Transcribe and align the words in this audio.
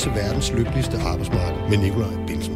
til 0.00 0.10
verdens 0.10 0.52
lykkeligste 0.52 0.98
arbejdsmarked 0.98 1.68
med 1.70 1.78
Nikolaj 1.78 2.26
Bilsen. 2.26 2.54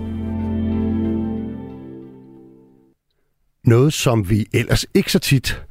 Noget, 3.65 3.93
som 3.93 4.31
vi 4.31 4.47
ellers 4.53 4.87
ikke 4.95 5.13
så 5.13 5.19
tit 5.19 5.63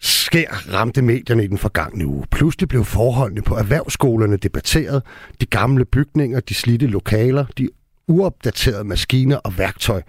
sker, 0.00 0.72
ramte 0.74 1.02
medierne 1.02 1.44
i 1.44 1.46
den 1.46 1.58
forgangne 1.58 2.06
uge. 2.06 2.26
Pludselig 2.30 2.68
blev 2.68 2.84
forholdene 2.84 3.42
på 3.42 3.56
erhvervsskolerne 3.56 4.36
debatteret. 4.36 5.02
De 5.40 5.46
gamle 5.46 5.84
bygninger, 5.84 6.40
de 6.40 6.54
slidte 6.54 6.86
lokaler, 6.86 7.44
de 7.58 7.68
uopdaterede 8.08 8.84
maskiner 8.84 9.36
og 9.36 9.58
værktøj. 9.58 10.02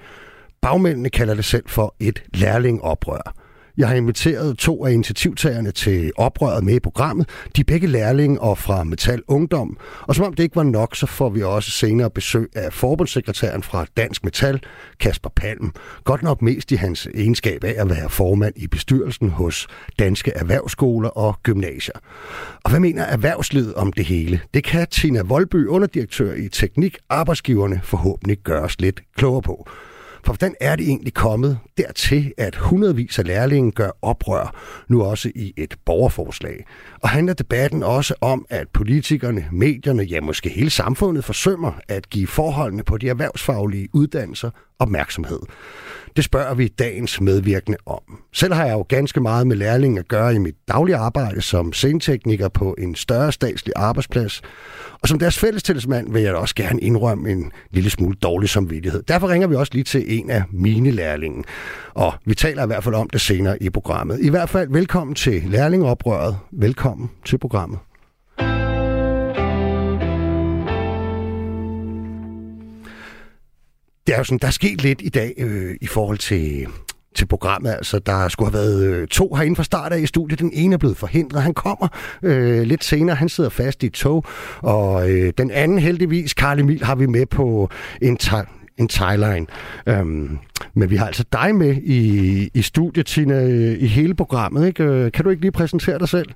Bagmændene 0.62 1.10
kalder 1.10 1.34
det 1.34 1.46
selv 1.46 1.64
for 1.68 1.96
et 2.00 2.24
lærlingoprør. 2.34 3.34
Jeg 3.78 3.88
har 3.88 3.96
inviteret 3.96 4.58
to 4.58 4.86
af 4.86 4.92
initiativtagerne 4.92 5.72
til 5.72 6.12
oprøret 6.16 6.64
med 6.64 6.74
i 6.74 6.80
programmet. 6.80 7.30
De 7.56 7.62
er 7.62 7.66
begge 7.66 7.88
lærlinge 7.88 8.42
og 8.42 8.58
fra 8.58 8.84
Metal 8.84 9.22
Ungdom. 9.28 9.78
Og 10.02 10.16
som 10.16 10.26
om 10.26 10.34
det 10.34 10.44
ikke 10.44 10.56
var 10.56 10.64
nok, 10.64 10.96
så 10.96 11.06
får 11.06 11.30
vi 11.30 11.44
også 11.44 11.72
senere 11.72 12.10
besøg 12.10 12.50
af 12.56 12.74
forbundssekretæren 12.74 13.64
fra 13.64 13.86
Dansk 13.98 14.24
Metal, 14.24 14.62
Kasper 15.00 15.30
Palm. 15.36 15.72
Godt 16.04 16.24
nok 16.24 16.42
mest 16.42 16.72
i 16.72 16.76
hans 16.76 17.08
egenskab 17.14 17.64
af 17.64 17.76
at 17.78 17.90
være 17.90 18.10
formand 18.10 18.54
i 18.56 18.68
bestyrelsen 18.68 19.30
hos 19.30 19.68
Danske 20.00 20.32
Erhvervsskoler 20.36 21.10
og 21.10 21.40
Gymnasier. 21.44 21.96
Og 22.64 22.70
hvad 22.70 22.80
mener 22.80 23.04
erhvervslivet 23.04 23.74
om 23.74 23.94
det 23.94 24.06
hele? 24.06 24.42
Det 24.54 24.64
kan 24.64 24.88
Tina 24.88 25.22
Voldby, 25.22 25.68
underdirektør 25.68 26.34
i 26.34 26.50
Teknik 26.50 26.98
Arbejdsgiverne, 27.10 27.82
forhåbentlig 27.84 28.38
gøre 28.38 28.62
os 28.62 28.82
lidt 28.82 29.02
klogere 29.16 29.42
på. 29.42 29.68
For 30.28 30.34
hvordan 30.34 30.56
er 30.62 30.76
det 30.76 30.88
egentlig 30.88 31.14
kommet 31.14 31.60
dertil, 31.78 32.34
at 32.38 32.56
hundredvis 32.56 33.20
af 33.20 33.26
lærlinge 33.26 33.72
gør 33.72 33.90
oprør, 34.02 34.56
nu 34.88 35.04
også 35.04 35.32
i 35.36 35.54
et 35.58 35.76
borgerforslag? 35.86 36.66
Og 37.02 37.10
handler 37.10 37.34
debatten 37.34 37.84
også 37.84 38.16
om, 38.22 38.46
at 38.50 38.68
politikerne, 38.74 39.48
medierne, 39.52 40.04
ja 40.04 40.22
måske 40.22 40.50
hele 40.50 40.70
samfundet 40.70 41.26
forsømmer 41.26 41.72
at 41.88 42.10
give 42.10 42.28
forholdene 42.28 42.84
på 42.84 42.98
de 42.98 43.10
erhvervsfaglige 43.10 43.90
uddannelser 43.94 44.50
opmærksomhed? 44.80 45.40
Det 46.16 46.26
spørger 46.26 46.54
vi 46.54 46.68
dagens 46.68 47.22
medvirkende 47.22 47.78
om. 47.86 48.02
Selv 48.34 48.54
har 48.54 48.66
jeg 48.66 48.74
jo 48.74 48.86
ganske 48.90 49.22
meget 49.22 49.48
med 49.48 49.56
lærlinge 49.56 50.00
at 50.00 50.08
gøre 50.08 50.36
i 50.36 50.38
mit 50.38 50.56
daglige 50.68 50.96
arbejde 50.96 51.42
som 51.42 51.74
scenetekniker 51.74 52.48
på 52.48 52.76
en 52.78 52.96
større 52.96 53.32
statslig 53.32 53.74
arbejdsplads. 53.76 54.42
Og 55.02 55.08
som 55.08 55.20
deres 55.20 55.38
fællestilsmand 55.40 56.14
vil 56.14 56.22
jeg 56.22 56.34
da 56.34 56.38
også 56.38 56.56
gerne 56.56 56.80
indrømme 56.80 57.32
en 57.32 57.52
lille 57.72 57.90
smule 57.90 58.16
dårlig 58.16 58.50
samvittighed. 58.50 59.04
Derfor 59.08 59.28
ringer 59.28 59.48
vi 59.48 59.56
også 59.56 59.74
lige 59.74 59.84
til 59.84 60.20
en 60.20 60.30
af 60.30 60.44
mine 60.52 60.92
lærlinge. 60.92 61.44
Og 61.94 62.14
vi 62.26 62.36
taler 62.36 62.64
i 62.64 62.68
hvert 62.68 62.84
fald 62.84 62.96
om 62.96 63.10
det 63.10 63.22
senere 63.22 63.64
i 63.64 63.70
programmet. 63.70 64.20
I 64.22 64.30
hvert 64.30 64.50
fald 64.50 64.70
velkommen 64.72 65.16
til 65.16 65.44
Lærlingeoprøret. 65.46 66.38
Velkommen 66.52 67.10
til 67.26 67.38
programmet. 67.38 67.80
Det 74.08 74.14
er 74.14 74.18
jo 74.18 74.24
sådan, 74.24 74.38
der 74.38 74.48
er 74.48 74.52
sket 74.52 74.84
lidt 74.84 75.02
i 75.02 75.10
dag 75.10 75.34
øh, 75.38 75.76
i 75.82 75.88
forhold 75.88 76.18
til, 76.18 76.68
til 77.16 77.26
programmet. 77.26 77.72
Altså, 77.72 78.00
der 78.00 78.28
skulle 78.28 78.52
have 78.52 78.60
været 78.60 78.84
øh, 78.84 79.08
to 79.08 79.34
herinde 79.34 79.56
fra 79.56 79.64
start 79.64 79.94
af 79.94 80.00
i 80.00 80.06
studiet. 80.06 80.40
Den 80.40 80.52
ene 80.54 80.74
er 80.74 80.78
blevet 80.78 80.98
forhindret. 80.98 81.44
Han 81.44 81.54
kommer 81.54 81.88
øh, 82.24 82.62
lidt 82.62 82.84
senere. 82.84 83.16
Han 83.16 83.30
sidder 83.30 83.50
fast 83.50 83.84
i 83.84 83.86
et 83.86 83.94
tog. 83.94 84.26
Og 84.58 85.10
øh, 85.10 85.34
den 85.38 85.52
anden 85.52 85.80
heldigvis, 85.80 86.34
Karl 86.34 86.60
Emil, 86.60 86.84
har 86.84 86.96
vi 86.96 87.06
med 87.06 87.26
på 87.26 87.70
en, 88.02 88.18
en 88.78 88.88
tagline. 88.88 89.46
Øhm, 89.88 90.38
men 90.74 90.90
vi 90.90 90.96
har 90.96 91.08
altså 91.08 91.24
dig 91.32 91.56
med 91.56 91.76
i, 91.76 92.50
i 92.54 92.62
studiet, 92.62 93.06
Tina, 93.06 93.42
i 93.80 93.88
hele 93.88 94.16
programmet. 94.16 94.68
Ikke? 94.68 94.84
Øh, 94.84 95.12
kan 95.12 95.24
du 95.24 95.30
ikke 95.30 95.42
lige 95.42 95.52
præsentere 95.52 96.00
dig 96.00 96.10
selv? 96.10 96.30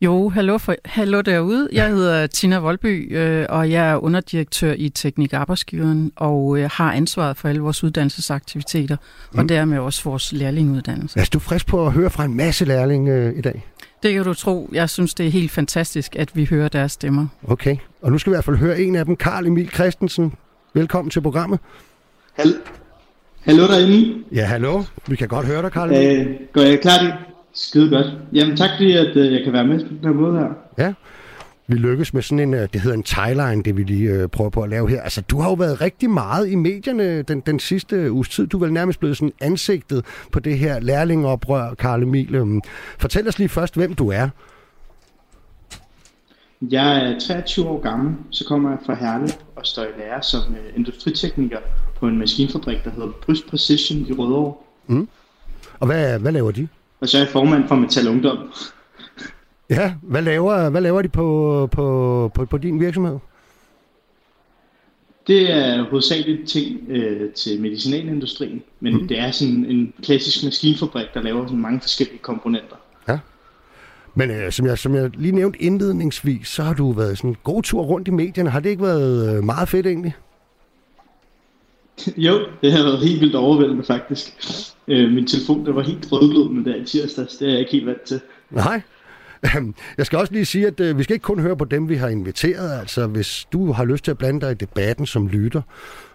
Jo, 0.00 0.28
hallo, 0.28 0.58
for, 0.58 0.74
hallo 0.84 1.20
derude. 1.20 1.68
Jeg 1.72 1.88
hedder 1.88 2.26
Tina 2.26 2.58
Voldby, 2.58 3.16
øh, 3.16 3.46
og 3.48 3.70
jeg 3.70 3.90
er 3.90 3.96
underdirektør 3.96 4.74
i 4.76 4.88
Teknik 4.88 5.32
Arbejdsgiveren, 5.32 6.12
og 6.16 6.58
øh, 6.58 6.70
har 6.72 6.92
ansvaret 6.92 7.36
for 7.36 7.48
alle 7.48 7.60
vores 7.60 7.84
uddannelsesaktiviteter, 7.84 8.96
mm. 9.32 9.38
og 9.38 9.48
dermed 9.48 9.78
også 9.78 10.04
vores 10.04 10.32
lærlinguddannelse. 10.32 11.20
Er 11.20 11.24
du 11.32 11.38
frisk 11.38 11.66
på 11.66 11.86
at 11.86 11.92
høre 11.92 12.10
fra 12.10 12.24
en 12.24 12.34
masse 12.34 12.64
lærlinge 12.64 13.12
øh, 13.12 13.38
i 13.38 13.40
dag? 13.40 13.66
Det 14.02 14.14
kan 14.14 14.24
du 14.24 14.34
tro. 14.34 14.68
Jeg 14.72 14.90
synes, 14.90 15.14
det 15.14 15.26
er 15.26 15.30
helt 15.30 15.50
fantastisk, 15.50 16.16
at 16.16 16.36
vi 16.36 16.44
hører 16.44 16.68
deres 16.68 16.92
stemmer. 16.92 17.26
Okay, 17.48 17.76
og 18.02 18.12
nu 18.12 18.18
skal 18.18 18.30
vi 18.30 18.34
i 18.34 18.36
hvert 18.36 18.44
fald 18.44 18.56
høre 18.56 18.80
en 18.80 18.96
af 18.96 19.04
dem, 19.04 19.16
Karl 19.16 19.46
Emil 19.46 19.70
Christensen. 19.70 20.32
Velkommen 20.74 21.10
til 21.10 21.20
programmet. 21.20 21.58
Hallo. 22.32 22.54
Hallo 23.40 23.62
derinde. 23.62 24.24
Ja, 24.32 24.44
hallo. 24.44 24.82
Vi 25.06 25.16
kan 25.16 25.28
godt 25.28 25.46
høre 25.46 25.62
dig, 25.62 25.72
Karl 25.72 25.88
Emil. 25.88 26.26
Øh, 26.26 26.36
går 26.52 26.60
jeg 26.60 26.80
klar 26.80 27.28
Skide 27.58 27.90
godt. 27.90 28.06
Jamen 28.32 28.56
tak 28.56 28.70
fordi, 28.76 28.92
at 28.96 29.16
øh, 29.16 29.32
jeg 29.32 29.44
kan 29.44 29.52
være 29.52 29.66
med 29.66 29.80
på 29.80 29.88
den 29.88 29.98
her 30.02 30.12
måde 30.12 30.38
her. 30.38 30.48
Ja. 30.78 30.92
Vi 31.66 31.76
lykkes 31.76 32.14
med 32.14 32.22
sådan 32.22 32.38
en, 32.38 32.54
øh, 32.54 32.68
det 32.72 32.80
hedder 32.80 32.96
en 32.96 33.02
tagline, 33.02 33.62
det 33.62 33.76
vi 33.76 33.82
lige 33.82 34.10
øh, 34.10 34.28
prøver 34.28 34.50
på 34.50 34.62
at 34.62 34.70
lave 34.70 34.90
her. 34.90 35.02
Altså, 35.02 35.20
du 35.20 35.40
har 35.40 35.48
jo 35.48 35.54
været 35.54 35.80
rigtig 35.80 36.10
meget 36.10 36.48
i 36.48 36.54
medierne 36.54 37.22
den, 37.22 37.40
den 37.40 37.58
sidste 37.58 38.12
uges 38.12 38.28
tid. 38.28 38.46
Du 38.46 38.56
er 38.56 38.60
vel 38.60 38.72
nærmest 38.72 39.00
blevet 39.00 39.16
sådan 39.16 39.32
ansigtet 39.40 40.04
på 40.32 40.40
det 40.40 40.58
her 40.58 40.80
lærlingoprør, 40.80 41.74
Karl 41.74 42.02
Emil. 42.02 42.34
Øhm, 42.34 42.60
fortæl 42.98 43.28
os 43.28 43.38
lige 43.38 43.48
først, 43.48 43.74
hvem 43.74 43.94
du 43.94 44.08
er. 44.08 44.28
Jeg 46.62 47.12
er 47.12 47.18
23 47.18 47.68
år 47.68 47.80
gammel, 47.80 48.14
så 48.30 48.44
kommer 48.48 48.70
jeg 48.70 48.78
fra 48.86 48.94
Herlev 48.94 49.28
og 49.56 49.66
står 49.66 49.82
i 49.82 49.98
lære 49.98 50.22
som 50.22 50.40
øh, 50.54 50.76
industritekniker 50.76 51.58
på 52.00 52.06
en 52.06 52.18
maskinfabrik, 52.18 52.84
der 52.84 52.90
hedder 52.90 53.08
Bryst 53.22 53.46
Precision 53.46 54.06
i 54.08 54.12
Rødovre. 54.12 54.54
Mm. 54.86 55.08
Og 55.80 55.86
hvad, 55.86 56.18
hvad 56.18 56.32
laver 56.32 56.50
de? 56.50 56.68
Og 57.00 57.08
så 57.08 57.16
er 57.16 57.22
jeg 57.22 57.30
formand 57.32 57.68
for 57.68 57.74
Metal 57.74 58.08
Ungdom. 58.08 58.38
Ja, 59.70 59.94
hvad 60.02 60.22
laver, 60.22 60.70
hvad 60.70 60.80
laver 60.80 61.02
de 61.02 61.08
på, 61.08 61.68
på, 61.72 62.30
på, 62.34 62.44
på 62.44 62.58
din 62.58 62.80
virksomhed? 62.80 63.18
Det 65.26 65.52
er 65.52 65.84
hovedsageligt 65.90 66.48
ting 66.48 66.80
øh, 66.88 67.32
til 67.32 67.60
medicinalindustrien, 67.60 68.62
men 68.80 68.94
mm. 68.94 69.08
det 69.08 69.18
er 69.18 69.30
sådan 69.30 69.64
en 69.64 69.92
klassisk 70.02 70.44
maskinfabrik, 70.44 71.06
der 71.14 71.22
laver 71.22 71.46
sådan 71.46 71.60
mange 71.60 71.80
forskellige 71.80 72.18
komponenter. 72.18 72.76
Ja. 73.08 73.18
Men 74.14 74.30
øh, 74.30 74.52
som, 74.52 74.66
jeg, 74.66 74.78
som 74.78 74.94
jeg 74.94 75.10
lige 75.14 75.32
nævnte 75.32 75.62
indledningsvis, 75.62 76.48
så 76.48 76.62
har 76.62 76.74
du 76.74 76.92
været 76.92 77.18
sådan 77.18 77.30
en 77.30 77.36
god 77.42 77.62
tur 77.62 77.82
rundt 77.82 78.08
i 78.08 78.10
medierne. 78.10 78.50
Har 78.50 78.60
det 78.60 78.70
ikke 78.70 78.82
været 78.82 79.36
øh, 79.36 79.44
meget 79.44 79.68
fedt 79.68 79.86
egentlig? 79.86 80.14
jo, 82.26 82.40
det 82.62 82.72
har 82.72 82.82
været 82.82 82.98
helt 82.98 83.20
vildt 83.20 83.34
overvældende 83.34 83.84
faktisk. 83.84 84.32
Øh, 84.88 85.12
min 85.12 85.26
telefon 85.26 85.66
der 85.66 85.72
var 85.72 85.82
helt 85.82 86.12
rødglødende 86.12 86.70
der 86.70 86.76
i 86.76 86.84
tirsdags. 86.84 87.36
Det 87.36 87.46
er 87.48 87.50
jeg 87.50 87.60
ikke 87.60 87.72
helt 87.72 87.86
vant 87.86 88.02
til. 88.02 88.20
Nej. 88.50 88.82
Øhm, 89.56 89.74
jeg 89.98 90.06
skal 90.06 90.18
også 90.18 90.32
lige 90.32 90.44
sige, 90.44 90.66
at 90.66 90.80
øh, 90.80 90.98
vi 90.98 91.02
skal 91.02 91.14
ikke 91.14 91.24
kun 91.24 91.40
høre 91.40 91.56
på 91.56 91.64
dem, 91.64 91.88
vi 91.88 91.96
har 91.96 92.08
inviteret. 92.08 92.80
Altså, 92.80 93.06
hvis 93.06 93.46
du 93.52 93.72
har 93.72 93.84
lyst 93.84 94.04
til 94.04 94.10
at 94.10 94.18
blande 94.18 94.40
dig 94.40 94.50
i 94.50 94.54
debatten 94.54 95.06
som 95.06 95.28
lytter, 95.28 95.62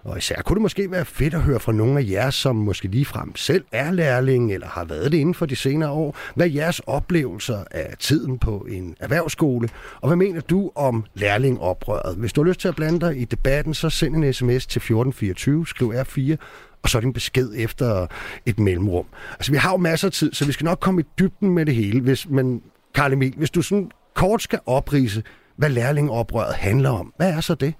og 0.04 0.18
især 0.18 0.42
kunne 0.42 0.56
det 0.56 0.62
måske 0.62 0.92
være 0.92 1.06
fedt 1.06 1.34
at 1.34 1.42
høre 1.42 1.60
fra 1.60 1.72
nogle 1.72 2.00
af 2.00 2.06
jer, 2.10 2.30
som 2.30 2.56
måske 2.56 2.88
lige 2.88 3.06
frem 3.06 3.36
selv 3.36 3.64
er 3.72 3.92
lærling 3.92 4.54
eller 4.54 4.68
har 4.68 4.86
været 4.86 5.12
det 5.12 5.18
inden 5.18 5.36
for 5.36 5.46
de 5.46 5.56
senere 5.56 5.90
år. 5.90 6.18
Hvad 6.36 6.50
jeres 6.50 6.80
oplevelser 6.80 7.64
af 7.72 7.96
tiden 8.00 8.40
på 8.40 8.68
en 8.70 8.96
erhvervsskole? 9.00 9.70
Og 10.02 10.08
hvad 10.08 10.18
mener 10.18 10.42
du 10.42 10.72
om 10.76 11.06
lærlingoprøret? 11.14 12.16
Hvis 12.16 12.34
du 12.34 12.44
har 12.44 12.48
lyst 12.48 12.60
til 12.60 12.68
at 12.68 12.76
blande 12.76 13.00
dig 13.00 13.18
i 13.22 13.26
debatten, 13.26 13.74
så 13.74 13.90
send 13.90 14.16
en 14.16 14.34
sms 14.34 14.68
til 14.68 14.80
1424, 14.80 15.68
skriv 15.68 15.94
R4, 15.94 16.36
og 16.84 16.90
så 16.90 16.98
er 16.98 17.00
det 17.00 17.08
en 17.08 17.14
besked 17.14 17.52
efter 17.56 18.08
et 18.46 18.60
mellemrum. 18.60 19.06
Altså, 19.32 19.52
vi 19.52 19.58
har 19.58 19.72
jo 19.72 19.78
masser 19.78 20.08
af 20.08 20.12
tid, 20.12 20.34
så 20.34 20.46
vi 20.46 20.52
skal 20.52 20.66
nok 20.66 20.80
komme 20.80 21.02
i 21.02 21.06
dybden 21.20 21.50
med 21.50 21.66
det 21.66 21.76
hele. 21.76 22.02
Hvis, 22.02 22.30
men, 22.30 22.62
Karl 22.96 23.14
Emil, 23.14 23.34
hvis 23.38 23.50
du 23.50 23.62
sådan 23.62 23.92
kort 24.14 24.42
skal 24.42 24.60
oprise, 24.66 25.24
hvad 25.56 25.70
lærlingoprøret 25.70 26.56
handler 26.56 26.90
om, 26.90 27.14
hvad 27.18 27.34
er 27.34 27.42
så 27.42 27.56
det? 27.56 27.74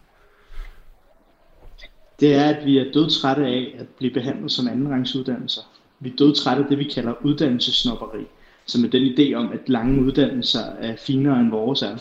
det 2.24 2.36
er, 2.36 2.44
at 2.44 2.66
vi 2.66 2.78
er 2.78 2.92
dødtrætte 2.94 3.46
af 3.46 3.76
at 3.80 3.88
blive 3.88 4.14
behandlet 4.14 4.52
som 4.52 4.68
andenrangsuddannelser. 4.68 5.62
Vi 6.00 6.10
er 6.10 6.16
dødtrætte 6.16 6.64
af 6.64 6.70
det, 6.70 6.78
vi 6.78 6.84
kalder 6.84 7.14
uddannelsesnopperi, 7.24 8.24
som 8.66 8.84
er 8.86 8.90
den 8.90 9.14
idé 9.14 9.34
om, 9.34 9.52
at 9.52 9.70
lange 9.70 10.02
uddannelser 10.02 10.60
er 10.60 10.96
finere 10.96 11.40
end 11.40 11.50
vores 11.50 11.82
er. 11.82 11.98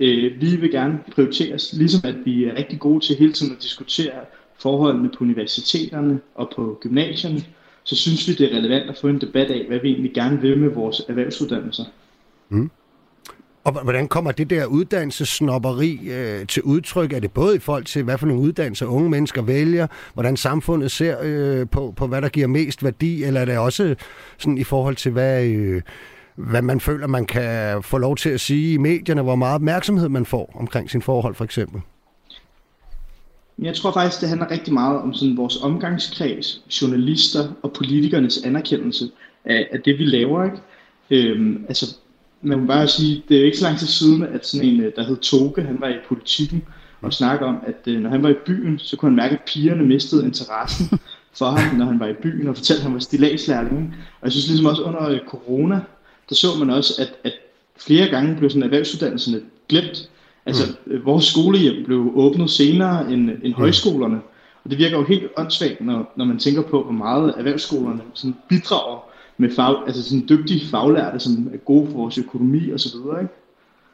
Øh, 0.00 0.40
vi 0.40 0.56
vil 0.56 0.70
gerne 0.70 0.98
prioriteres, 1.14 1.72
ligesom 1.72 2.00
at 2.04 2.14
vi 2.24 2.44
er 2.44 2.56
rigtig 2.58 2.78
gode 2.78 3.04
til 3.04 3.16
hele 3.16 3.32
tiden 3.32 3.56
at 3.56 3.62
diskutere 3.62 4.12
forholdene 4.58 5.08
på 5.08 5.24
universiteterne 5.24 6.20
og 6.34 6.52
på 6.56 6.78
gymnasierne, 6.80 7.40
så 7.84 7.96
synes 7.96 8.28
vi, 8.28 8.32
det 8.32 8.52
er 8.52 8.56
relevant 8.56 8.90
at 8.90 8.96
få 8.96 9.08
en 9.08 9.20
debat 9.20 9.50
af, 9.50 9.64
hvad 9.68 9.78
vi 9.78 9.88
egentlig 9.88 10.14
gerne 10.14 10.40
vil 10.40 10.58
med 10.58 10.68
vores 10.68 11.02
erhvervsuddannelser. 11.08 11.84
Mm. 12.54 12.70
Og 13.64 13.82
hvordan 13.82 14.08
kommer 14.08 14.32
det 14.32 14.50
der 14.50 14.66
uddannelsesnopperi 14.66 16.08
øh, 16.08 16.46
til 16.46 16.62
udtryk? 16.62 17.12
Er 17.12 17.20
det 17.20 17.30
både 17.30 17.56
i 17.56 17.58
forhold 17.58 17.84
til, 17.84 18.02
hvad 18.02 18.18
for 18.18 18.26
nogle 18.26 18.42
uddannelser 18.42 18.86
unge 18.86 19.10
mennesker 19.10 19.42
vælger, 19.42 19.86
hvordan 20.14 20.36
samfundet 20.36 20.90
ser 20.90 21.16
øh, 21.22 21.68
på, 21.68 21.94
på, 21.96 22.06
hvad 22.06 22.22
der 22.22 22.28
giver 22.28 22.46
mest 22.46 22.84
værdi, 22.84 23.24
eller 23.24 23.40
er 23.40 23.44
det 23.44 23.58
også 23.58 23.94
sådan 24.38 24.58
i 24.58 24.64
forhold 24.64 24.96
til, 24.96 25.12
hvad, 25.12 25.44
øh, 25.44 25.82
hvad 26.34 26.62
man 26.62 26.80
føler, 26.80 27.06
man 27.06 27.26
kan 27.26 27.82
få 27.82 27.98
lov 27.98 28.16
til 28.16 28.30
at 28.30 28.40
sige 28.40 28.72
i 28.72 28.76
medierne, 28.76 29.22
hvor 29.22 29.36
meget 29.36 29.54
opmærksomhed 29.54 30.08
man 30.08 30.26
får 30.26 30.52
omkring 30.54 30.90
sin 30.90 31.02
forhold 31.02 31.34
for 31.34 31.44
eksempel? 31.44 31.80
Jeg 33.58 33.74
tror 33.74 33.92
faktisk, 33.92 34.20
det 34.20 34.28
handler 34.28 34.50
rigtig 34.50 34.72
meget 34.72 35.00
om 35.00 35.14
sådan 35.14 35.36
vores 35.36 35.56
omgangskreds, 35.62 36.64
journalister 36.82 37.48
og 37.62 37.72
politikernes 37.72 38.44
anerkendelse 38.44 39.10
af, 39.44 39.68
af 39.72 39.80
det, 39.80 39.98
vi 39.98 40.04
laver. 40.04 40.44
Ikke? 40.44 40.56
Øhm, 41.10 41.64
altså 41.68 41.96
man 42.44 42.60
må 42.60 42.66
bare 42.66 42.88
sige, 42.88 43.22
det 43.28 43.40
er 43.40 43.44
ikke 43.44 43.58
så 43.58 43.64
lang 43.64 43.78
tid 43.78 43.86
siden, 43.86 44.22
at 44.22 44.46
sådan 44.46 44.68
en, 44.68 44.80
der 44.96 45.04
hed 45.04 45.16
Toge, 45.16 45.62
han 45.62 45.80
var 45.80 45.88
i 45.88 45.96
politikken, 46.08 46.64
og 47.02 47.12
snakke 47.12 47.44
om, 47.44 47.56
at 47.66 47.86
når 47.86 48.10
han 48.10 48.22
var 48.22 48.28
i 48.28 48.34
byen, 48.46 48.78
så 48.78 48.96
kunne 48.96 49.10
han 49.10 49.16
mærke, 49.16 49.34
at 49.34 49.40
pigerne 49.46 49.84
mistede 49.84 50.24
interessen 50.24 50.98
for 51.38 51.46
ham, 51.46 51.76
når 51.76 51.84
han 51.84 52.00
var 52.00 52.06
i 52.06 52.12
byen, 52.12 52.48
og 52.48 52.56
fortalte, 52.56 52.80
at 52.80 52.84
han 52.84 52.94
var 52.94 53.00
stilagslærling. 53.00 53.94
Og 54.20 54.24
jeg 54.24 54.32
synes 54.32 54.48
ligesom 54.48 54.66
også 54.66 54.82
under 54.82 55.18
corona, 55.28 55.80
der 56.28 56.34
så 56.34 56.46
man 56.58 56.70
også, 56.70 56.92
at, 57.02 57.14
at 57.24 57.32
flere 57.78 58.08
gange 58.08 58.36
blev 58.36 58.50
sådan 58.50 58.62
erhvervsuddannelserne 58.62 59.40
glemt. 59.68 60.10
Altså, 60.46 60.76
mm. 60.86 61.04
vores 61.04 61.24
skolehjem 61.24 61.84
blev 61.84 62.12
åbnet 62.14 62.50
senere 62.50 63.12
end, 63.12 63.30
end 63.30 63.42
mm. 63.44 63.52
højskolerne. 63.52 64.20
Og 64.64 64.70
det 64.70 64.78
virker 64.78 64.98
jo 64.98 65.04
helt 65.04 65.26
åndssvagt, 65.36 65.80
når, 65.80 66.12
når 66.16 66.24
man 66.24 66.38
tænker 66.38 66.62
på, 66.62 66.82
hvor 66.82 66.92
meget 66.92 67.34
erhvervsskolerne 67.36 68.00
sådan 68.14 68.36
bidrager 68.48 69.13
med 69.38 69.50
fag, 69.56 69.86
altså 69.86 70.02
sådan 70.02 70.26
dygtige 70.28 70.68
faglærte, 70.70 71.20
som 71.20 71.50
er 71.52 71.56
gode 71.56 71.90
for 71.90 71.96
vores 71.96 72.18
økonomi 72.18 72.70
og 72.70 72.80
så 72.80 72.98
videre, 72.98 73.22
ikke? 73.22 73.34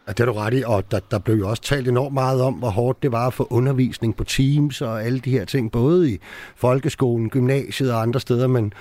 Ja, 0.06 0.12
det 0.12 0.20
er 0.20 0.24
du 0.24 0.32
ret 0.32 0.54
i, 0.54 0.62
og 0.66 0.90
der, 0.90 1.00
der 1.10 1.18
blev 1.18 1.36
jo 1.36 1.48
også 1.48 1.62
talt 1.62 1.88
enormt 1.88 2.14
meget 2.14 2.42
om, 2.42 2.54
hvor 2.54 2.70
hårdt 2.70 3.02
det 3.02 3.12
var 3.12 3.26
at 3.26 3.34
få 3.34 3.46
undervisning 3.50 4.16
på 4.16 4.24
Teams 4.24 4.80
og 4.80 5.04
alle 5.04 5.18
de 5.18 5.30
her 5.30 5.44
ting, 5.44 5.72
både 5.72 6.10
i 6.12 6.18
folkeskolen, 6.56 7.30
gymnasiet 7.30 7.92
og 7.92 8.02
andre 8.02 8.20
steder, 8.20 8.46
men, 8.46 8.72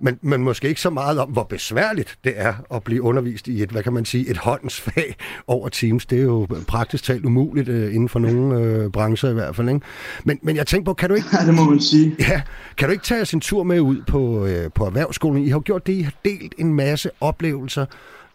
men, 0.00 0.18
men 0.22 0.42
måske 0.42 0.68
ikke 0.68 0.80
så 0.80 0.90
meget 0.90 1.18
om, 1.18 1.28
hvor 1.28 1.42
besværligt 1.42 2.18
det 2.24 2.32
er 2.36 2.54
at 2.74 2.82
blive 2.82 3.02
undervist 3.02 3.48
i 3.48 3.62
et, 3.62 3.70
hvad 3.70 3.82
kan 3.82 3.92
man 3.92 4.04
sige, 4.04 4.30
et 4.30 4.36
håndensfag 4.36 5.16
over 5.46 5.68
Teams. 5.68 6.06
Det 6.06 6.18
er 6.18 6.22
jo 6.22 6.46
praktisk 6.68 7.04
talt 7.04 7.24
umuligt 7.24 7.68
uh, 7.68 7.74
inden 7.74 8.08
for 8.08 8.18
nogle 8.18 8.84
uh, 8.84 8.92
brancher 8.92 9.30
i 9.30 9.32
hvert 9.32 9.56
fald. 9.56 9.68
Ikke? 9.68 9.80
Men, 10.24 10.38
men 10.42 10.56
jeg 10.56 10.66
tænker 10.66 10.84
på, 10.84 10.94
kan 10.94 11.08
du 11.08 11.14
ikke... 11.14 11.28
Ja, 11.40 11.46
det 11.46 11.54
må 11.54 11.64
man 11.64 11.80
sige. 11.80 12.16
Ja, 12.18 12.42
kan 12.76 12.88
du 12.88 12.92
ikke 12.92 13.04
tage 13.04 13.24
sin 13.24 13.40
tur 13.40 13.62
med 13.62 13.80
ud 13.80 14.02
på, 14.06 14.18
uh, 14.18 14.72
på 14.74 14.86
erhvervsskolen? 14.86 15.44
I 15.44 15.48
har 15.48 15.60
gjort 15.60 15.86
det, 15.86 15.92
I 15.92 16.00
har 16.00 16.14
delt 16.24 16.54
en 16.58 16.74
masse 16.74 17.10
oplevelser 17.20 17.86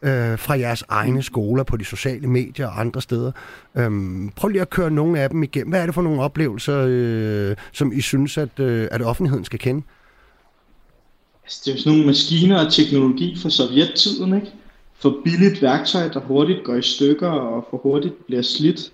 øh, 0.01 0.39
fra 0.39 0.59
jeres 0.59 0.83
egne 0.89 1.23
skoler 1.23 1.63
på 1.63 1.77
de 1.77 1.85
sociale 1.85 2.27
medier 2.27 2.67
og 2.67 2.79
andre 2.79 3.01
steder. 3.01 3.31
Øhm, 3.75 4.31
prøv 4.35 4.47
lige 4.47 4.61
at 4.61 4.69
køre 4.69 4.91
nogle 4.91 5.19
af 5.19 5.29
dem 5.29 5.43
igennem. 5.43 5.69
Hvad 5.69 5.81
er 5.81 5.85
det 5.85 5.95
for 5.95 6.01
nogle 6.01 6.21
oplevelser, 6.21 6.85
øh, 6.87 7.55
som 7.71 7.91
I 7.91 8.01
synes, 8.01 8.37
at, 8.37 8.59
øh, 8.59 8.87
at 8.91 9.01
offentligheden 9.01 9.45
skal 9.45 9.59
kende? 9.59 9.81
Altså, 11.43 11.61
det 11.65 11.73
er 11.73 11.77
sådan 11.77 11.91
nogle 11.91 12.07
maskiner 12.07 12.65
og 12.65 12.73
teknologi 12.73 13.35
fra 13.37 13.49
sovjettiden, 13.49 14.35
ikke? 14.35 14.51
For 14.95 15.21
billigt 15.23 15.61
værktøj, 15.61 16.07
der 16.07 16.19
hurtigt 16.19 16.63
går 16.63 16.75
i 16.75 16.81
stykker 16.81 17.29
og 17.29 17.67
for 17.69 17.77
hurtigt 17.77 18.25
bliver 18.25 18.41
slidt. 18.41 18.91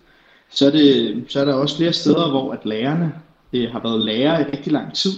Så 0.50 0.66
er, 0.66 0.72
det, 0.72 1.24
så 1.28 1.40
er 1.40 1.46
der 1.46 1.54
også 1.54 1.78
flere 1.78 1.94
steder, 1.94 2.30
hvor 2.30 2.52
at 2.52 2.66
lærerne 2.66 3.14
øh, 3.54 3.72
har 3.72 3.82
været 3.84 4.06
lærer 4.06 4.40
i 4.40 4.44
rigtig 4.44 4.74
lang 4.74 4.94
tid, 4.94 5.12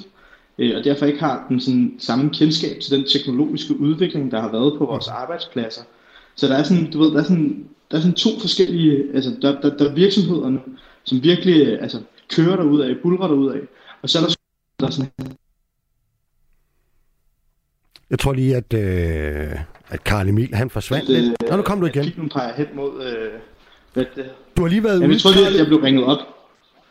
øh, 0.58 0.78
og 0.78 0.84
derfor 0.84 1.06
ikke 1.06 1.20
har 1.20 1.46
den 1.50 1.60
sådan, 1.62 1.96
samme 2.00 2.30
kendskab 2.30 2.80
til 2.80 2.92
den 2.92 3.06
teknologiske 3.08 3.80
udvikling, 3.80 4.32
der 4.32 4.42
har 4.42 4.52
været 4.52 4.78
på 4.78 4.86
vores 4.86 5.08
arbejdspladser. 5.08 5.82
Så 6.36 6.48
der 6.48 6.56
er 6.56 6.64
sådan, 6.64 6.92
du 6.92 7.00
ved, 7.00 7.12
der 7.12 7.20
er 7.20 7.24
sådan, 7.24 7.66
der 7.92 7.98
er 7.98 8.02
sådan 8.02 8.16
to 8.16 8.30
forskellige, 8.40 9.04
altså 9.14 9.36
der, 9.42 9.62
der, 9.62 9.78
der 9.78 9.90
er 9.90 9.94
virksomhederne, 9.94 10.60
som 11.04 11.24
virkelig 11.24 11.68
øh, 11.68 11.82
altså, 11.82 12.00
kører 12.30 12.56
derud 12.56 12.82
af, 12.82 12.96
bulrer 13.04 13.28
derud 13.28 13.52
af, 13.52 13.60
og 14.02 14.10
så 14.10 14.20
er 14.20 14.24
der, 14.24 14.36
der 14.80 14.88
er 14.88 14.92
sådan 14.92 15.12
jeg 18.10 18.20
tror 18.20 18.34
lige, 18.34 18.56
at, 18.56 18.74
øh, 18.74 19.60
at 19.90 20.04
Karl 20.04 20.30
Emil, 20.30 20.54
han 20.54 20.70
forsvandt 20.70 21.10
at, 21.10 21.24
lidt. 21.24 21.50
Nå, 21.50 21.58
nu 21.58 21.64
kom 21.64 21.80
du 21.80 21.86
igen. 21.86 22.06
At 22.06 22.32
peger 22.32 22.54
hen 22.54 22.68
mod... 22.76 23.04
Øh, 23.04 23.30
hvad 23.94 24.06
det, 24.16 24.26
du 24.58 24.62
har 24.62 24.70
lige 24.70 24.84
været 24.84 24.98
ude. 25.00 25.12
Jeg 25.12 25.20
tror 25.20 25.32
lige, 25.32 25.48
at 25.48 25.56
jeg 25.56 25.66
blev 25.66 25.80
ringet 25.80 26.06
op. 26.06 26.18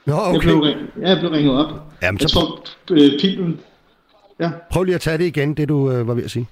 Nå, 0.07 0.15
okay. 0.15 0.33
Jeg 0.33 0.41
blev, 0.41 0.65
ja, 1.01 1.09
jeg 1.09 1.19
blev 1.19 1.31
ringet 1.31 1.55
op. 1.55 1.73
Jamen, 2.03 2.21
jeg 2.21 2.29
så... 2.29 2.35
tror, 2.35 2.65
øh, 2.91 3.21
pilen... 3.21 3.61
Ja. 4.41 4.51
Prøv 4.71 4.83
lige 4.85 4.95
at 4.95 5.01
tage 5.01 5.19
det 5.19 5.25
igen, 5.25 5.55
det 5.55 5.69
du 5.69 5.91
øh, 5.91 6.09
var 6.09 6.15
ved 6.15 6.25
at 6.25 6.31
sige. 6.31 6.49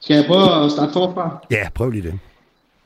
Skal 0.00 0.16
jeg 0.16 0.24
prøve 0.26 0.64
at 0.64 0.70
starte 0.70 0.92
forfra? 0.92 1.46
Ja, 1.50 1.68
prøv 1.74 1.90
lige 1.90 2.02
det. 2.02 2.18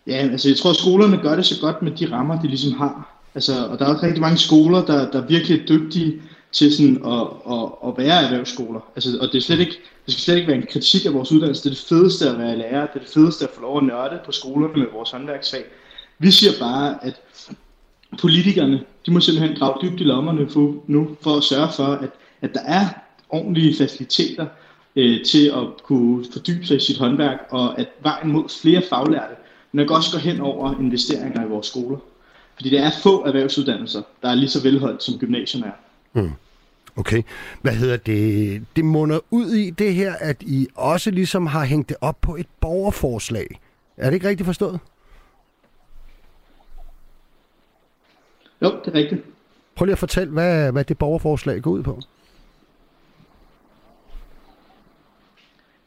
Ja, 0.07 0.13
altså 0.13 0.49
jeg 0.49 0.57
tror, 0.57 0.71
at 0.71 0.77
skolerne 0.77 1.19
gør 1.23 1.37
det 1.37 1.47
så 1.47 1.61
godt 1.61 1.83
med 1.83 1.93
de 1.93 2.11
rammer, 2.13 2.41
de 2.41 2.49
ligesom 2.49 2.73
har. 2.73 3.09
Altså, 3.35 3.67
og 3.67 3.79
der 3.79 3.85
er 3.85 3.95
også 3.95 4.07
rigtig 4.07 4.21
mange 4.21 4.39
skoler, 4.39 4.85
der, 4.85 5.11
der 5.11 5.23
er 5.23 5.27
virkelig 5.27 5.69
dygtige 5.69 6.23
til 6.53 6.77
sådan 6.77 6.97
at, 6.97 7.27
at, 7.55 7.65
at 7.87 7.99
være 7.99 8.25
erhvervsskoler. 8.25 8.81
Altså, 8.97 9.19
og 9.21 9.29
det, 9.33 9.39
er 9.39 9.43
slet 9.43 9.61
ikke, 9.61 9.79
det 10.07 10.15
skal 10.15 10.23
slet 10.23 10.37
ikke 10.37 10.49
være 10.49 10.57
en 10.57 10.67
kritik 10.73 11.07
af 11.07 11.15
vores 11.15 11.33
uddannelse. 11.33 11.63
Det 11.63 11.71
er 11.71 11.75
det 11.75 11.89
fedeste 11.89 12.31
at 12.31 12.39
være 12.39 12.59
lærer. 12.59 12.87
Det 12.87 12.95
er 12.95 12.99
det 12.99 13.09
fedeste 13.09 13.45
at 13.45 13.51
få 13.55 13.61
lov 13.61 13.79
at 13.79 13.85
nørde 13.85 14.19
på 14.27 14.33
skolerne 14.33 14.75
med 14.77 14.87
vores 14.93 15.11
håndværksfag. 15.11 15.65
Vi 16.19 16.31
siger 16.31 16.53
bare, 16.61 17.05
at 17.05 17.21
politikerne, 18.21 18.85
de 19.07 19.11
må 19.11 19.21
simpelthen 19.21 19.59
grave 19.59 19.75
dybt 19.83 20.01
i 20.01 20.05
lommerne 20.05 20.51
for, 20.51 20.75
nu, 20.87 21.17
for 21.21 21.37
at 21.37 21.45
sørge 21.45 21.69
for, 21.77 21.87
at, 21.87 22.11
at 22.41 22.55
der 22.55 22.61
er 22.61 22.89
ordentlige 23.29 23.77
faciliteter 23.77 24.47
øh, 24.97 25.25
til 25.25 25.47
at 25.47 25.83
kunne 25.83 26.25
fordybe 26.33 26.67
sig 26.67 26.77
i 26.77 26.81
sit 26.81 26.99
håndværk, 26.99 27.39
og 27.51 27.79
at 27.79 27.89
vejen 28.03 28.33
mod 28.33 28.49
flere 28.63 28.83
faglærte, 28.89 29.35
men 29.73 29.91
også 29.91 30.13
går 30.13 30.19
hen 30.19 30.41
over 30.41 30.81
investeringer 30.81 31.47
i 31.47 31.49
vores 31.49 31.67
skoler. 31.67 31.99
Fordi 32.55 32.71
det 32.71 32.79
er 32.79 32.91
få 33.03 33.25
erhvervsuddannelser, 33.25 34.03
der 34.23 34.29
er 34.29 34.35
lige 34.35 34.49
så 34.49 34.63
velholdt 34.63 35.03
som 35.03 35.19
gymnasierne 35.19 35.67
er. 35.67 35.73
Hmm. 36.13 36.33
Okay. 36.97 37.23
Hvad 37.63 37.73
hedder 37.73 37.97
det? 37.97 38.65
Det 38.77 38.85
munder 38.85 39.21
ud 39.31 39.47
i 39.47 39.71
det 39.71 39.95
her, 39.95 40.15
at 40.15 40.43
I 40.43 40.67
også 40.75 41.11
ligesom 41.11 41.47
har 41.47 41.65
hængt 41.65 41.89
det 41.89 41.97
op 42.01 42.21
på 42.21 42.37
et 42.37 42.47
borgerforslag. 42.61 43.61
Er 43.97 44.05
det 44.11 44.15
ikke 44.15 44.29
rigtigt 44.29 44.47
forstået? 44.47 44.81
Jo, 48.63 48.81
det 48.85 48.95
er 48.95 48.95
rigtigt. 48.95 49.23
Prøv 49.75 49.85
lige 49.85 49.93
at 49.93 49.99
fortælle, 49.99 50.33
hvad, 50.33 50.73
hvad 50.73 50.85
det 50.85 50.99
borgerforslag 50.99 51.63
går 51.63 51.71
ud 51.71 51.83
på. 51.83 52.01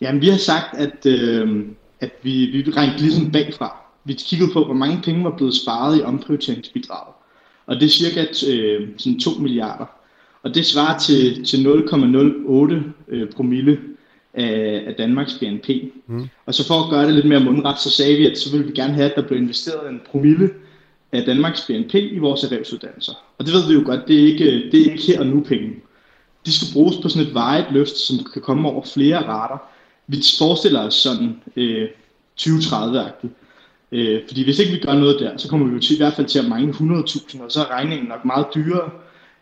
Jamen, 0.02 0.22
vi 0.22 0.30
har 0.30 0.38
sagt, 0.38 0.78
at, 0.78 1.06
øh, 1.06 1.66
at 2.00 2.12
vi, 2.24 2.46
vi 2.46 2.72
rængte 2.72 3.02
ligesom 3.04 3.32
bagfra. 3.32 3.78
Vi 4.04 4.14
kiggede 4.14 4.54
på, 4.54 4.66
hvor 4.66 4.74
mange 4.74 5.02
penge 5.02 5.24
var 5.24 5.36
blevet 5.38 5.56
sparet 5.56 6.00
i 6.00 6.02
omprioriteringsbidraget. 6.02 7.16
Og 7.66 7.76
det 7.76 7.84
er 7.84 7.90
cirka 7.90 8.22
øh, 8.22 8.90
sådan 8.98 9.20
2 9.20 9.32
milliarder. 9.40 9.86
Og 10.46 10.56
det 10.56 10.66
svarer 10.66 11.00
til, 11.00 11.46
til 11.46 11.58
0,08 11.58 12.74
øh, 13.08 13.30
promille 13.30 13.80
af, 14.34 14.84
af 14.88 14.94
Danmarks 14.98 15.34
BNP. 15.34 15.70
Mm. 16.08 16.28
Og 16.46 16.54
så 16.54 16.68
for 16.68 16.84
at 16.84 16.90
gøre 16.90 17.06
det 17.06 17.14
lidt 17.14 17.26
mere 17.28 17.40
mundret, 17.40 17.80
så 17.80 17.90
sagde 17.90 18.18
vi, 18.18 18.28
at 18.28 18.38
så 18.38 18.52
ville 18.52 18.66
vi 18.66 18.72
gerne 18.72 18.94
have, 18.94 19.10
at 19.10 19.16
der 19.16 19.28
blev 19.28 19.40
investeret 19.40 19.90
en 19.90 20.02
promille 20.12 20.50
af 21.12 21.26
Danmarks 21.26 21.62
BNP 21.62 21.94
i 21.94 22.18
vores 22.18 22.44
erhvervsuddannelser. 22.44 23.14
Og 23.38 23.46
det 23.46 23.54
ved 23.54 23.68
vi 23.68 23.74
jo 23.74 23.82
godt, 23.86 24.08
det 24.08 24.20
er 24.20 24.26
ikke, 24.26 24.46
det 24.72 24.82
er 24.82 24.92
ikke 24.92 25.04
her 25.04 25.20
og 25.20 25.28
nu 25.28 25.44
penge. 25.44 25.74
De 26.46 26.54
skal 26.54 26.68
bruges 26.74 26.98
på 27.02 27.10
sådan 27.10 27.28
et 27.28 27.34
vejet 27.34 27.66
løft, 27.72 27.98
som 27.98 28.18
kan 28.34 28.42
komme 28.42 28.70
over 28.70 28.86
flere 28.94 29.28
rater. 29.28 29.58
Vi 30.08 30.18
forestiller 30.40 30.82
os 30.82 30.94
sådan 30.94 31.42
øh, 31.56 31.88
2030-agtigt. 32.40 33.34
Øh, 33.92 34.22
fordi 34.28 34.44
hvis 34.44 34.60
ikke 34.60 34.72
vi 34.72 34.80
gør 34.80 34.94
noget 34.94 35.20
der, 35.20 35.38
så 35.38 35.50
kommer 35.50 35.68
vi 35.68 35.74
jo 35.74 35.80
til, 35.80 35.94
i 35.94 35.98
hvert 35.98 36.14
fald 36.14 36.28
til 36.28 36.40
at 36.40 36.50
mangle 36.50 36.72
100.000, 36.72 37.44
og 37.44 37.52
så 37.52 37.62
er 37.62 37.72
regningen 37.72 38.08
nok 38.08 38.26
meget 38.26 38.46
dyrere, 38.56 38.90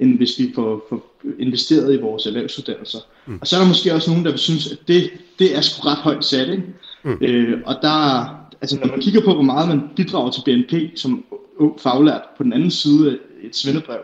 end 0.03 0.17
hvis 0.17 0.39
vi 0.39 0.51
får, 0.55 0.85
får 0.89 1.15
investeret 1.39 1.93
i 1.93 2.01
vores 2.01 2.25
erhvervsuddannelser. 2.25 2.99
Mm. 3.25 3.37
Og 3.41 3.47
så 3.47 3.55
er 3.55 3.59
der 3.59 3.67
måske 3.67 3.93
også 3.93 4.09
nogen, 4.09 4.25
der 4.25 4.31
vil 4.31 4.39
synes, 4.39 4.71
at 4.71 4.77
det, 4.87 5.09
det 5.39 5.57
er 5.57 5.61
sgu 5.61 5.87
ret 5.87 5.97
højt 5.97 6.25
sat. 6.25 6.49
Ikke? 6.49 6.63
Mm. 7.03 7.17
Øh, 7.21 7.61
og 7.65 7.75
der, 7.81 8.25
altså 8.61 8.79
når 8.79 8.87
man 8.87 9.01
kigger 9.01 9.21
på, 9.21 9.33
hvor 9.33 9.43
meget 9.43 9.67
man 9.67 9.81
bidrager 9.95 10.31
til 10.31 10.41
BNP 10.45 10.97
som 10.97 11.25
ung 11.57 11.79
faglært 11.79 12.21
på 12.37 12.43
den 12.43 12.53
anden 12.53 12.71
side 12.71 13.11
af 13.11 13.15
et 13.43 13.55
svendebrev, 13.55 13.99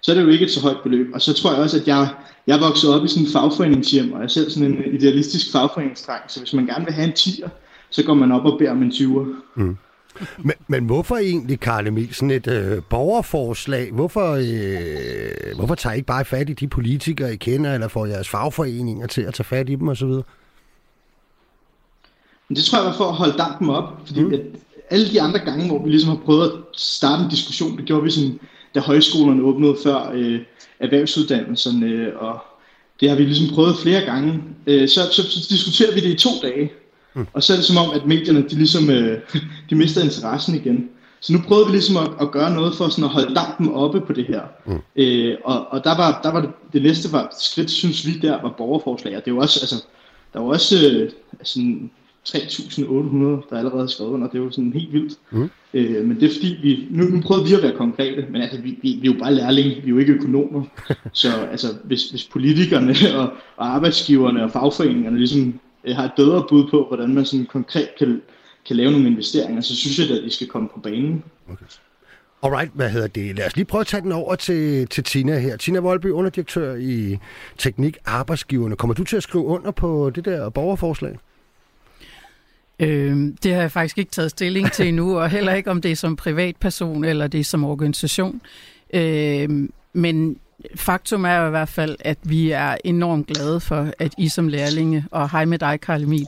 så 0.00 0.12
er 0.12 0.14
det 0.16 0.22
jo 0.22 0.28
ikke 0.28 0.44
et 0.44 0.50
så 0.50 0.60
højt 0.60 0.82
beløb. 0.82 1.06
Og 1.14 1.20
så 1.20 1.32
tror 1.32 1.52
jeg 1.52 1.62
også, 1.62 1.80
at 1.80 1.88
jeg, 1.88 2.08
jeg 2.46 2.60
vokset 2.60 2.94
op 2.94 3.04
i 3.04 3.08
sådan 3.08 3.26
en 3.26 3.32
fagforeningshjem, 3.32 4.12
og 4.12 4.18
jeg 4.18 4.24
er 4.24 4.28
selv 4.28 4.50
sådan 4.50 4.74
en 4.74 4.94
idealistisk 4.94 5.52
fagforeningsdreng, 5.52 6.22
så 6.28 6.40
hvis 6.40 6.52
man 6.52 6.66
gerne 6.66 6.84
vil 6.84 6.94
have 6.94 7.06
en 7.06 7.12
10'er, 7.18 7.48
så 7.90 8.04
går 8.04 8.14
man 8.14 8.32
op 8.32 8.44
og 8.44 8.58
beder 8.58 8.70
om 8.70 8.82
en 8.82 8.90
20'er. 8.90 9.26
Mm. 9.54 9.76
Men, 10.38 10.54
men 10.68 10.84
hvorfor 10.84 11.16
egentlig, 11.16 11.60
Karl 11.60 11.86
Emil, 11.86 12.14
sådan 12.14 12.30
et 12.30 12.46
øh, 12.46 12.82
borgerforslag? 12.90 13.92
Hvorfor, 13.92 14.32
øh, 14.32 15.56
hvorfor 15.56 15.74
tager 15.74 15.94
I 15.94 15.96
ikke 15.96 16.06
bare 16.06 16.24
fat 16.24 16.50
i 16.50 16.52
de 16.52 16.68
politikere, 16.68 17.34
I 17.34 17.36
kender, 17.36 17.74
eller 17.74 17.88
får 17.88 18.06
jeres 18.06 18.28
fagforeninger 18.28 19.06
til 19.06 19.22
at 19.22 19.34
tage 19.34 19.44
fat 19.44 19.68
i 19.68 19.74
dem 19.74 19.88
osv.? 19.88 20.06
Men 22.48 22.56
det 22.56 22.64
tror 22.64 22.78
jeg 22.78 22.86
var 22.86 22.96
for 22.96 23.04
at 23.04 23.14
holde 23.14 23.38
dampen 23.38 23.70
op, 23.70 23.84
fordi 24.06 24.20
mm. 24.22 24.32
at 24.32 24.40
alle 24.90 25.10
de 25.10 25.20
andre 25.20 25.38
gange, 25.38 25.66
hvor 25.66 25.84
vi 25.84 25.90
ligesom 25.90 26.10
har 26.10 26.24
prøvet 26.24 26.44
at 26.44 26.58
starte 26.72 27.24
en 27.24 27.30
diskussion, 27.30 27.76
det 27.76 27.84
gjorde 27.84 28.02
vi 28.02 28.10
sådan, 28.10 28.40
da 28.74 28.80
højskolerne 28.80 29.42
åbnede 29.42 29.76
før 29.82 30.10
øh, 30.14 30.40
erhvervsuddannelserne, 30.80 32.18
og 32.18 32.38
det 33.00 33.08
har 33.08 33.16
vi 33.16 33.22
ligesom 33.22 33.54
prøvet 33.54 33.76
flere 33.82 34.00
gange, 34.00 34.42
øh, 34.66 34.88
så, 34.88 35.00
så, 35.12 35.22
så 35.30 35.46
diskuterer 35.50 35.94
vi 35.94 36.00
det 36.00 36.10
i 36.10 36.16
to 36.16 36.30
dage. 36.42 36.72
Mm. 37.14 37.26
Og 37.32 37.42
så 37.42 37.52
er 37.52 37.56
det 37.56 37.66
som 37.66 37.76
om, 37.76 37.90
at 37.94 38.06
medierne 38.06 38.42
de 38.42 38.54
ligesom, 38.54 38.90
øh, 38.90 39.18
de 39.70 39.74
mister 39.74 40.02
interessen 40.02 40.54
igen. 40.54 40.88
Så 41.20 41.32
nu 41.32 41.38
prøvede 41.46 41.66
vi 41.66 41.72
ligesom 41.72 41.96
at, 41.96 42.10
at 42.20 42.30
gøre 42.30 42.54
noget 42.54 42.74
for 42.74 42.88
sådan 42.88 43.04
at 43.04 43.10
holde 43.10 43.34
dampen 43.34 43.74
oppe 43.74 44.00
på 44.00 44.12
det 44.12 44.26
her. 44.26 44.42
Mm. 44.66 44.78
Øh, 44.96 45.36
og 45.44 45.66
og 45.72 45.84
der, 45.84 45.96
var, 45.96 46.20
der 46.22 46.32
var 46.32 46.40
det, 46.40 46.50
det 46.72 46.82
næste 46.82 47.12
var, 47.12 47.34
skridt, 47.40 47.70
synes 47.70 48.06
vi, 48.06 48.18
der 48.18 48.42
var 48.42 48.54
borgerforslag. 48.58 49.16
Og 49.16 49.24
det 49.24 49.34
var 49.34 49.40
også, 49.40 49.60
altså, 49.62 49.84
der 50.32 50.40
var 50.40 50.46
også 50.46 50.76
øh, 50.90 51.10
sådan 51.42 51.90
3.800, 52.28 53.50
der 53.50 53.58
allerede 53.58 53.82
er 53.82 53.86
skrevet 53.86 54.10
under. 54.10 54.28
Det 54.28 54.38
er 54.38 54.42
jo 54.42 54.50
sådan 54.50 54.72
helt 54.72 54.92
vildt. 54.92 55.18
Mm. 55.30 55.50
Øh, 55.74 56.04
men 56.04 56.20
det 56.20 56.30
er 56.30 56.34
fordi, 56.34 56.56
vi, 56.62 56.86
nu, 56.90 57.04
nu 57.04 57.20
prøvede 57.20 57.48
vi 57.48 57.54
at 57.54 57.62
være 57.62 57.76
konkrete, 57.76 58.26
men 58.30 58.42
altså, 58.42 58.60
vi, 58.60 58.78
vi, 58.82 58.98
vi 59.00 59.08
er 59.08 59.12
jo 59.12 59.18
bare 59.18 59.34
lærlinge, 59.34 59.70
vi 59.70 59.86
er 59.86 59.88
jo 59.88 59.98
ikke 59.98 60.12
økonomer. 60.12 60.62
Så 61.12 61.28
altså, 61.50 61.66
hvis, 61.84 62.10
hvis 62.10 62.24
politikerne 62.24 62.94
og, 63.16 63.32
og 63.56 63.74
arbejdsgiverne 63.74 64.44
og 64.44 64.50
fagforeningerne 64.50 65.18
ligesom 65.18 65.60
øh, 65.84 65.96
har 65.96 66.04
et 66.04 66.12
bedre 66.16 66.46
bud 66.48 66.70
på, 66.70 66.84
hvordan 66.88 67.14
man 67.14 67.24
sådan 67.24 67.46
konkret 67.46 67.88
kan, 67.98 68.22
kan 68.66 68.76
lave 68.76 68.92
nogle 68.92 69.06
investeringer, 69.06 69.60
så 69.60 69.76
synes 69.76 69.98
jeg, 69.98 70.18
at 70.18 70.24
de 70.24 70.30
skal 70.30 70.46
komme 70.46 70.68
på 70.74 70.80
banen. 70.80 71.24
Okay. 71.48 71.66
Alright, 72.42 72.70
hvad 72.74 72.90
hedder 72.90 73.06
det? 73.06 73.36
Lad 73.36 73.46
os 73.46 73.56
lige 73.56 73.64
prøve 73.64 73.80
at 73.80 73.86
tage 73.86 74.00
den 74.00 74.12
over 74.12 74.34
til, 74.34 74.86
til 74.88 75.04
Tina 75.04 75.38
her. 75.38 75.56
Tina 75.56 75.78
Voldby, 75.78 76.06
underdirektør 76.06 76.74
i 76.74 77.18
Teknik 77.58 77.96
Arbejdsgiverne. 78.04 78.76
Kommer 78.76 78.94
du 78.94 79.04
til 79.04 79.16
at 79.16 79.22
skrive 79.22 79.44
under 79.44 79.70
på 79.70 80.10
det 80.10 80.24
der 80.24 80.50
borgerforslag? 80.50 81.18
Øh, 82.80 83.16
det 83.42 83.54
har 83.54 83.60
jeg 83.60 83.72
faktisk 83.72 83.98
ikke 83.98 84.10
taget 84.10 84.30
stilling 84.30 84.72
til 84.72 84.88
endnu, 84.88 85.18
og 85.18 85.30
heller 85.30 85.54
ikke 85.54 85.70
om 85.70 85.82
det 85.82 85.90
er 85.90 85.96
som 85.96 86.16
privatperson 86.16 87.04
eller 87.04 87.26
det 87.26 87.40
er 87.40 87.44
som 87.44 87.64
organisation. 87.64 88.40
Øh, 88.94 89.68
men 89.92 90.38
faktum 90.76 91.24
er 91.24 91.36
jo 91.36 91.46
i 91.46 91.50
hvert 91.50 91.68
fald, 91.68 91.96
at 92.00 92.18
vi 92.22 92.50
er 92.50 92.76
enormt 92.84 93.26
glade 93.26 93.60
for, 93.60 93.88
at 93.98 94.14
I 94.18 94.28
som 94.28 94.48
lærlinge, 94.48 95.04
og 95.10 95.30
hej 95.30 95.44
med 95.44 95.58
dig, 95.58 95.80
Karl 95.80 96.02
Emil, 96.02 96.26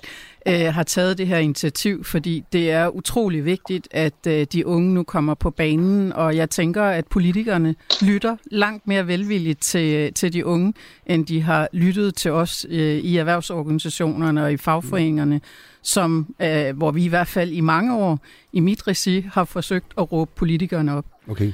øh, 0.48 0.74
har 0.74 0.82
taget 0.82 1.18
det 1.18 1.26
her 1.26 1.38
initiativ, 1.38 2.04
fordi 2.04 2.44
det 2.52 2.70
er 2.70 2.88
utrolig 2.88 3.44
vigtigt, 3.44 3.88
at 3.90 4.26
øh, 4.28 4.46
de 4.52 4.66
unge 4.66 4.94
nu 4.94 5.02
kommer 5.02 5.34
på 5.34 5.50
banen, 5.50 6.12
og 6.12 6.36
jeg 6.36 6.50
tænker, 6.50 6.82
at 6.82 7.06
politikerne 7.06 7.74
lytter 8.02 8.36
langt 8.50 8.86
mere 8.86 9.06
velvilligt 9.06 9.60
til, 9.60 9.94
øh, 9.94 10.12
til 10.12 10.32
de 10.32 10.46
unge, 10.46 10.74
end 11.06 11.26
de 11.26 11.42
har 11.42 11.68
lyttet 11.72 12.14
til 12.14 12.30
os 12.30 12.66
øh, 12.68 12.96
i 12.96 13.16
erhvervsorganisationerne 13.16 14.44
og 14.44 14.52
i 14.52 14.56
fagforeningerne, 14.56 15.40
som, 15.82 16.34
øh, 16.42 16.76
hvor 16.76 16.90
vi 16.90 17.04
i 17.04 17.08
hvert 17.08 17.28
fald 17.28 17.52
i 17.52 17.60
mange 17.60 17.96
år 17.96 18.18
i 18.52 18.60
mit 18.60 18.88
regi 18.88 19.28
har 19.32 19.44
forsøgt 19.44 19.92
at 19.98 20.12
råbe 20.12 20.30
politikerne 20.36 20.96
op. 20.96 21.06
Okay. 21.28 21.52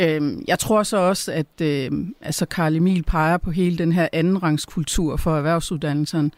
Øhm, 0.00 0.44
jeg 0.48 0.58
tror 0.58 0.82
så 0.82 0.96
også, 0.96 1.32
at 1.32 1.60
øh, 1.62 1.90
altså 2.20 2.46
Karl 2.46 2.76
Emil 2.76 3.02
peger 3.02 3.36
på 3.36 3.50
hele 3.50 3.78
den 3.78 3.92
her 3.92 4.08
andenrangskultur 4.12 5.16
for 5.16 5.36
erhvervsuddannelserne. 5.36 6.30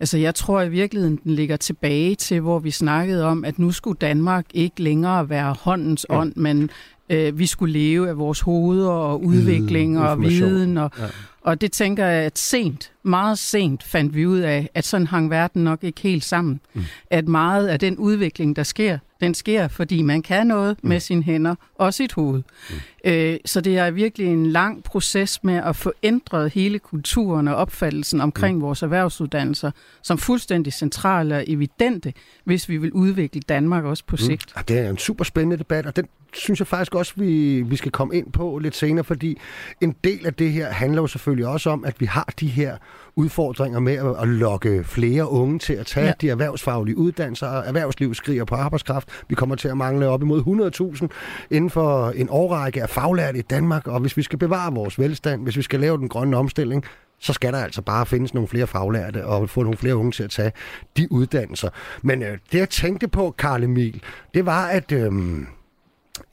Altså 0.00 0.18
jeg 0.18 0.34
tror 0.34 0.62
i 0.62 0.68
virkeligheden, 0.68 1.20
den 1.24 1.34
ligger 1.34 1.56
tilbage 1.56 2.14
til, 2.14 2.40
hvor 2.40 2.58
vi 2.58 2.70
snakkede 2.70 3.24
om, 3.24 3.44
at 3.44 3.58
nu 3.58 3.72
skulle 3.72 3.98
Danmark 4.00 4.46
ikke 4.54 4.82
længere 4.82 5.28
være 5.28 5.56
håndens 5.60 6.06
ånd, 6.08 6.32
men 6.36 6.70
øh, 7.10 7.38
vi 7.38 7.46
skulle 7.46 7.72
leve 7.72 8.08
af 8.08 8.18
vores 8.18 8.40
hoveder 8.40 8.90
og 8.90 9.24
udvikling 9.24 9.92
mm, 9.92 10.00
og 10.00 10.20
viden. 10.20 10.78
Og, 10.78 10.90
ja. 10.98 11.04
og 11.40 11.60
det 11.60 11.72
tænker 11.72 12.06
jeg, 12.06 12.24
at 12.24 12.38
sent, 12.38 12.92
meget 13.02 13.38
sent 13.38 13.82
fandt 13.82 14.14
vi 14.14 14.26
ud 14.26 14.38
af, 14.38 14.70
at 14.74 14.84
sådan 14.84 15.06
hang 15.06 15.30
verden 15.30 15.64
nok 15.64 15.84
ikke 15.84 16.00
helt 16.00 16.24
sammen. 16.24 16.60
Mm. 16.74 16.82
At 17.10 17.28
meget 17.28 17.68
af 17.68 17.78
den 17.78 17.96
udvikling, 17.96 18.56
der 18.56 18.62
sker, 18.62 18.98
den 19.20 19.34
sker, 19.34 19.68
fordi 19.68 20.02
man 20.02 20.22
kan 20.22 20.46
noget 20.46 20.76
mm. 20.82 20.88
med 20.88 21.00
sine 21.00 21.22
hænder 21.22 21.54
og 21.74 21.94
sit 21.94 22.12
hoved. 22.12 22.42
Mm. 22.70 23.10
Øh, 23.10 23.38
så 23.44 23.60
det 23.60 23.78
er 23.78 23.90
virkelig 23.90 24.26
en 24.26 24.46
lang 24.46 24.84
proces 24.84 25.44
med 25.44 25.54
at 25.54 25.76
få 25.76 25.92
ændret 26.02 26.52
hele 26.52 26.78
kulturen 26.78 27.48
og 27.48 27.56
opfattelsen 27.56 28.20
omkring 28.20 28.56
mm. 28.56 28.62
vores 28.62 28.82
erhvervsuddannelser, 28.82 29.70
som 30.02 30.18
fuldstændig 30.18 30.72
centrale 30.72 31.36
og 31.36 31.44
evidente, 31.46 32.12
hvis 32.44 32.68
vi 32.68 32.76
vil 32.76 32.92
udvikle 32.92 33.40
Danmark 33.40 33.84
også 33.84 34.04
på 34.06 34.16
mm. 34.16 34.18
sigt. 34.18 34.52
Mm. 34.56 34.62
Det 34.62 34.78
er 34.78 34.90
en 34.90 34.98
super 34.98 35.24
spændende 35.24 35.56
debat, 35.56 35.86
og 35.86 35.96
den 35.96 36.06
synes 36.32 36.60
jeg 36.60 36.66
faktisk 36.66 36.94
også, 36.94 37.12
vi, 37.16 37.62
vi 37.62 37.76
skal 37.76 37.92
komme 37.92 38.16
ind 38.16 38.32
på 38.32 38.58
lidt 38.58 38.76
senere, 38.76 39.04
fordi 39.04 39.38
en 39.80 39.94
del 40.04 40.26
af 40.26 40.34
det 40.34 40.52
her 40.52 40.70
handler 40.72 41.02
jo 41.02 41.06
selvfølgelig 41.06 41.46
også 41.46 41.70
om, 41.70 41.84
at 41.84 42.00
vi 42.00 42.06
har 42.06 42.32
de 42.40 42.46
her 42.46 42.76
udfordringer 43.16 43.80
med 43.80 43.94
at, 43.94 44.22
at 44.22 44.28
lokke 44.28 44.84
flere 44.84 45.30
unge 45.30 45.58
til 45.58 45.72
at 45.72 45.86
tage 45.86 46.06
ja. 46.06 46.12
de 46.20 46.30
erhvervsfaglige 46.30 46.98
uddannelser. 46.98 47.46
Erhvervsliv 47.46 48.14
skriger 48.14 48.44
på 48.44 48.54
arbejdskraft. 48.54 49.08
Vi 49.28 49.34
kommer 49.34 49.54
til 49.54 49.68
at 49.68 49.76
mangle 49.76 50.08
op 50.08 50.22
imod 50.22 51.00
100.000 51.00 51.08
inden 51.50 51.70
for 51.70 52.10
en 52.10 52.28
årrække 52.30 52.82
af 52.82 52.90
faglærte 52.90 53.38
i 53.38 53.42
Danmark, 53.42 53.88
og 53.88 54.00
hvis 54.00 54.16
vi 54.16 54.22
skal 54.22 54.38
bevare 54.38 54.72
vores 54.72 54.98
velstand, 54.98 55.42
hvis 55.42 55.56
vi 55.56 55.62
skal 55.62 55.80
lave 55.80 55.98
den 55.98 56.08
grønne 56.08 56.36
omstilling, 56.36 56.84
så 57.18 57.32
skal 57.32 57.52
der 57.52 57.58
altså 57.58 57.82
bare 57.82 58.06
findes 58.06 58.34
nogle 58.34 58.48
flere 58.48 58.66
faglærte 58.66 59.26
og 59.26 59.50
få 59.50 59.62
nogle 59.62 59.78
flere 59.78 59.96
unge 59.96 60.12
til 60.12 60.22
at 60.22 60.30
tage 60.30 60.52
de 60.96 61.12
uddannelser. 61.12 61.68
Men 62.02 62.22
øh, 62.22 62.38
det 62.52 62.58
jeg 62.58 62.70
tænkte 62.70 63.08
på, 63.08 63.34
Karl 63.38 63.62
Emil, 63.62 64.02
det 64.34 64.46
var, 64.46 64.66
at... 64.66 64.92
Øh, 64.92 65.12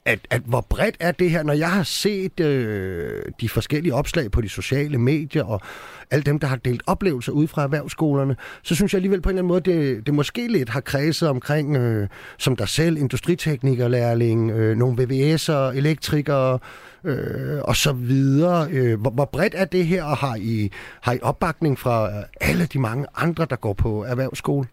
at, 0.06 0.26
at 0.30 0.42
hvor 0.44 0.60
bredt 0.60 0.96
er 1.00 1.12
det 1.12 1.30
her, 1.30 1.42
når 1.42 1.52
jeg 1.52 1.70
har 1.70 1.82
set 1.82 2.40
øh, 2.40 3.22
de 3.40 3.48
forskellige 3.48 3.94
opslag 3.94 4.30
på 4.30 4.40
de 4.40 4.48
sociale 4.48 4.98
medier 4.98 5.44
og 5.44 5.60
alle 6.10 6.22
dem, 6.22 6.38
der 6.38 6.46
har 6.46 6.56
delt 6.56 6.82
oplevelser 6.86 7.32
ud 7.32 7.46
fra 7.46 7.62
erhvervsskolerne, 7.62 8.36
så 8.62 8.74
synes 8.74 8.92
jeg 8.92 8.98
alligevel 8.98 9.20
på 9.20 9.28
en 9.28 9.38
eller 9.38 9.54
anden 9.54 9.72
måde, 9.74 9.94
det, 9.94 10.06
det 10.06 10.14
måske 10.14 10.48
lidt 10.48 10.68
har 10.68 10.80
kredset 10.80 11.28
omkring, 11.28 11.76
øh, 11.76 12.08
som 12.38 12.56
der 12.56 12.66
selv, 12.66 12.96
industriteknikerlærling, 12.96 14.50
øh, 14.50 14.76
nogle 14.76 15.02
VVS'er, 15.02 15.76
elektrikere 15.76 16.58
øh, 17.04 17.60
og 17.62 17.76
så 17.76 17.92
videre. 17.92 18.70
Øh, 18.70 19.00
hvor, 19.00 19.10
hvor 19.10 19.24
bredt 19.24 19.54
er 19.56 19.64
det 19.64 19.86
her, 19.86 20.04
og 20.04 20.16
har 20.16 20.36
I, 20.36 20.70
har 21.00 21.12
I 21.12 21.18
opbakning 21.22 21.78
fra 21.78 22.18
øh, 22.18 22.24
alle 22.40 22.66
de 22.66 22.78
mange 22.78 23.06
andre, 23.16 23.46
der 23.50 23.56
går 23.56 23.72
på 23.72 24.04
erhvervsskole? 24.04 24.66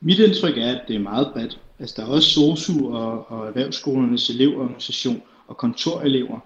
Mit 0.00 0.18
indtryk 0.18 0.58
er, 0.58 0.70
at 0.70 0.80
det 0.88 0.96
er 0.96 1.00
meget 1.00 1.28
bredt. 1.32 1.58
Altså, 1.82 1.94
der 1.98 2.02
er 2.02 2.10
også 2.10 2.30
SOSU 2.30 2.94
og, 2.94 3.30
og 3.32 3.46
erhvervsskolernes 3.46 4.30
elevorganisation 4.30 5.22
og 5.48 5.56
kontorelever, 5.56 6.38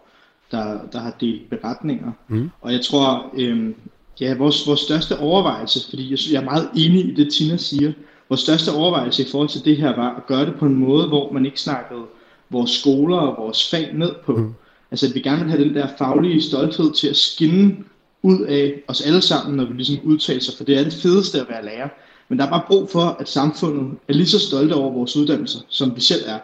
der, 0.51 0.79
der 0.93 0.99
har 0.99 1.17
delt 1.21 1.51
beretninger. 1.51 2.13
Mm. 2.29 2.51
Og 2.61 2.73
jeg 2.73 2.81
tror, 2.81 3.31
øh, 3.37 3.73
ja, 4.21 4.35
vores, 4.35 4.67
vores 4.67 4.81
største 4.81 5.19
overvejelse, 5.19 5.89
fordi 5.89 6.11
jeg, 6.11 6.19
jeg 6.33 6.41
er 6.41 6.45
meget 6.45 6.69
enig 6.77 7.05
i 7.05 7.15
det, 7.15 7.33
Tina 7.33 7.57
siger, 7.57 7.93
vores 8.29 8.41
største 8.41 8.73
overvejelse 8.73 9.23
i 9.23 9.27
forhold 9.31 9.49
til 9.49 9.65
det 9.65 9.77
her 9.77 9.97
var 9.97 10.17
at 10.17 10.27
gøre 10.27 10.47
det 10.47 10.55
på 10.55 10.67
en 10.67 10.75
måde, 10.75 11.09
hvor 11.09 11.33
man 11.33 11.47
ikke 11.47 11.61
snakkede 11.61 12.03
vores 12.51 12.71
skoler 12.71 13.17
og 13.17 13.45
vores 13.45 13.71
fag 13.71 13.91
ned 13.95 14.13
på. 14.25 14.37
Mm. 14.37 14.55
Altså 14.91 15.07
at 15.07 15.15
vi 15.15 15.21
gerne 15.21 15.43
vil 15.43 15.51
have 15.51 15.65
den 15.65 15.75
der 15.75 15.89
faglige 15.99 16.43
stolthed 16.43 16.93
til 16.93 17.09
at 17.09 17.17
skinne 17.17 17.77
ud 18.23 18.41
af 18.41 18.83
os 18.89 19.01
alle 19.01 19.23
sammen, 19.23 19.57
når 19.57 19.65
vi 19.65 19.73
ligesom 19.73 19.97
udtaler 20.05 20.41
sig, 20.41 20.55
for 20.57 20.65
det 20.65 20.79
er 20.79 20.85
det 20.85 20.93
fedeste 20.93 21.41
at 21.41 21.47
være 21.49 21.65
lærer. 21.65 21.89
Men 22.29 22.39
der 22.39 22.47
er 22.47 22.51
bare 22.51 22.63
brug 22.67 22.91
for, 22.91 23.17
at 23.21 23.29
samfundet 23.29 23.99
er 24.09 24.13
lige 24.13 24.27
så 24.27 24.39
stolte 24.39 24.73
over 24.73 24.93
vores 24.93 25.17
uddannelser, 25.17 25.59
som 25.69 25.97
vi 25.97 26.01
selv 26.01 26.23
er. 26.27 26.39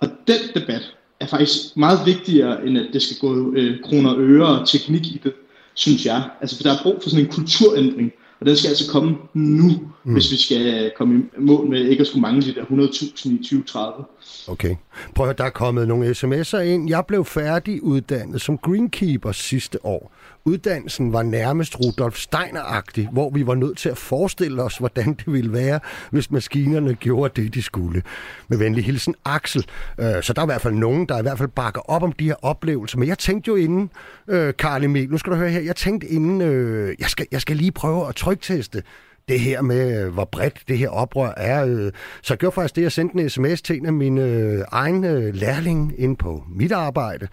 Og 0.00 0.08
den 0.26 0.40
debat 0.54 0.82
er 1.20 1.26
faktisk 1.26 1.76
meget 1.76 1.98
vigtigere, 2.06 2.66
end 2.66 2.78
at 2.78 2.86
det 2.92 3.02
skal 3.02 3.16
gå 3.20 3.52
øh, 3.52 3.80
kroner 3.84 4.10
og 4.10 4.20
øre 4.20 4.60
og 4.60 4.68
teknik 4.68 5.06
i 5.06 5.20
det, 5.24 5.32
synes 5.74 6.06
jeg. 6.06 6.22
Altså, 6.40 6.56
for 6.56 6.62
der 6.62 6.72
er 6.72 6.82
brug 6.82 6.98
for 7.02 7.10
sådan 7.10 7.24
en 7.24 7.32
kulturændring, 7.32 8.12
og 8.40 8.46
den 8.46 8.56
skal 8.56 8.68
altså 8.68 8.90
komme 8.90 9.16
nu, 9.34 9.68
mm. 10.04 10.12
hvis 10.12 10.30
vi 10.32 10.36
skal 10.36 10.92
komme 10.96 11.18
i 11.18 11.40
mål 11.40 11.68
med 11.68 11.80
ikke 11.80 12.00
at 12.00 12.06
skulle 12.06 12.20
mangle 12.20 12.42
de 12.42 12.54
der 12.54 12.64
100.000 12.64 13.30
i 13.30 13.38
2030. 13.38 14.04
Okay. 14.48 14.76
Prøv 15.14 15.28
at 15.28 15.38
der 15.38 15.44
er 15.44 15.50
kommet 15.50 15.88
nogle 15.88 16.10
sms'er 16.10 16.58
ind. 16.58 16.88
Jeg 16.88 17.04
blev 17.08 17.24
færdig 17.24 17.82
uddannet 17.82 18.40
som 18.40 18.58
greenkeeper 18.58 19.32
sidste 19.32 19.86
år. 19.86 20.12
Uddannelsen 20.44 21.12
var 21.12 21.22
nærmest 21.22 21.80
Rudolf 21.80 22.16
Steiner-agtig, 22.16 23.08
hvor 23.12 23.30
vi 23.30 23.46
var 23.46 23.54
nødt 23.54 23.78
til 23.78 23.88
at 23.88 23.98
forestille 23.98 24.62
os, 24.62 24.78
hvordan 24.78 25.14
det 25.14 25.32
ville 25.32 25.52
være, 25.52 25.80
hvis 26.10 26.30
maskinerne 26.30 26.94
gjorde 26.94 27.42
det, 27.42 27.54
de 27.54 27.62
skulle. 27.62 28.02
Med 28.48 28.58
venlig 28.58 28.84
hilsen, 28.84 29.14
Axel. 29.24 29.66
Øh, 29.98 30.22
så 30.22 30.32
der 30.32 30.42
er 30.42 30.46
i 30.46 30.52
hvert 30.52 30.60
fald 30.60 30.74
nogen, 30.74 31.06
der 31.08 31.18
i 31.18 31.22
hvert 31.22 31.38
fald 31.38 31.48
bakker 31.48 31.90
op 31.90 32.02
om 32.02 32.12
de 32.12 32.24
her 32.24 32.44
oplevelser. 32.44 32.98
Men 32.98 33.08
jeg 33.08 33.18
tænkte 33.18 33.48
jo 33.48 33.56
inden, 33.56 33.90
øh, 34.28 34.54
Karl 34.58 34.84
Emil, 34.84 35.10
nu 35.10 35.18
skal 35.18 35.32
du 35.32 35.36
høre 35.36 35.50
her, 35.50 35.60
jeg 35.60 35.76
tænkte 35.76 36.06
inden, 36.06 36.40
øh, 36.40 36.94
jeg, 36.98 37.08
skal, 37.08 37.26
jeg 37.32 37.40
skal 37.40 37.56
lige 37.56 37.72
prøve 37.72 38.08
at 38.08 38.14
trykteste 38.14 38.82
det 39.28 39.40
her 39.40 39.62
med, 39.62 40.04
øh, 40.04 40.12
hvor 40.12 40.24
bredt 40.24 40.62
det 40.68 40.78
her 40.78 40.88
oprør 40.88 41.32
er. 41.36 41.66
Øh. 41.66 41.92
Så 42.22 42.34
jeg 42.34 42.38
gjorde 42.38 42.54
faktisk 42.54 42.76
det, 42.76 42.82
jeg 42.82 42.92
sendte 42.92 43.20
en 43.20 43.30
sms 43.30 43.62
til 43.62 43.76
en 43.76 43.86
af 43.86 43.92
mine 43.92 44.22
øh, 44.22 44.64
egne 44.72 45.32
lærlinge 45.32 45.96
ind 45.96 46.16
på 46.16 46.44
mit 46.48 46.72
arbejde 46.72 47.28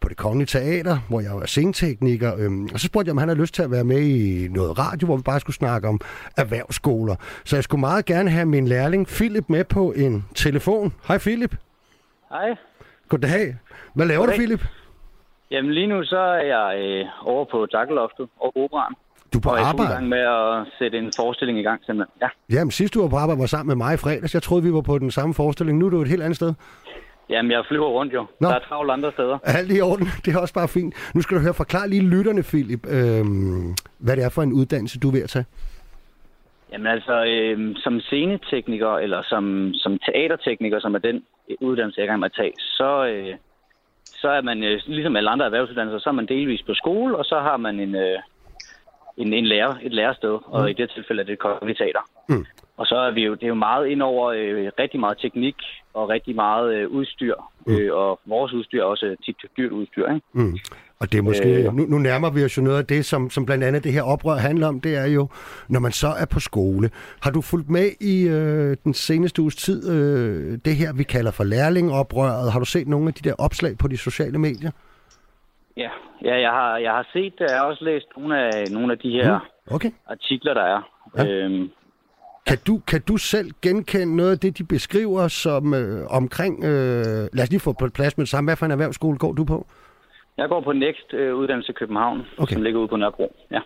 på 0.00 0.08
det 0.08 0.16
kongelige 0.16 0.46
teater, 0.46 0.98
hvor 1.08 1.20
jeg 1.20 1.30
var 1.34 1.46
scenetekniker. 1.46 2.32
Øhm, 2.38 2.64
og 2.72 2.80
så 2.80 2.86
spurgte 2.86 3.08
jeg, 3.08 3.12
om 3.12 3.18
han 3.18 3.28
havde 3.28 3.40
lyst 3.40 3.54
til 3.54 3.62
at 3.62 3.70
være 3.70 3.84
med 3.84 4.00
i 4.00 4.48
noget 4.48 4.78
radio, 4.78 5.06
hvor 5.06 5.16
vi 5.16 5.22
bare 5.22 5.40
skulle 5.40 5.56
snakke 5.56 5.88
om 5.88 6.00
erhvervsskoler. 6.36 7.16
Så 7.44 7.56
jeg 7.56 7.64
skulle 7.64 7.80
meget 7.80 8.04
gerne 8.04 8.30
have 8.30 8.46
min 8.46 8.68
lærling 8.68 9.06
Philip 9.06 9.44
med 9.48 9.64
på 9.64 9.92
en 9.92 10.24
telefon. 10.34 10.94
Hej 11.08 11.18
Philip. 11.18 11.56
Hej. 12.28 12.48
Goddag. 13.08 13.56
Hvad 13.94 14.06
laver 14.06 14.20
Goddag. 14.20 14.36
du, 14.36 14.40
Philip? 14.40 14.60
Jamen 15.50 15.72
lige 15.72 15.86
nu 15.86 16.04
så 16.04 16.18
er 16.18 16.42
jeg 16.56 16.78
øh, 16.80 17.06
over 17.28 17.44
på 17.44 17.66
Dakkeloftet 17.72 18.28
og 18.40 18.56
Operan. 18.56 18.94
Du 19.32 19.38
er 19.38 19.42
på 19.42 19.48
og 19.48 19.60
arbejde? 19.60 19.78
Og 19.78 19.84
jeg 19.84 19.88
er 19.88 19.90
i 19.90 19.94
gang 19.94 20.08
med 20.08 20.18
at 20.18 20.72
sætte 20.78 20.98
en 20.98 21.12
forestilling 21.16 21.58
i 21.58 21.62
gang 21.62 21.80
simpelthen. 21.86 22.12
Ja. 22.22 22.28
Jamen 22.56 22.70
sidst 22.70 22.94
du 22.94 23.00
var 23.02 23.08
på 23.08 23.16
arbejde 23.16 23.40
var 23.40 23.46
sammen 23.46 23.66
med 23.66 23.76
mig 23.86 23.94
i 23.94 23.96
fredags. 23.96 24.34
Jeg 24.34 24.42
troede, 24.42 24.62
vi 24.64 24.72
var 24.72 24.80
på 24.80 24.98
den 24.98 25.10
samme 25.10 25.34
forestilling. 25.34 25.78
Nu 25.78 25.86
er 25.86 25.90
du 25.90 26.00
et 26.02 26.08
helt 26.08 26.22
andet 26.22 26.36
sted. 26.36 26.54
Jamen, 27.28 27.50
jeg 27.50 27.64
flyver 27.68 27.88
rundt 27.88 28.14
jo. 28.14 28.26
Nå. 28.40 28.48
Der 28.48 28.54
er 28.54 28.58
travlt 28.68 28.90
andre 28.90 29.12
steder. 29.12 29.38
Alt 29.42 29.72
i 29.72 29.80
orden. 29.80 30.06
Det 30.24 30.34
er 30.34 30.40
også 30.40 30.54
bare 30.54 30.68
fint. 30.68 30.94
Nu 31.14 31.22
skal 31.22 31.36
du 31.36 31.42
høre, 31.42 31.54
forklar 31.54 31.86
lige 31.86 32.02
lytterne, 32.02 32.42
Philip, 32.42 32.86
øh, 32.86 33.24
hvad 33.98 34.16
det 34.16 34.24
er 34.24 34.28
for 34.28 34.42
en 34.42 34.52
uddannelse, 34.52 34.98
du 34.98 35.08
er 35.08 35.12
ved 35.12 35.22
at 35.22 35.28
tage. 35.28 35.44
Jamen 36.72 36.86
altså, 36.86 37.24
øh, 37.24 37.76
som 37.76 38.00
scenetekniker, 38.00 38.92
eller 39.04 39.22
som, 39.22 39.70
som 39.74 39.98
teatertekniker, 39.98 40.80
som 40.80 40.94
er 40.94 40.98
den 40.98 41.22
uddannelse, 41.60 41.98
jeg 41.98 42.02
er 42.02 42.08
i 42.08 42.10
gang 42.10 42.20
med 42.20 42.30
at 42.30 42.36
tage, 42.36 42.52
så, 42.58 43.06
øh, 43.06 43.34
så 44.04 44.28
er 44.28 44.40
man, 44.40 44.64
øh, 44.64 44.80
ligesom 44.86 45.16
alle 45.16 45.30
andre 45.30 45.46
erhvervsuddannelser, 45.46 45.98
så 45.98 46.08
er 46.08 46.12
man 46.12 46.26
delvis 46.26 46.62
på 46.62 46.74
skole, 46.74 47.16
og 47.16 47.24
så 47.24 47.38
har 47.40 47.56
man 47.56 47.80
en, 47.80 47.94
øh, 47.94 48.18
en, 49.16 49.32
en 49.32 49.46
lærer, 49.46 49.74
et 49.82 49.92
lærersted, 49.92 50.32
mm. 50.32 50.52
og 50.52 50.70
i 50.70 50.72
det 50.72 50.90
tilfælde 50.90 51.22
er 51.22 51.26
det 51.26 51.38
et 51.70 51.76
teater. 51.76 52.00
Mm. 52.28 52.46
Og 52.76 52.86
så 52.86 52.96
er 52.96 53.10
vi 53.10 53.24
jo, 53.24 53.34
det 53.34 53.42
er 53.42 53.48
jo 53.48 53.54
meget 53.54 53.86
ind 53.86 54.02
over 54.02 54.30
øh, 54.30 54.70
rigtig 54.78 55.00
meget 55.00 55.18
teknik 55.18 55.56
og 55.94 56.08
rigtig 56.08 56.34
meget 56.34 56.74
øh, 56.74 56.88
udstyr. 56.88 57.34
Mm. 57.66 57.76
Øh, 57.76 57.94
og 57.94 58.20
vores 58.26 58.52
udstyr 58.52 58.80
er 58.80 58.84
også 58.84 59.16
tit 59.24 59.36
dyrt 59.56 59.72
udstyr. 59.72 60.08
Ikke? 60.08 60.26
Mm. 60.32 60.56
Og 61.00 61.12
det 61.12 61.18
er 61.18 61.22
måske, 61.22 61.48
øh, 61.48 61.74
nu, 61.74 61.82
nu 61.86 61.98
nærmer 61.98 62.30
vi 62.30 62.44
os 62.44 62.56
jo 62.58 62.62
noget 62.62 62.78
af 62.78 62.86
det, 62.86 63.04
som, 63.04 63.30
som 63.30 63.46
blandt 63.46 63.64
andet 63.64 63.84
det 63.84 63.92
her 63.92 64.02
oprør 64.02 64.36
handler 64.36 64.66
om, 64.68 64.80
det 64.80 64.96
er 64.96 65.06
jo, 65.06 65.28
når 65.68 65.80
man 65.80 65.92
så 65.92 66.06
er 66.06 66.26
på 66.34 66.40
skole. 66.40 66.90
Har 67.22 67.30
du 67.30 67.40
fulgt 67.40 67.70
med 67.70 67.88
i 68.00 68.28
øh, 68.28 68.76
den 68.84 68.94
seneste 68.94 69.42
uges 69.42 69.56
tid, 69.56 69.90
øh, 69.90 70.58
det 70.64 70.76
her, 70.76 70.92
vi 70.92 71.02
kalder 71.02 71.30
for 71.30 71.44
lærlingoprøret? 71.44 72.52
Har 72.52 72.58
du 72.58 72.64
set 72.64 72.88
nogle 72.88 73.08
af 73.08 73.14
de 73.14 73.28
der 73.28 73.34
opslag 73.38 73.78
på 73.78 73.88
de 73.88 73.96
sociale 73.96 74.38
medier? 74.38 74.70
Ja, 75.76 75.90
ja 76.24 76.40
jeg, 76.40 76.50
har, 76.50 76.76
jeg 76.76 76.92
har 76.92 77.08
set 77.12 77.32
det. 77.38 77.46
Jeg 77.50 77.58
har 77.58 77.66
også 77.66 77.84
læst 77.84 78.06
nogle 78.16 78.38
af, 78.38 78.64
nogle 78.70 78.92
af 78.92 78.98
de 78.98 79.10
her 79.10 79.38
mm, 79.38 79.74
okay. 79.74 79.90
artikler, 80.06 80.54
der 80.54 80.62
er. 80.62 80.80
Ja. 81.16 81.26
Øhm, 81.26 81.70
kan 82.46 82.58
du, 82.66 82.80
kan 82.86 83.00
du 83.08 83.16
selv 83.16 83.50
genkende 83.62 84.16
noget 84.16 84.30
af 84.30 84.38
det, 84.38 84.58
de 84.58 84.64
beskriver 84.64 85.28
som 85.28 85.74
øh, 85.74 86.06
omkring... 86.10 86.64
Øh, 86.64 87.28
lad 87.32 87.42
os 87.42 87.50
lige 87.50 87.60
få 87.60 87.72
på 87.72 87.88
plads 87.94 88.16
med 88.16 88.24
det 88.24 88.30
samme. 88.30 88.48
Hvad 88.48 88.56
for 88.56 88.66
en 88.66 88.72
erhvervsskole 88.72 89.18
går 89.18 89.32
du 89.32 89.44
på? 89.44 89.66
Jeg 90.36 90.48
går 90.48 90.60
på 90.60 90.72
Next 90.72 91.14
øh, 91.14 91.34
uddannelse 91.34 91.72
i 91.72 91.74
København, 91.78 92.22
okay. 92.38 92.52
som 92.52 92.62
ligger 92.62 92.80
ude 92.80 92.88
på 92.88 92.96
Nørrebro. 92.96 93.36
Ja. 93.50 93.60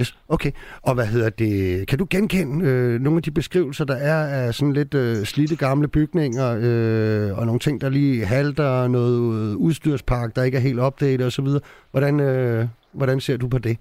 Yes, 0.00 0.18
okay. 0.28 0.50
Og 0.82 0.94
hvad 0.94 1.06
hedder 1.06 1.30
det? 1.30 1.88
Kan 1.88 1.98
du 1.98 2.06
genkende 2.10 2.66
øh, 2.68 3.00
nogle 3.00 3.16
af 3.16 3.22
de 3.22 3.30
beskrivelser, 3.30 3.84
der 3.84 3.96
er 3.96 4.46
af 4.46 4.54
sådan 4.54 4.72
lidt 4.72 4.94
øh, 4.94 5.16
slidte 5.16 5.56
gamle 5.56 5.88
bygninger, 5.88 6.48
øh, 6.62 7.38
og 7.38 7.46
nogle 7.46 7.58
ting, 7.58 7.80
der 7.80 7.88
lige 7.88 8.24
halter, 8.24 8.88
noget 8.88 9.54
udstyrspark, 9.54 10.36
der 10.36 10.42
ikke 10.42 10.56
er 10.56 10.62
helt 10.62 10.80
opdateret 10.80 11.26
osv.? 11.26 11.46
Hvordan, 11.90 12.20
øh, 12.20 12.64
hvordan 12.92 13.20
ser 13.20 13.36
du 13.36 13.48
på 13.48 13.58
det? 13.58 13.76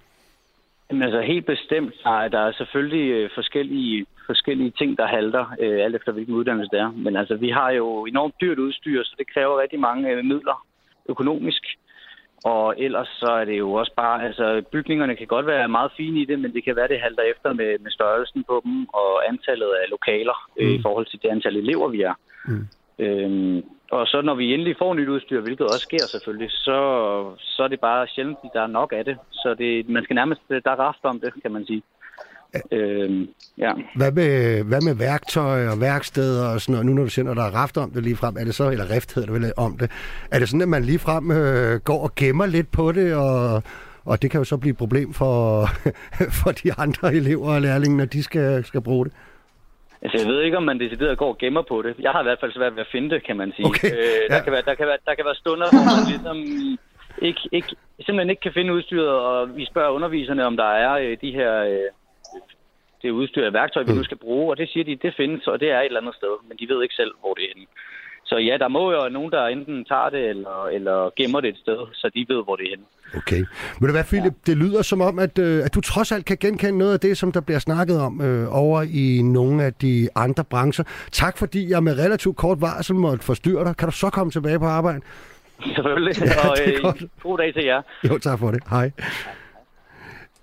Jamen 0.92 1.04
altså 1.04 1.22
helt 1.22 1.46
bestemt. 1.46 1.96
Nej, 2.06 2.28
der 2.28 2.40
er 2.40 2.52
selvfølgelig 2.52 3.12
øh, 3.12 3.30
forskellige, 3.36 4.06
forskellige 4.26 4.72
ting, 4.72 4.98
der 4.98 5.08
halter, 5.08 5.46
øh, 5.60 5.86
alt 5.86 5.96
efter 5.96 6.12
hvilken 6.12 6.36
uddannelse 6.36 6.72
det 6.72 6.80
er. 6.80 6.92
Men 6.92 7.16
altså, 7.16 7.36
vi 7.36 7.50
har 7.50 7.70
jo 7.70 8.06
enormt 8.06 8.36
dyrt 8.42 8.60
udstyr, 8.60 9.04
så 9.04 9.16
det 9.18 9.34
kræver 9.34 9.62
rigtig 9.62 9.80
mange 9.80 10.10
øh, 10.10 10.26
midler 10.26 10.66
økonomisk. 11.10 11.64
Og 12.44 12.76
ellers 12.78 13.08
så 13.08 13.26
er 13.26 13.46
det 13.46 13.58
jo 13.60 13.74
også 13.74 13.94
bare, 13.96 14.26
altså 14.26 14.62
bygningerne 14.72 15.16
kan 15.16 15.28
godt 15.28 15.46
være 15.46 15.68
meget 15.68 15.92
fine 15.98 16.20
i 16.22 16.26
det, 16.26 16.40
men 16.40 16.54
det 16.54 16.64
kan 16.64 16.76
være, 16.76 16.88
det 16.88 17.00
halter 17.00 17.24
efter 17.24 17.54
med, 17.54 17.80
med 17.80 17.92
størrelsen 17.92 18.44
på 18.44 18.62
dem 18.66 18.88
og 18.94 19.30
antallet 19.30 19.72
af 19.82 19.90
lokaler 19.90 20.38
mm. 20.58 20.66
øh, 20.66 20.72
i 20.72 20.82
forhold 20.82 21.06
til 21.06 21.20
det 21.22 21.30
antal 21.30 21.58
elever, 21.58 21.88
vi 21.88 22.02
er. 22.02 22.14
Mm. 22.48 22.68
Øhm, 23.00 23.64
og 23.92 24.08
så 24.08 24.22
når 24.22 24.36
vi 24.36 24.54
endelig 24.54 24.76
får 24.78 24.94
nyt 24.94 25.10
udstyr, 25.10 25.42
hvilket 25.42 25.66
også 25.66 25.80
sker 25.90 26.06
selvfølgelig, 26.12 26.52
så, 26.52 26.78
så 27.40 27.64
er 27.64 27.68
det 27.68 27.80
bare 27.80 28.08
sjældent, 28.08 28.38
at 28.44 28.50
der 28.54 28.62
er 28.62 28.68
nok 28.68 28.94
af 28.96 29.06
det. 29.06 29.18
Så 29.32 29.56
det, 29.58 29.90
man 29.90 30.04
skal 30.04 30.16
nærmest, 30.16 30.42
der 30.50 30.72
er 30.72 30.80
raft 30.88 31.04
om 31.04 31.20
det, 31.20 31.34
kan 31.44 31.52
man 31.52 31.66
sige. 31.66 31.84
Øhm, 32.72 33.28
ja. 33.58 33.72
hvad, 33.96 34.12
med, 34.12 34.64
hvad 34.64 34.82
med 34.82 34.96
værktøj 34.96 35.68
og 35.68 35.82
værksteder 35.82 36.54
og 36.54 36.62
sådan 36.62 36.74
noget? 36.74 36.86
Nu 36.86 36.94
når 36.94 37.04
du 37.04 37.10
siger, 37.10 37.32
at 37.32 37.38
der 37.38 37.44
er 37.44 37.56
raft 37.56 37.78
om 37.78 37.92
det 37.92 38.04
lige 38.04 38.16
frem, 38.16 38.36
er 38.40 38.44
det 38.44 38.56
så, 38.56 38.70
eller 38.70 38.90
rift 38.90 39.14
hedder 39.16 39.34
det 39.34 39.42
vel 39.42 39.54
om 39.58 39.78
det, 39.78 39.92
er 40.32 40.40
det 40.40 40.50
sådan, 40.50 40.62
at 40.62 40.68
man 40.68 40.84
lige 40.84 41.00
frem 41.00 41.32
øh, 41.32 41.80
går 41.80 42.04
og 42.04 42.16
gemmer 42.16 42.46
lidt 42.46 42.72
på 42.72 42.92
det, 42.92 43.16
og, 43.16 43.64
og 44.06 44.22
det 44.22 44.32
kan 44.32 44.40
jo 44.40 44.44
så 44.44 44.58
blive 44.58 44.72
et 44.72 44.78
problem 44.78 45.14
for, 45.14 45.66
for 46.44 46.52
de 46.52 46.74
andre 46.78 47.16
elever 47.16 47.54
og 47.54 47.62
lærlinge, 47.62 47.98
når 47.98 48.06
de 48.06 48.24
skal, 48.24 48.66
skal 48.66 48.82
bruge 48.82 49.06
det? 49.06 49.14
Altså, 50.02 50.18
jeg 50.18 50.28
ved 50.28 50.42
ikke, 50.42 50.58
om 50.58 50.64
man 50.64 50.80
decideret 50.80 51.18
går 51.18 51.30
og 51.30 51.38
gemmer 51.38 51.62
på 51.62 51.82
det. 51.82 51.96
Jeg 52.00 52.12
har 52.12 52.22
i 52.22 52.24
hvert 52.24 52.40
fald 52.40 52.54
svært 52.54 52.76
ved 52.76 52.82
at 52.82 52.92
finde 52.92 53.10
det, 53.10 53.24
kan 53.24 53.38
man 53.38 53.54
sige. 53.56 53.66
Okay. 53.66 53.92
Øh, 53.92 54.30
der, 54.30 54.36
ja. 54.36 54.44
kan 54.44 54.52
være, 54.54 54.62
der, 54.62 54.76
kan 54.76 54.88
være, 54.88 54.98
der 55.06 55.16
kan 55.16 55.26
være 55.26 55.36
stunder, 55.36 55.68
hvor 55.72 55.84
man 55.92 56.04
ligesom 56.12 56.38
ikke, 57.22 57.42
ikke, 57.52 57.76
simpelthen 58.06 58.30
ikke 58.30 58.42
kan 58.42 58.54
finde 58.54 58.74
udstyret, 58.74 59.10
og 59.10 59.58
vi 59.58 59.66
spørger 59.66 59.90
underviserne, 59.90 60.46
om 60.46 60.58
der 60.58 60.72
er 60.86 60.94
øh, 60.94 61.18
de 61.22 61.32
her 61.32 61.54
øh, 61.64 61.90
det 63.02 63.12
udstyr 63.12 63.48
og 63.48 63.54
værktøj, 63.54 63.84
vi 63.84 63.92
mm. 63.92 63.98
nu 63.98 64.04
skal 64.04 64.18
bruge, 64.18 64.52
og 64.52 64.58
det 64.58 64.70
siger 64.70 64.84
de, 64.84 64.96
det 64.96 65.14
findes, 65.18 65.48
og 65.48 65.60
det 65.60 65.72
er 65.72 65.80
et 65.80 65.86
eller 65.86 66.02
andet 66.02 66.16
sted, 66.16 66.34
men 66.48 66.58
de 66.58 66.70
ved 66.70 66.84
ikke 66.84 66.96
selv, 66.96 67.12
hvor 67.20 67.34
det 67.34 67.44
er 67.44 67.54
henne. 67.56 67.68
Så 68.32 68.38
ja, 68.38 68.58
der 68.58 68.68
må 68.68 68.92
jo 68.92 69.10
nogen, 69.10 69.32
der 69.32 69.46
enten 69.46 69.86
tager 69.86 70.10
det 70.10 70.30
eller, 70.30 70.68
eller 70.72 71.10
gemmer 71.18 71.42
det 71.42 71.50
et 71.50 71.58
sted, 71.58 71.80
så 71.94 72.10
de 72.16 72.26
ved, 72.30 72.44
hvor 72.44 72.56
det 72.56 72.66
er 72.66 72.70
henne. 72.70 72.86
Okay. 73.16 73.44
Men 73.80 73.88
det 73.88 73.94
være, 73.94 74.04
Philip, 74.04 74.34
ja. 74.34 74.52
det 74.52 74.58
lyder 74.58 74.82
som 74.82 75.02
om, 75.02 75.20
at, 75.20 75.40
øh, 75.40 75.66
at 75.66 75.76
du 75.76 75.82
trods 75.82 76.12
alt 76.12 76.26
kan 76.26 76.38
genkende 76.38 76.78
noget 76.78 76.94
af 76.94 77.00
det, 77.00 77.18
som 77.18 77.32
der 77.32 77.42
bliver 77.42 77.60
snakket 77.60 78.02
om 78.02 78.22
øh, 78.22 78.56
over 78.56 78.82
i 78.82 79.22
nogle 79.22 79.64
af 79.64 79.74
de 79.74 80.10
andre 80.16 80.44
brancher. 80.44 80.86
Tak 81.12 81.38
fordi 81.38 81.70
jeg 81.70 81.84
med 81.84 81.98
relativt 81.98 82.38
kort 82.38 82.62
varsel 82.62 82.96
måtte 82.96 83.26
forstyrre 83.26 83.66
dig. 83.66 83.78
Kan 83.78 83.88
du 83.88 83.96
så 83.96 84.10
komme 84.10 84.32
tilbage 84.32 84.60
på 84.60 84.66
arbejde? 84.66 85.02
Selvfølgelig, 85.76 86.16
ja, 86.22 86.50
og 86.50 86.58
øh, 86.68 87.08
god 87.24 87.38
dag 87.38 87.54
til 87.54 87.66
jer. 87.66 87.82
Jo, 88.10 88.18
tak 88.18 88.40
for 88.40 88.52
det. 88.52 88.64
Hej. 88.70 88.92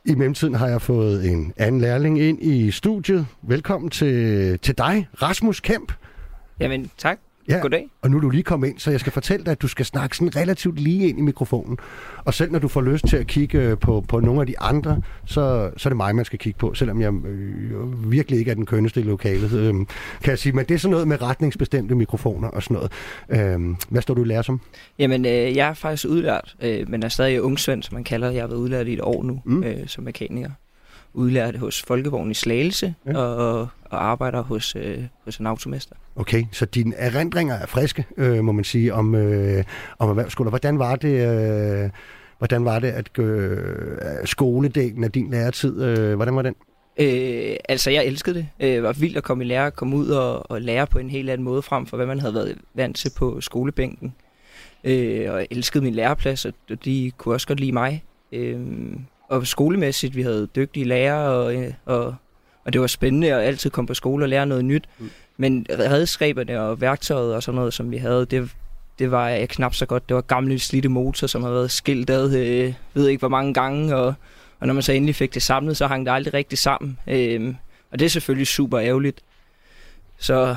I 0.05 0.14
mellemtiden 0.14 0.55
har 0.55 0.68
jeg 0.68 0.83
fået 0.83 1.31
en 1.31 1.53
anden 1.57 1.81
lærling 1.81 2.20
ind 2.20 2.42
i 2.42 2.70
studiet. 2.70 3.27
Velkommen 3.42 3.90
til, 3.90 4.59
til 4.59 4.79
dig, 4.79 5.09
Rasmus 5.22 5.61
Kemp. 5.61 5.92
Jamen, 6.61 6.90
tak. 6.96 7.18
Ja, 7.48 7.58
Goddag. 7.58 7.88
og 8.02 8.11
nu 8.11 8.16
er 8.16 8.20
du 8.20 8.30
lige 8.30 8.42
kommet 8.42 8.68
ind, 8.68 8.78
så 8.78 8.90
jeg 8.90 9.00
skal 9.00 9.12
fortælle 9.12 9.44
dig, 9.44 9.52
at 9.52 9.62
du 9.62 9.68
skal 9.68 9.84
snakke 9.84 10.16
sådan 10.16 10.37
relativt 10.37 10.80
lige 10.80 11.08
ind 11.08 11.18
i 11.18 11.22
mikrofonen. 11.22 11.78
Og 12.24 12.34
selv 12.34 12.52
når 12.52 12.58
du 12.58 12.68
får 12.68 12.80
lyst 12.80 13.06
til 13.06 13.16
at 13.16 13.26
kigge 13.26 13.58
øh, 13.58 13.78
på, 13.78 14.04
på 14.08 14.20
nogle 14.20 14.40
af 14.40 14.46
de 14.46 14.58
andre, 14.58 15.02
så, 15.24 15.70
så 15.76 15.88
er 15.88 15.90
det 15.90 15.96
mig, 15.96 16.16
man 16.16 16.24
skal 16.24 16.38
kigge 16.38 16.58
på, 16.58 16.74
selvom 16.74 17.00
jeg 17.00 17.12
øh, 17.12 18.11
virkelig 18.11 18.38
ikke 18.38 18.50
er 18.50 18.54
den 18.54 18.66
kønneste 18.66 19.00
i 19.00 19.02
lokalet, 19.02 19.52
øh, 19.52 19.74
kan 20.22 20.30
jeg 20.30 20.38
sige. 20.38 20.52
Men 20.52 20.64
det 20.64 20.74
er 20.74 20.78
sådan 20.78 20.90
noget 20.90 21.08
med 21.08 21.22
retningsbestemte 21.22 21.94
mikrofoner 21.94 22.48
og 22.48 22.62
sådan 22.62 22.74
noget. 22.74 22.92
Øh, 23.28 23.76
hvad 23.88 24.02
står 24.02 24.14
du 24.14 24.24
lærer 24.24 24.42
som? 24.42 24.61
Jamen, 24.98 25.24
øh, 25.24 25.56
jeg 25.56 25.68
er 25.68 25.74
faktisk 25.74 26.08
udlært, 26.08 26.56
øh, 26.62 26.88
men 26.88 27.02
er 27.02 27.08
stadig 27.08 27.42
ungsvend, 27.42 27.82
som 27.82 27.94
man 27.94 28.04
kalder 28.04 28.30
Jeg 28.30 28.42
har 28.42 28.48
været 28.48 28.58
udlært 28.58 28.87
i 28.87 28.92
et 28.92 29.00
år 29.00 29.22
nu, 29.22 29.42
mm. 29.44 29.62
øh, 29.62 29.87
som 29.87 30.04
mekaniker 30.04 30.50
udlært 31.18 31.57
hos 31.57 31.83
Folkevogn 31.83 32.31
i 32.31 32.35
Slagelse 32.35 32.94
ja. 33.07 33.18
og, 33.18 33.68
og 33.85 34.04
arbejder 34.04 34.42
hos, 34.42 34.76
øh, 34.76 35.04
hos 35.24 35.37
en 35.37 35.46
automester. 35.46 35.94
Okay, 36.16 36.44
så 36.52 36.64
dine 36.64 36.94
erindringer 36.94 37.54
er 37.54 37.66
friske, 37.66 38.04
øh, 38.16 38.44
må 38.44 38.52
man 38.52 38.64
sige, 38.64 38.94
om, 38.94 39.14
øh, 39.14 39.64
om 39.98 40.09
erhvervsskoler. 40.09 40.50
Hvordan 40.50 40.78
var 40.78 40.96
det, 40.96 41.28
øh, 41.28 41.90
hvordan 42.38 42.64
var 42.64 42.78
det 42.78 42.88
at 42.88 43.18
øh, 43.18 43.98
skoledelen 44.24 45.04
af 45.04 45.12
din 45.12 45.31
læretid, 45.31 45.83
øh, 45.83 46.14
hvordan 46.14 46.37
var 46.37 46.42
den? 46.42 46.54
Øh, 47.00 47.57
altså, 47.68 47.90
jeg 47.90 48.04
elskede 48.07 48.35
det. 48.35 48.48
Øh, 48.61 48.68
det 48.68 48.83
var 48.83 48.92
vildt 48.92 49.16
at 49.16 49.22
komme 49.22 49.44
i 49.44 49.46
lære, 49.46 49.70
komme 49.70 49.96
ud 49.96 50.09
og, 50.09 50.50
og 50.50 50.62
lære 50.62 50.87
på 50.87 50.98
en 50.98 51.11
helt 51.11 51.31
anden 51.31 51.44
måde 51.44 51.62
frem 51.62 51.87
for, 51.87 51.96
hvad 51.96 52.07
man 52.07 52.20
havde 52.20 52.35
været 52.35 52.59
vant 52.74 52.96
til 52.96 53.11
på 53.16 53.40
skolebænken. 53.40 54.14
Øh, 54.85 55.33
og 55.33 55.38
jeg 55.38 55.46
elskede 55.50 55.85
min 55.85 55.94
læreplads, 55.94 56.44
og 56.44 56.52
de 56.85 57.12
kunne 57.16 57.35
også 57.35 57.46
godt 57.46 57.61
lide 57.61 57.72
mig. 57.72 58.04
Øh, 58.33 58.61
og 59.28 59.46
skolemæssigt, 59.46 60.16
vi 60.16 60.22
havde 60.22 60.46
dygtige 60.56 60.84
lærere, 60.84 61.30
og, 61.30 61.72
og, 61.84 62.14
og 62.64 62.72
det 62.72 62.80
var 62.80 62.86
spændende 62.86 63.34
at 63.34 63.40
altid 63.40 63.70
komme 63.70 63.86
på 63.86 63.94
skole 63.94 64.24
og 64.24 64.28
lære 64.28 64.46
noget 64.46 64.64
nyt. 64.64 64.84
Mm. 64.98 65.10
Men 65.36 65.66
redskaberne 65.70 66.60
og 66.60 66.80
værktøjet 66.80 67.34
og 67.34 67.42
sådan 67.42 67.56
noget, 67.56 67.74
som 67.74 67.90
vi 67.90 67.96
havde, 67.96 68.26
det, 68.26 68.50
det 68.98 69.10
var 69.10 69.28
jeg 69.28 69.48
knap 69.48 69.74
så 69.74 69.86
godt. 69.86 70.08
Det 70.08 70.14
var 70.14 70.20
gamle 70.20 70.58
slidte 70.58 70.88
motor, 70.88 71.26
som 71.26 71.42
har 71.42 71.50
været 71.50 71.70
skilt 71.70 72.10
ad, 72.10 72.34
øh, 72.34 72.74
ved 72.94 73.08
ikke 73.08 73.18
hvor 73.18 73.28
mange 73.28 73.54
gange, 73.54 73.96
og, 73.96 74.14
og 74.60 74.66
når 74.66 74.74
man 74.74 74.82
så 74.82 74.92
endelig 74.92 75.14
fik 75.14 75.34
det 75.34 75.42
samlet, 75.42 75.76
så 75.76 75.86
hang 75.86 76.06
det 76.06 76.12
aldrig 76.12 76.34
rigtig 76.34 76.58
sammen. 76.58 76.98
Øh, 77.06 77.54
og 77.90 77.98
det 77.98 78.04
er 78.04 78.10
selvfølgelig 78.10 78.46
super 78.46 78.80
ærgerligt. 78.80 79.20
Så... 80.18 80.56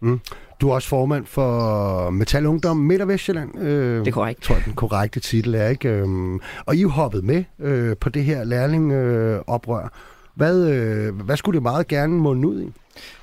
Mm. 0.00 0.20
Du 0.60 0.70
er 0.70 0.74
også 0.74 0.88
formand 0.88 1.26
for 1.26 2.10
Metal 2.10 2.46
Ungdom 2.46 2.76
Midt- 2.76 3.02
og 3.02 3.08
Vestjylland. 3.08 3.58
Øh, 3.58 4.00
det 4.00 4.08
er 4.08 4.12
korrekt. 4.12 4.42
tror 4.42 4.54
jeg, 4.54 4.64
den 4.64 4.72
korrekte 4.72 5.20
titel 5.20 5.54
er, 5.54 5.68
ikke? 5.68 5.88
Øhm, 5.88 6.40
og 6.66 6.76
I 6.76 6.82
er 6.82 6.88
hoppet 6.88 7.24
med 7.24 7.44
øh, 7.60 7.96
på 7.96 8.08
det 8.08 8.24
her 8.24 8.44
lærlingoprør. 8.44 9.84
Øh, 9.84 9.90
hvad, 10.34 10.68
øh, 10.68 11.20
hvad 11.20 11.36
skulle 11.36 11.54
det 11.56 11.62
meget 11.62 11.88
gerne 11.88 12.12
måne 12.12 12.48
ud 12.48 12.60
i? 12.60 12.72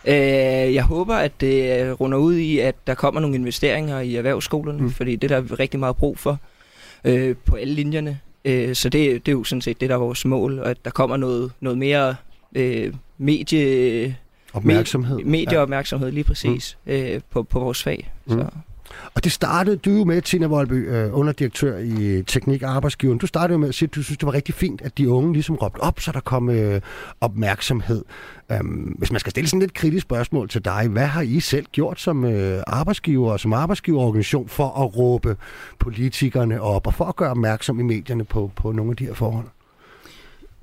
Øh, 0.07 0.73
jeg 0.73 0.83
håber, 0.83 1.15
at 1.15 1.31
det 1.41 2.01
runder 2.01 2.17
ud 2.17 2.35
i, 2.35 2.59
at 2.59 2.75
der 2.87 2.93
kommer 2.93 3.21
nogle 3.21 3.35
investeringer 3.35 3.99
i 3.99 4.15
erhvervsskolerne, 4.15 4.81
mm. 4.81 4.91
fordi 4.91 5.15
det 5.15 5.29
der 5.29 5.37
er 5.37 5.59
rigtig 5.59 5.79
meget 5.79 5.95
brug 5.95 6.19
for 6.19 6.39
øh, 7.03 7.35
på 7.45 7.55
alle 7.55 7.73
linjerne. 7.73 8.19
Øh, 8.45 8.75
så 8.75 8.89
det, 8.89 9.25
det 9.25 9.31
er 9.31 9.35
jo 9.35 9.43
sådan 9.43 9.61
set 9.61 9.81
det, 9.81 9.89
der 9.89 9.95
er 9.95 9.99
vores 9.99 10.25
mål, 10.25 10.59
og 10.59 10.69
at 10.69 10.77
der 10.85 10.91
kommer 10.91 11.17
noget, 11.17 11.51
noget 11.59 11.77
mere 11.77 12.15
øh, 12.55 12.93
medie 13.17 14.17
Opmærksomhed. 14.53 15.19
Medieopmærksomhed, 15.25 16.11
lige 16.11 16.23
præcis, 16.23 16.77
mm. 16.85 16.91
øh, 16.91 17.21
på, 17.31 17.43
på 17.43 17.59
vores 17.59 17.83
fag. 17.83 18.11
Mm. 18.25 18.33
Så. 18.33 18.45
Og 19.15 19.23
det 19.23 19.31
startede 19.31 19.77
du 19.77 19.91
jo 19.91 20.03
med, 20.03 20.21
Tina 20.21 20.47
Voldby, 20.47 20.89
øh, 20.89 21.17
underdirektør 21.17 21.77
i 21.77 22.23
Teknik 22.27 22.63
Arbejdsgiveren. 22.63 23.19
Du 23.19 23.27
startede 23.27 23.53
jo 23.53 23.57
med 23.57 23.69
at 23.69 23.75
sige, 23.75 23.87
at 23.87 23.95
du 23.95 24.03
synes, 24.03 24.17
det 24.17 24.25
var 24.25 24.33
rigtig 24.33 24.55
fint, 24.55 24.81
at 24.81 24.97
de 24.97 25.09
unge 25.09 25.33
ligesom 25.33 25.55
råbte 25.55 25.79
op, 25.79 25.99
så 25.99 26.11
der 26.11 26.19
kom 26.19 26.49
øh, 26.49 26.81
opmærksomhed. 27.21 28.03
Um, 28.59 28.95
hvis 28.97 29.11
man 29.11 29.19
skal 29.19 29.31
stille 29.31 29.47
sådan 29.47 29.61
et 29.61 29.73
kritisk 29.73 30.01
spørgsmål 30.01 30.49
til 30.49 30.65
dig, 30.65 30.87
hvad 30.87 31.05
har 31.05 31.21
I 31.21 31.39
selv 31.39 31.65
gjort 31.71 31.99
som 31.99 32.25
øh, 32.25 32.63
arbejdsgiver 32.67 33.31
og 33.31 33.39
som 33.39 33.53
arbejdsgiverorganisation 33.53 34.47
for 34.47 34.83
at 34.83 34.97
råbe 34.97 35.35
politikerne 35.79 36.61
op 36.61 36.87
og 36.87 36.93
for 36.93 37.05
at 37.05 37.15
gøre 37.15 37.29
opmærksom 37.29 37.79
i 37.79 37.83
medierne 37.83 38.23
på, 38.23 38.51
på 38.55 38.71
nogle 38.71 38.91
af 38.91 38.97
de 38.97 39.05
her 39.05 39.13
forhold? 39.13 39.45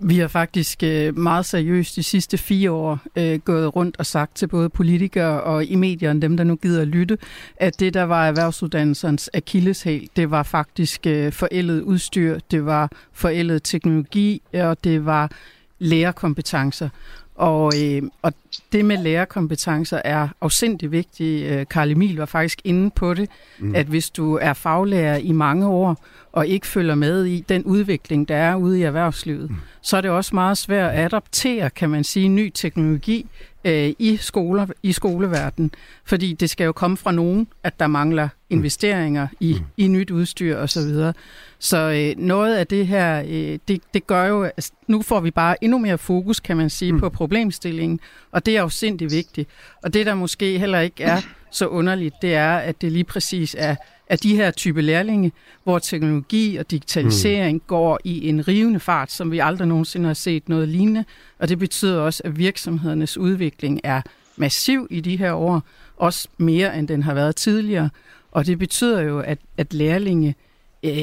Vi 0.02 0.18
har 0.18 0.28
faktisk 0.28 0.82
øh, 0.82 1.18
meget 1.18 1.46
seriøst 1.46 1.96
de 1.96 2.02
sidste 2.02 2.38
fire 2.38 2.70
år 2.70 2.98
øh, 3.16 3.38
gået 3.38 3.76
rundt 3.76 3.96
og 3.98 4.06
sagt 4.06 4.36
til 4.36 4.46
både 4.46 4.68
politikere 4.68 5.42
og 5.42 5.64
i 5.64 5.74
medierne, 5.74 6.22
dem 6.22 6.36
der 6.36 6.44
nu 6.44 6.56
gider 6.56 6.82
at 6.82 6.88
lytte, 6.88 7.18
at 7.56 7.80
det 7.80 7.94
der 7.94 8.02
var 8.02 8.26
erhvervsuddannelsernes 8.26 9.30
akilleshæl, 9.34 10.08
det 10.16 10.30
var 10.30 10.42
faktisk 10.42 11.06
øh, 11.06 11.32
forældet 11.32 11.82
udstyr, 11.82 12.38
det 12.50 12.66
var 12.66 12.90
forældet 13.12 13.62
teknologi, 13.62 14.42
og 14.54 14.84
det 14.84 15.04
var 15.04 15.30
lærerkompetencer. 15.78 16.88
Og, 17.34 17.72
øh, 17.82 18.02
og 18.22 18.32
det 18.72 18.84
med 18.84 19.02
lærerkompetencer 19.02 20.00
er 20.04 20.28
afsindig 20.40 20.92
vigtigt. 20.92 21.68
Karl 21.68 21.90
Emil 21.90 22.16
var 22.16 22.26
faktisk 22.26 22.60
inde 22.64 22.90
på 22.90 23.14
det, 23.14 23.30
mm. 23.58 23.74
at 23.74 23.86
hvis 23.86 24.10
du 24.10 24.38
er 24.40 24.52
faglærer 24.52 25.16
i 25.16 25.32
mange 25.32 25.66
år, 25.66 26.04
og 26.32 26.46
ikke 26.46 26.66
følger 26.66 26.94
med 26.94 27.24
i 27.24 27.44
den 27.48 27.64
udvikling, 27.64 28.28
der 28.28 28.36
er 28.36 28.56
ude 28.56 28.78
i 28.78 28.82
erhvervslivet, 28.82 29.50
mm. 29.50 29.56
så 29.82 29.96
er 29.96 30.00
det 30.00 30.10
også 30.10 30.34
meget 30.34 30.58
svært 30.58 30.90
at 30.90 31.04
adaptere, 31.04 31.70
kan 31.70 31.90
man 31.90 32.04
sige, 32.04 32.28
ny 32.28 32.52
teknologi 32.54 33.26
øh, 33.64 33.92
i, 33.98 34.16
skoler, 34.16 34.66
i 34.82 34.92
skoleverdenen. 34.92 35.70
Fordi 36.04 36.32
det 36.32 36.50
skal 36.50 36.64
jo 36.64 36.72
komme 36.72 36.96
fra 36.96 37.12
nogen, 37.12 37.46
at 37.62 37.80
der 37.80 37.86
mangler 37.86 38.28
investeringer 38.50 39.28
i, 39.40 39.56
mm. 39.58 39.66
i 39.76 39.88
nyt 39.88 40.10
udstyr 40.10 40.56
osv. 40.56 40.68
Så, 40.68 40.80
videre. 40.80 41.12
så 41.58 41.76
øh, 41.76 42.24
noget 42.24 42.56
af 42.56 42.66
det 42.66 42.86
her, 42.86 43.22
øh, 43.28 43.58
det, 43.68 43.80
det 43.94 44.06
gør 44.06 44.24
jo, 44.24 44.42
altså, 44.42 44.72
nu 44.86 45.02
får 45.02 45.20
vi 45.20 45.30
bare 45.30 45.64
endnu 45.64 45.78
mere 45.78 45.98
fokus, 45.98 46.40
kan 46.40 46.56
man 46.56 46.70
sige, 46.70 46.92
mm. 46.92 47.00
på 47.00 47.08
problemstillingen, 47.08 48.00
og 48.32 48.46
det 48.46 48.56
er 48.56 48.60
jo 48.60 48.68
sindssygt 48.68 49.12
vigtigt. 49.12 49.48
Og 49.82 49.94
det, 49.94 50.06
der 50.06 50.14
måske 50.14 50.58
heller 50.58 50.80
ikke 50.80 51.02
er 51.04 51.20
så 51.50 51.66
underligt, 51.66 52.14
det 52.22 52.34
er, 52.34 52.56
at 52.56 52.80
det 52.80 52.92
lige 52.92 53.04
præcis 53.04 53.56
er 53.58 53.76
af 54.10 54.18
de 54.18 54.36
her 54.36 54.50
type 54.50 54.82
lærlinge, 54.82 55.32
hvor 55.64 55.78
teknologi 55.78 56.56
og 56.56 56.70
digitalisering 56.70 57.54
mm. 57.54 57.62
går 57.66 57.98
i 58.04 58.28
en 58.28 58.48
rivende 58.48 58.80
fart, 58.80 59.10
som 59.12 59.32
vi 59.32 59.38
aldrig 59.38 59.68
nogensinde 59.68 60.06
har 60.06 60.14
set 60.14 60.48
noget 60.48 60.68
lignende. 60.68 61.04
Og 61.38 61.48
det 61.48 61.58
betyder 61.58 62.00
også, 62.00 62.22
at 62.24 62.38
virksomhedernes 62.38 63.18
udvikling 63.18 63.80
er 63.84 64.02
massiv 64.36 64.86
i 64.90 65.00
de 65.00 65.16
her 65.16 65.32
år, 65.32 65.62
også 65.96 66.28
mere 66.38 66.78
end 66.78 66.88
den 66.88 67.02
har 67.02 67.14
været 67.14 67.36
tidligere. 67.36 67.90
Og 68.32 68.46
det 68.46 68.58
betyder 68.58 69.00
jo, 69.00 69.18
at, 69.18 69.38
at 69.56 69.74
lærlinge 69.74 70.28
øh, 70.28 70.49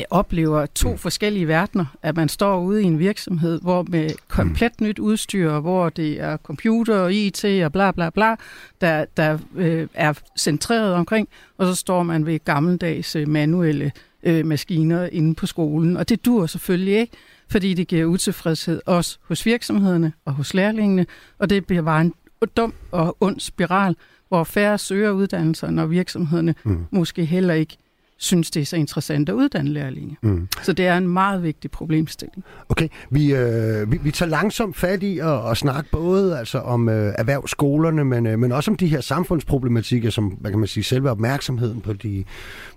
oplever 0.09 0.65
to 0.65 0.91
mm. 0.91 0.97
forskellige 0.97 1.47
verdener. 1.47 1.85
At 2.01 2.15
man 2.15 2.29
står 2.29 2.61
ude 2.61 2.83
i 2.83 2.85
en 2.85 2.99
virksomhed, 2.99 3.61
hvor 3.61 3.85
med 3.89 4.09
komplet 4.27 4.81
mm. 4.81 4.87
nyt 4.87 4.99
udstyr, 4.99 5.59
hvor 5.59 5.89
det 5.89 6.21
er 6.21 6.37
computer 6.37 6.99
og 6.99 7.13
IT 7.13 7.45
og 7.45 7.71
bla 7.71 7.91
bla 7.91 8.09
bla, 8.09 8.35
der, 8.81 9.05
der 9.17 9.37
øh, 9.55 9.87
er 9.93 10.13
centreret 10.37 10.93
omkring, 10.93 11.27
og 11.57 11.67
så 11.67 11.75
står 11.75 12.03
man 12.03 12.25
ved 12.25 12.39
gammeldags 12.45 13.15
øh, 13.15 13.27
manuelle 13.27 13.91
øh, 14.23 14.45
maskiner 14.45 15.09
inde 15.11 15.35
på 15.35 15.45
skolen. 15.45 15.97
Og 15.97 16.09
det 16.09 16.25
dur 16.25 16.45
selvfølgelig 16.45 16.99
ikke, 16.99 17.13
fordi 17.49 17.73
det 17.73 17.87
giver 17.87 18.05
utilfredshed 18.05 18.81
også 18.85 19.17
hos 19.23 19.45
virksomhederne 19.45 20.13
og 20.25 20.33
hos 20.33 20.53
lærlingene, 20.53 21.05
og 21.39 21.49
det 21.49 21.65
bliver 21.65 21.81
bare 21.81 22.01
en 22.01 22.13
dum 22.57 22.73
og 22.91 23.17
ond 23.19 23.39
spiral, 23.39 23.95
hvor 24.27 24.43
færre 24.43 24.77
søger 24.77 25.11
uddannelser, 25.11 25.69
når 25.69 25.85
virksomhederne 25.85 26.55
mm. 26.63 26.85
måske 26.91 27.25
heller 27.25 27.53
ikke 27.53 27.77
synes, 28.17 28.51
det 28.51 28.61
er 28.61 28.65
så 28.65 28.75
interessant 28.75 29.29
at 29.29 29.33
uddanne 29.33 29.69
lærlinge. 29.69 30.17
Mm. 30.21 30.47
Så 30.63 30.73
det 30.73 30.87
er 30.87 30.97
en 30.97 31.07
meget 31.07 31.43
vigtig 31.43 31.71
problemstilling. 31.71 32.43
Okay, 32.69 32.87
vi, 33.09 33.33
øh, 33.33 33.91
vi, 33.91 33.99
vi 34.03 34.11
tager 34.11 34.29
langsomt 34.29 34.75
fat 34.75 35.03
i 35.03 35.19
at, 35.19 35.51
at 35.51 35.57
snakke 35.57 35.89
både 35.91 36.39
altså 36.39 36.59
om 36.59 36.89
øh, 36.89 37.13
erhvervsskolerne, 37.17 38.05
men, 38.05 38.27
øh, 38.27 38.39
men 38.39 38.51
også 38.51 38.71
om 38.71 38.77
de 38.77 38.87
her 38.87 39.01
samfundsproblematikker, 39.01 40.09
som 40.09 40.25
hvad 40.27 40.51
kan 40.51 40.59
man 40.59 40.67
sige, 40.67 40.83
selve 40.83 41.11
opmærksomheden 41.11 41.81
på, 41.81 41.93
de, 41.93 42.23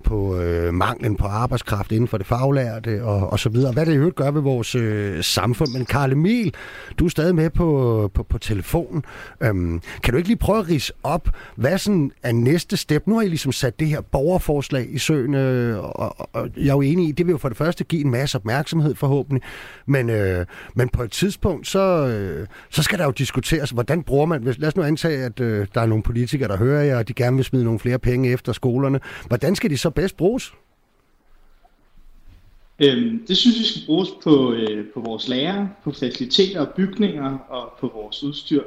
på 0.05 0.38
øh, 0.38 0.74
manglen 0.74 1.16
på 1.16 1.26
arbejdskraft 1.26 1.92
inden 1.92 2.09
for 2.09 2.18
det 2.18 2.26
faglærte 2.26 3.05
og, 3.05 3.31
og 3.31 3.38
så 3.38 3.48
videre. 3.48 3.72
Hvad 3.72 3.87
det 3.87 3.92
i 3.92 3.96
øvrigt 3.96 4.16
gør 4.16 4.31
ved 4.31 4.42
vores 4.42 4.74
øh, 4.74 5.24
samfund. 5.24 5.68
Men 5.72 5.85
Karl 5.85 6.12
Emil, 6.12 6.55
du 6.98 7.05
er 7.05 7.09
stadig 7.09 7.35
med 7.35 7.50
på, 7.50 8.11
på, 8.14 8.22
på 8.22 8.38
telefonen. 8.38 9.05
Øhm, 9.40 9.81
kan 10.03 10.12
du 10.12 10.16
ikke 10.16 10.29
lige 10.29 10.38
prøve 10.38 10.59
at 10.59 10.68
rise 10.68 10.92
op, 11.03 11.29
hvad 11.57 11.79
sådan 11.79 12.12
er 12.22 12.33
næste 12.33 12.76
step? 12.76 13.07
Nu 13.07 13.14
har 13.14 13.22
I 13.22 13.29
ligesom 13.29 13.53
sat 13.53 13.81
det 13.81 13.88
her 13.88 14.00
borgerforslag 14.00 14.87
i 14.90 14.98
søen, 14.98 15.29
øh, 15.34 15.78
og, 15.78 16.34
og 16.34 16.48
jeg 16.56 16.68
er 16.68 16.74
jo 16.74 16.80
enig 16.80 17.08
i, 17.08 17.12
det 17.12 17.26
vil 17.26 17.32
jo 17.32 17.38
for 17.38 17.48
det 17.48 17.58
første 17.58 17.84
give 17.84 18.04
en 18.04 18.10
masse 18.10 18.36
opmærksomhed 18.36 18.94
forhåbentlig, 18.94 19.42
men, 19.86 20.10
øh, 20.10 20.46
men 20.74 20.88
på 20.88 21.02
et 21.02 21.10
tidspunkt, 21.10 21.66
så, 21.66 22.06
øh, 22.06 22.46
så 22.70 22.82
skal 22.82 22.98
der 22.98 23.04
jo 23.04 23.10
diskuteres, 23.10 23.70
hvordan 23.70 24.02
bruger 24.02 24.26
man, 24.26 24.42
hvis, 24.42 24.58
lad 24.58 24.68
os 24.68 24.76
nu 24.76 24.82
antage, 24.82 25.24
at 25.24 25.40
øh, 25.40 25.66
der 25.74 25.80
er 25.80 25.86
nogle 25.86 26.02
politikere, 26.02 26.48
der 26.48 26.56
hører 26.56 26.82
jer, 26.82 26.98
og 26.98 27.08
de 27.08 27.14
gerne 27.14 27.36
vil 27.36 27.44
smide 27.44 27.64
nogle 27.64 27.78
flere 27.78 27.98
penge 27.98 28.32
efter 28.32 28.52
skolerne. 28.52 29.00
Hvordan 29.26 29.56
skal 29.56 29.70
de 29.70 29.78
så 29.78 29.90
bedst 29.90 30.16
bruges? 30.16 30.52
Øhm, 32.82 33.26
det 33.28 33.36
synes 33.36 33.58
vi 33.58 33.64
skal 33.64 33.82
bruges 33.86 34.08
på, 34.24 34.52
øh, 34.52 34.86
på 34.94 35.00
vores 35.00 35.28
lærere, 35.28 35.68
på 35.84 35.92
faciliteter 35.92 36.60
og 36.60 36.68
bygninger 36.76 37.38
og 37.48 37.72
på 37.80 37.92
vores 37.94 38.22
udstyr. 38.22 38.62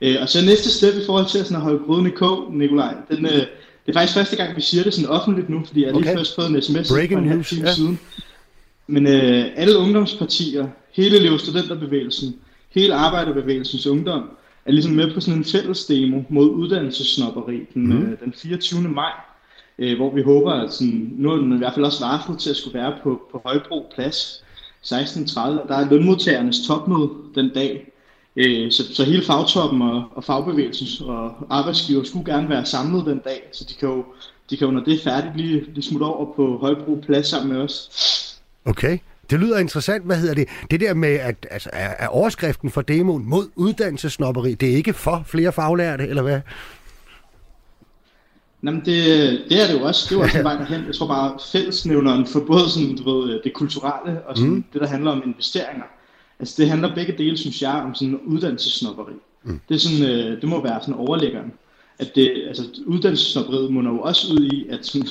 Øh, 0.00 0.16
og 0.20 0.28
så 0.28 0.44
næste 0.44 0.70
step 0.70 0.94
i 0.94 1.06
forhold 1.06 1.26
til 1.26 1.38
at, 1.38 1.46
sådan 1.46 1.56
at 1.56 1.62
holde 1.62 1.84
gryden 1.86 2.06
i 2.06 2.10
kog, 2.10 2.52
Nikolaj, 2.52 2.94
den, 3.10 3.26
øh, 3.26 3.46
det 3.86 3.96
er 3.96 4.00
faktisk 4.00 4.18
første 4.18 4.36
gang, 4.36 4.56
vi 4.56 4.60
siger 4.60 4.82
det 4.82 4.94
sådan 4.94 5.10
offentligt 5.10 5.48
nu, 5.48 5.62
fordi 5.66 5.84
jeg 5.84 5.94
okay. 5.94 6.04
lige 6.04 6.16
først 6.16 6.34
fået 6.34 6.50
en 6.50 6.62
sms 6.62 6.92
Breaking 6.92 7.12
for 7.12 7.18
en 7.18 7.36
news, 7.36 7.48
time 7.48 7.66
ja. 7.66 7.74
siden. 7.74 8.00
Men 8.86 9.06
øh, 9.06 9.46
alle 9.56 9.78
ungdomspartier, 9.78 10.68
hele 10.92 11.16
elev- 11.16 11.38
studenterbevægelsen, 11.38 12.36
hele 12.70 12.94
arbejderbevægelsens 12.94 13.86
ungdom, 13.86 14.30
er 14.64 14.72
ligesom 14.72 14.92
med 14.92 15.14
på 15.14 15.20
sådan 15.20 15.38
en 15.38 15.44
fælles 15.44 15.84
demo 15.84 16.22
mod 16.28 16.50
uddannelsesnopperi 16.50 17.60
den, 17.74 17.86
mm. 17.86 18.02
øh, 18.02 18.20
den 18.24 18.32
24. 18.36 18.80
maj, 18.80 19.12
øh, 19.78 19.96
hvor 19.96 20.14
vi 20.14 20.22
håber, 20.22 20.52
at 20.52 20.72
sådan, 20.72 21.10
nu 21.16 21.30
er 21.32 21.36
den 21.36 21.54
i 21.54 21.58
hvert 21.58 21.74
fald 21.74 21.84
også 21.84 22.04
varslet 22.04 22.38
til 22.38 22.50
at 22.50 22.56
skulle 22.56 22.78
være 22.78 22.94
på, 23.02 23.22
på 23.32 23.42
Højbro 23.44 23.92
Plads 23.94 24.44
16.30. 24.86 25.40
Der 25.40 25.76
er 25.76 25.90
lønmodtagernes 25.90 26.66
topmøde 26.66 27.10
den 27.34 27.50
dag, 27.54 27.93
Øh, 28.36 28.72
så, 28.72 28.94
så 28.94 29.04
hele 29.04 29.24
fagtoppen 29.24 29.82
og, 29.82 30.04
og 30.14 30.24
fagbevægelsen 30.24 31.06
og 31.06 31.32
arbejdsgiver 31.50 32.04
skulle 32.04 32.32
gerne 32.32 32.48
være 32.48 32.66
samlet 32.66 33.06
den 33.06 33.18
dag, 33.18 33.42
så 33.52 33.64
de 33.68 33.74
kan 33.74 33.88
jo, 33.88 34.04
de 34.50 34.56
kan 34.56 34.66
jo 34.66 34.72
når 34.72 34.84
det 34.84 34.94
er 34.94 35.04
færdigt, 35.04 35.36
lige, 35.36 35.64
lige 35.74 35.84
smutte 35.84 36.04
over 36.04 36.34
på 36.36 36.58
Højbro 36.60 37.02
Plads 37.06 37.26
sammen 37.26 37.52
med 37.52 37.62
os. 37.62 37.90
Okay. 38.64 38.98
Det 39.30 39.40
lyder 39.40 39.58
interessant. 39.58 40.04
Hvad 40.04 40.16
hedder 40.16 40.34
det? 40.34 40.48
Det 40.70 40.80
der 40.80 40.94
med, 40.94 41.08
at 41.14 41.46
altså, 41.50 41.70
er, 41.72 41.94
er 41.98 42.08
overskriften 42.08 42.70
for 42.70 42.82
demoen 42.82 43.28
mod 43.28 43.48
uddannelsesnopperi, 43.56 44.54
det 44.54 44.72
er 44.72 44.76
ikke 44.76 44.92
for 44.92 45.22
flere 45.26 45.52
faglærte, 45.52 46.06
eller 46.06 46.22
hvad? 46.22 46.40
Jamen 48.64 48.80
det, 48.80 48.96
det 49.48 49.62
er 49.62 49.66
det 49.66 49.80
jo 49.80 49.84
også. 49.84 50.06
Det 50.08 50.14
er 50.14 50.18
jo 50.18 50.22
også 50.22 50.38
en 50.42 50.44
vej 50.44 50.56
derhen. 50.56 50.86
Jeg 50.86 50.94
tror 50.94 51.06
bare, 51.06 51.38
fællesnævneren 51.52 52.26
for 52.26 52.40
både 52.40 52.70
sådan, 52.70 52.96
du 52.96 53.10
ved, 53.10 53.40
det 53.44 53.52
kulturelle 53.52 54.22
og 54.26 54.36
sådan, 54.36 54.52
mm. 54.52 54.64
det, 54.72 54.80
der 54.80 54.86
handler 54.86 55.10
om 55.10 55.22
investeringer, 55.26 55.84
Altså 56.38 56.54
det 56.58 56.70
handler 56.70 56.94
begge 56.94 57.14
dele, 57.18 57.36
synes 57.36 57.62
jeg, 57.62 57.82
om 57.86 57.94
sådan 57.94 58.20
uddannelsesnopperi. 58.26 59.12
Mm. 59.44 59.60
Det, 59.68 59.74
er 59.74 59.78
sådan, 59.78 60.10
øh, 60.10 60.40
det 60.40 60.48
må 60.48 60.62
være 60.62 60.80
sådan 60.80 60.94
overlæggeren. 60.94 61.52
At 61.98 62.14
det, 62.14 62.44
altså 62.48 62.62
uddannelsesnopperiet 62.86 63.72
må 63.72 63.82
jo 63.82 64.00
også 64.00 64.32
ud 64.32 64.46
i, 64.46 64.66
at, 64.68 64.86
sådan, 64.86 65.08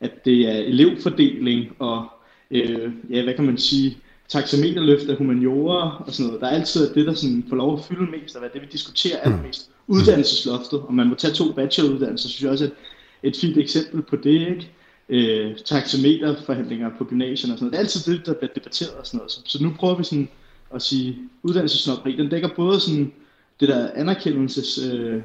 at 0.00 0.24
det 0.24 0.48
er 0.48 0.58
elevfordeling 0.58 1.66
og, 1.78 2.06
øh, 2.50 2.92
ja, 3.10 3.22
hvad 3.22 3.34
kan 3.34 3.44
man 3.44 3.58
sige, 3.58 3.98
taxameterløft 4.28 5.08
af 5.08 5.16
humaniora 5.16 6.04
og 6.06 6.12
sådan 6.12 6.26
noget. 6.26 6.40
Der 6.40 6.46
er 6.46 6.50
altid 6.50 6.94
det, 6.94 7.06
der 7.06 7.14
sådan 7.14 7.44
får 7.48 7.56
lov 7.56 7.78
at 7.78 7.84
fylde 7.84 8.10
mest, 8.10 8.36
og 8.36 8.40
hvad 8.40 8.50
det 8.54 8.62
vi 8.62 8.66
diskuterer 8.72 9.16
mm. 9.24 9.32
allermest. 9.32 9.70
Uddannelsesloftet, 9.86 10.80
og 10.80 10.94
man 10.94 11.06
må 11.06 11.14
tage 11.14 11.34
to 11.34 11.52
bacheloruddannelser, 11.52 12.28
synes 12.28 12.42
jeg 12.42 12.50
også 12.50 12.64
er 12.64 12.68
et, 12.68 12.74
et 13.22 13.36
fint 13.40 13.58
eksempel 13.58 14.02
på 14.02 14.16
det, 14.16 14.40
ikke? 14.40 14.70
Øh, 15.08 15.56
taxameterforhandlinger 15.64 16.90
på 16.98 17.04
gymnasierne 17.04 17.54
og 17.54 17.58
sådan 17.58 17.64
noget. 17.64 17.72
Det 17.72 17.76
er 17.76 17.80
altid 17.80 18.12
det, 18.12 18.26
der 18.26 18.34
bliver 18.34 18.52
debatteret 18.54 18.94
og 18.94 19.06
sådan 19.06 19.18
noget. 19.18 19.32
Så, 19.32 19.40
så 19.44 19.62
nu 19.62 19.74
prøver 19.78 19.96
vi 19.96 20.04
sådan 20.04 20.28
at 20.74 20.82
sige, 20.82 21.18
uddannelsesnopperi, 21.42 22.16
den 22.16 22.30
dækker 22.30 22.48
både 22.56 22.80
sådan 22.80 23.12
det 23.60 23.68
der 23.68 23.90
anerkendelses 23.94 24.78
øh, 24.78 25.22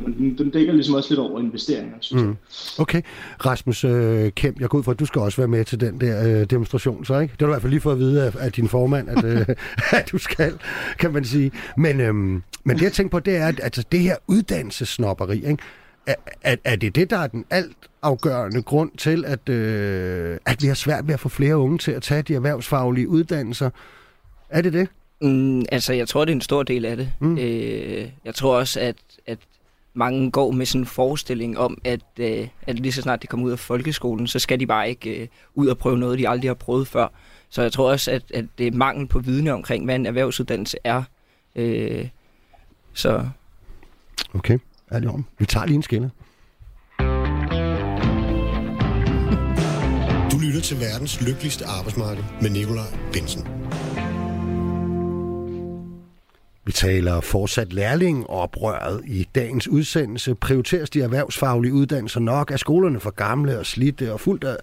men 0.00 0.14
den, 0.18 0.38
den 0.38 0.50
dækker 0.50 0.72
ligesom 0.72 0.94
også 0.94 1.10
lidt 1.10 1.20
over 1.20 1.40
investeringer, 1.40 1.96
synes 2.00 2.22
mm. 2.22 2.28
jeg. 2.28 2.36
Okay. 2.78 3.02
Rasmus 3.46 3.84
øh, 3.84 4.32
Kemp, 4.32 4.60
jeg 4.60 4.68
går 4.68 4.78
ud 4.78 4.82
fra, 4.82 4.92
at 4.92 4.98
du 4.98 5.06
skal 5.06 5.20
også 5.20 5.36
være 5.36 5.48
med 5.48 5.64
til 5.64 5.80
den 5.80 6.00
der 6.00 6.40
øh, 6.40 6.44
demonstration, 6.44 7.04
så 7.04 7.18
ikke? 7.18 7.32
Det 7.32 7.40
har 7.40 7.46
du 7.46 7.52
i 7.52 7.54
hvert 7.54 7.62
fald 7.62 7.70
lige 7.70 7.80
fået 7.80 7.92
at 7.92 7.98
vide 7.98 8.24
af, 8.24 8.32
af 8.38 8.52
din 8.52 8.68
formand, 8.68 9.08
at, 9.08 9.24
øh, 9.24 9.46
at 9.98 10.08
du 10.12 10.18
skal, 10.18 10.58
kan 10.98 11.12
man 11.12 11.24
sige. 11.24 11.52
Men, 11.76 12.00
øh, 12.00 12.14
men 12.14 12.42
det 12.76 12.82
jeg 12.82 12.92
tænker 12.92 13.10
på, 13.10 13.20
det 13.20 13.36
er, 13.36 13.46
at 13.46 13.60
altså, 13.62 13.84
det 13.92 14.00
her 14.00 14.16
uddannelsesnopperi, 14.26 15.36
ikke? 15.36 15.62
Er, 16.06 16.14
er, 16.42 16.56
er 16.64 16.76
det 16.76 16.94
det, 16.94 17.10
der 17.10 17.18
er 17.18 17.26
den 17.26 17.44
alt 17.50 17.76
afgørende 18.02 18.62
grund 18.62 18.90
til, 18.98 19.24
at, 19.24 19.48
øh, 19.48 20.38
at 20.46 20.62
vi 20.62 20.66
har 20.66 20.74
svært 20.74 21.06
ved 21.06 21.14
at 21.14 21.20
få 21.20 21.28
flere 21.28 21.56
unge 21.56 21.78
til 21.78 21.92
at 21.92 22.02
tage 22.02 22.22
de 22.22 22.34
erhvervsfaglige 22.34 23.08
uddannelser? 23.08 23.70
Er 24.48 24.62
det 24.62 24.72
det? 24.72 24.88
Mm, 25.20 25.64
altså, 25.72 25.92
jeg 25.92 26.08
tror, 26.08 26.24
det 26.24 26.32
er 26.32 26.36
en 26.36 26.40
stor 26.40 26.62
del 26.62 26.84
af 26.84 26.96
det. 26.96 27.12
Mm. 27.20 27.38
Øh, 27.38 28.08
jeg 28.24 28.34
tror 28.34 28.58
også, 28.58 28.80
at, 28.80 28.96
at 29.26 29.38
mange 29.94 30.30
går 30.30 30.50
med 30.50 30.66
sådan 30.66 30.80
en 30.80 30.86
forestilling 30.86 31.58
om, 31.58 31.78
at, 31.84 32.00
øh, 32.18 32.48
at 32.66 32.78
lige 32.78 32.92
så 32.92 33.02
snart 33.02 33.22
de 33.22 33.26
kommer 33.26 33.46
ud 33.46 33.52
af 33.52 33.58
folkeskolen, 33.58 34.26
så 34.26 34.38
skal 34.38 34.60
de 34.60 34.66
bare 34.66 34.88
ikke 34.88 35.10
øh, 35.10 35.28
ud 35.54 35.66
og 35.66 35.78
prøve 35.78 35.98
noget, 35.98 36.18
de 36.18 36.28
aldrig 36.28 36.48
har 36.48 36.54
prøvet 36.54 36.88
før. 36.88 37.08
Så 37.48 37.62
jeg 37.62 37.72
tror 37.72 37.90
også, 37.90 38.10
at, 38.10 38.22
at 38.34 38.44
det 38.58 38.66
er 38.66 38.72
mangel 38.72 39.06
på 39.06 39.18
viden 39.18 39.48
omkring, 39.48 39.84
hvad 39.84 39.94
en 39.94 40.06
erhvervsuddannelse 40.06 40.78
er. 40.84 41.02
Øh, 41.56 42.08
så... 42.94 43.28
Okay, 44.34 44.58
er 44.90 45.00
det 45.00 45.08
om. 45.08 45.24
Vi 45.38 45.46
tager 45.46 45.66
lige 45.66 45.76
en 45.76 45.82
skinner. 45.82 46.08
Du 50.32 50.38
lytter 50.38 50.60
til 50.60 50.80
verdens 50.80 51.20
lykkeligste 51.26 51.64
arbejdsmarked 51.66 52.24
med 52.42 52.50
Nikolaj 52.50 52.98
Bensen. 53.12 53.48
Vi 56.66 56.72
taler 56.72 57.20
fortsat 57.20 57.72
lærlingoprøret 57.72 59.02
i 59.06 59.28
dagens 59.34 59.68
udsendelse. 59.68 60.34
Prioriteres 60.34 60.90
de 60.90 61.02
erhvervsfaglige 61.02 61.72
uddannelser 61.72 62.20
nok? 62.20 62.50
Er 62.50 62.56
skolerne 62.56 63.00
for 63.00 63.10
gamle 63.10 63.58
og 63.58 63.66
slidte 63.66 64.12
og 64.12 64.20
fuldt 64.20 64.44
af 64.44 64.56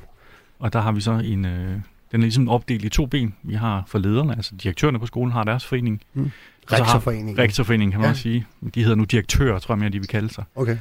Og 0.59 0.73
der 0.73 0.81
har 0.81 0.93
vi 0.93 1.01
så 1.01 1.13
en, 1.13 1.45
øh, 1.45 1.79
den 2.13 2.21
er 2.21 2.25
ligesom 2.25 2.49
opdelt 2.49 2.85
i 2.85 2.89
to 2.89 3.07
ben. 3.07 3.35
Vi 3.43 3.55
har 3.55 3.85
for 3.87 3.99
lederne, 3.99 4.37
altså 4.37 4.55
direktørerne 4.63 4.99
på 4.99 5.07
skolen 5.07 5.33
har 5.33 5.45
deres 5.45 5.65
forening. 5.65 6.01
Mm. 6.15 6.31
Rektorforeningen. 6.73 7.39
Rektorforeningen 7.39 7.91
kan 7.91 8.01
man 8.01 8.07
Ja. 8.07 8.11
også 8.11 8.23
sige. 8.23 8.47
De 8.75 8.81
hedder 8.83 8.97
nu 8.97 9.05
direktører, 9.05 9.59
tror 9.59 9.75
jeg 9.75 9.79
mere, 9.79 9.91
de 9.91 9.99
vil 9.99 10.09
kalde 10.09 10.29
sig. 10.35 10.45
Okay. 10.55 10.77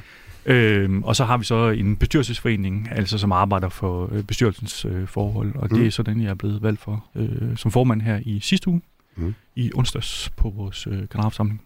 Øhm, 0.46 1.02
og 1.02 1.16
så 1.16 1.24
har 1.24 1.36
vi 1.36 1.44
så 1.44 1.68
en 1.68 1.96
bestyrelsesforening, 1.96 2.88
altså 2.92 3.18
som 3.18 3.32
arbejder 3.32 3.68
for 3.68 4.08
øh, 4.12 4.22
bestyrelsens 4.22 4.84
øh, 4.84 5.08
forhold, 5.08 5.54
og 5.54 5.68
Mm. 5.70 5.78
det 5.78 5.86
er 5.86 5.90
så 5.90 6.02
den, 6.02 6.22
jeg 6.22 6.30
er 6.30 6.34
blevet 6.34 6.62
valgt 6.62 6.80
for 6.80 7.04
øh, 7.16 7.56
som 7.56 7.70
formand 7.70 8.02
her 8.02 8.20
i 8.24 8.40
sidste 8.40 8.68
uge, 8.68 8.80
Mm. 9.16 9.34
i 9.56 9.70
onsdags 9.74 10.30
på 10.36 10.50
vores 10.56 10.86
øh, 10.86 10.92
generalforsamling. 11.12 11.60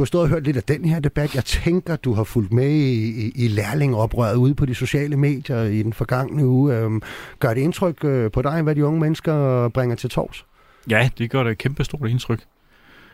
Du 0.00 0.02
har 0.02 0.06
stået 0.06 0.22
og 0.22 0.28
hørt 0.28 0.44
lidt 0.44 0.56
af 0.56 0.62
den 0.62 0.84
her 0.84 1.00
debat. 1.00 1.34
Jeg 1.34 1.44
tænker, 1.44 1.96
du 1.96 2.12
har 2.12 2.24
fulgt 2.24 2.52
med 2.52 2.70
i, 2.70 3.26
i, 3.26 3.32
i 3.34 3.48
lærlingoprøret 3.48 4.34
ude 4.34 4.54
på 4.54 4.66
de 4.66 4.74
sociale 4.74 5.16
medier 5.16 5.62
i 5.62 5.82
den 5.82 5.92
forgangne 5.92 6.46
uge. 6.46 6.76
Øhm, 6.76 7.02
gør 7.38 7.54
det 7.54 7.60
indtryk 7.60 8.04
øh, 8.04 8.30
på 8.30 8.42
dig, 8.42 8.62
hvad 8.62 8.74
de 8.74 8.86
unge 8.86 9.00
mennesker 9.00 9.68
bringer 9.68 9.96
til 9.96 10.10
tors? 10.10 10.46
Ja, 10.90 11.10
det 11.18 11.30
gør 11.30 11.42
da 11.42 11.50
et 11.50 11.58
kæmpe 11.58 11.84
stort 11.84 12.10
indtryk. 12.10 12.40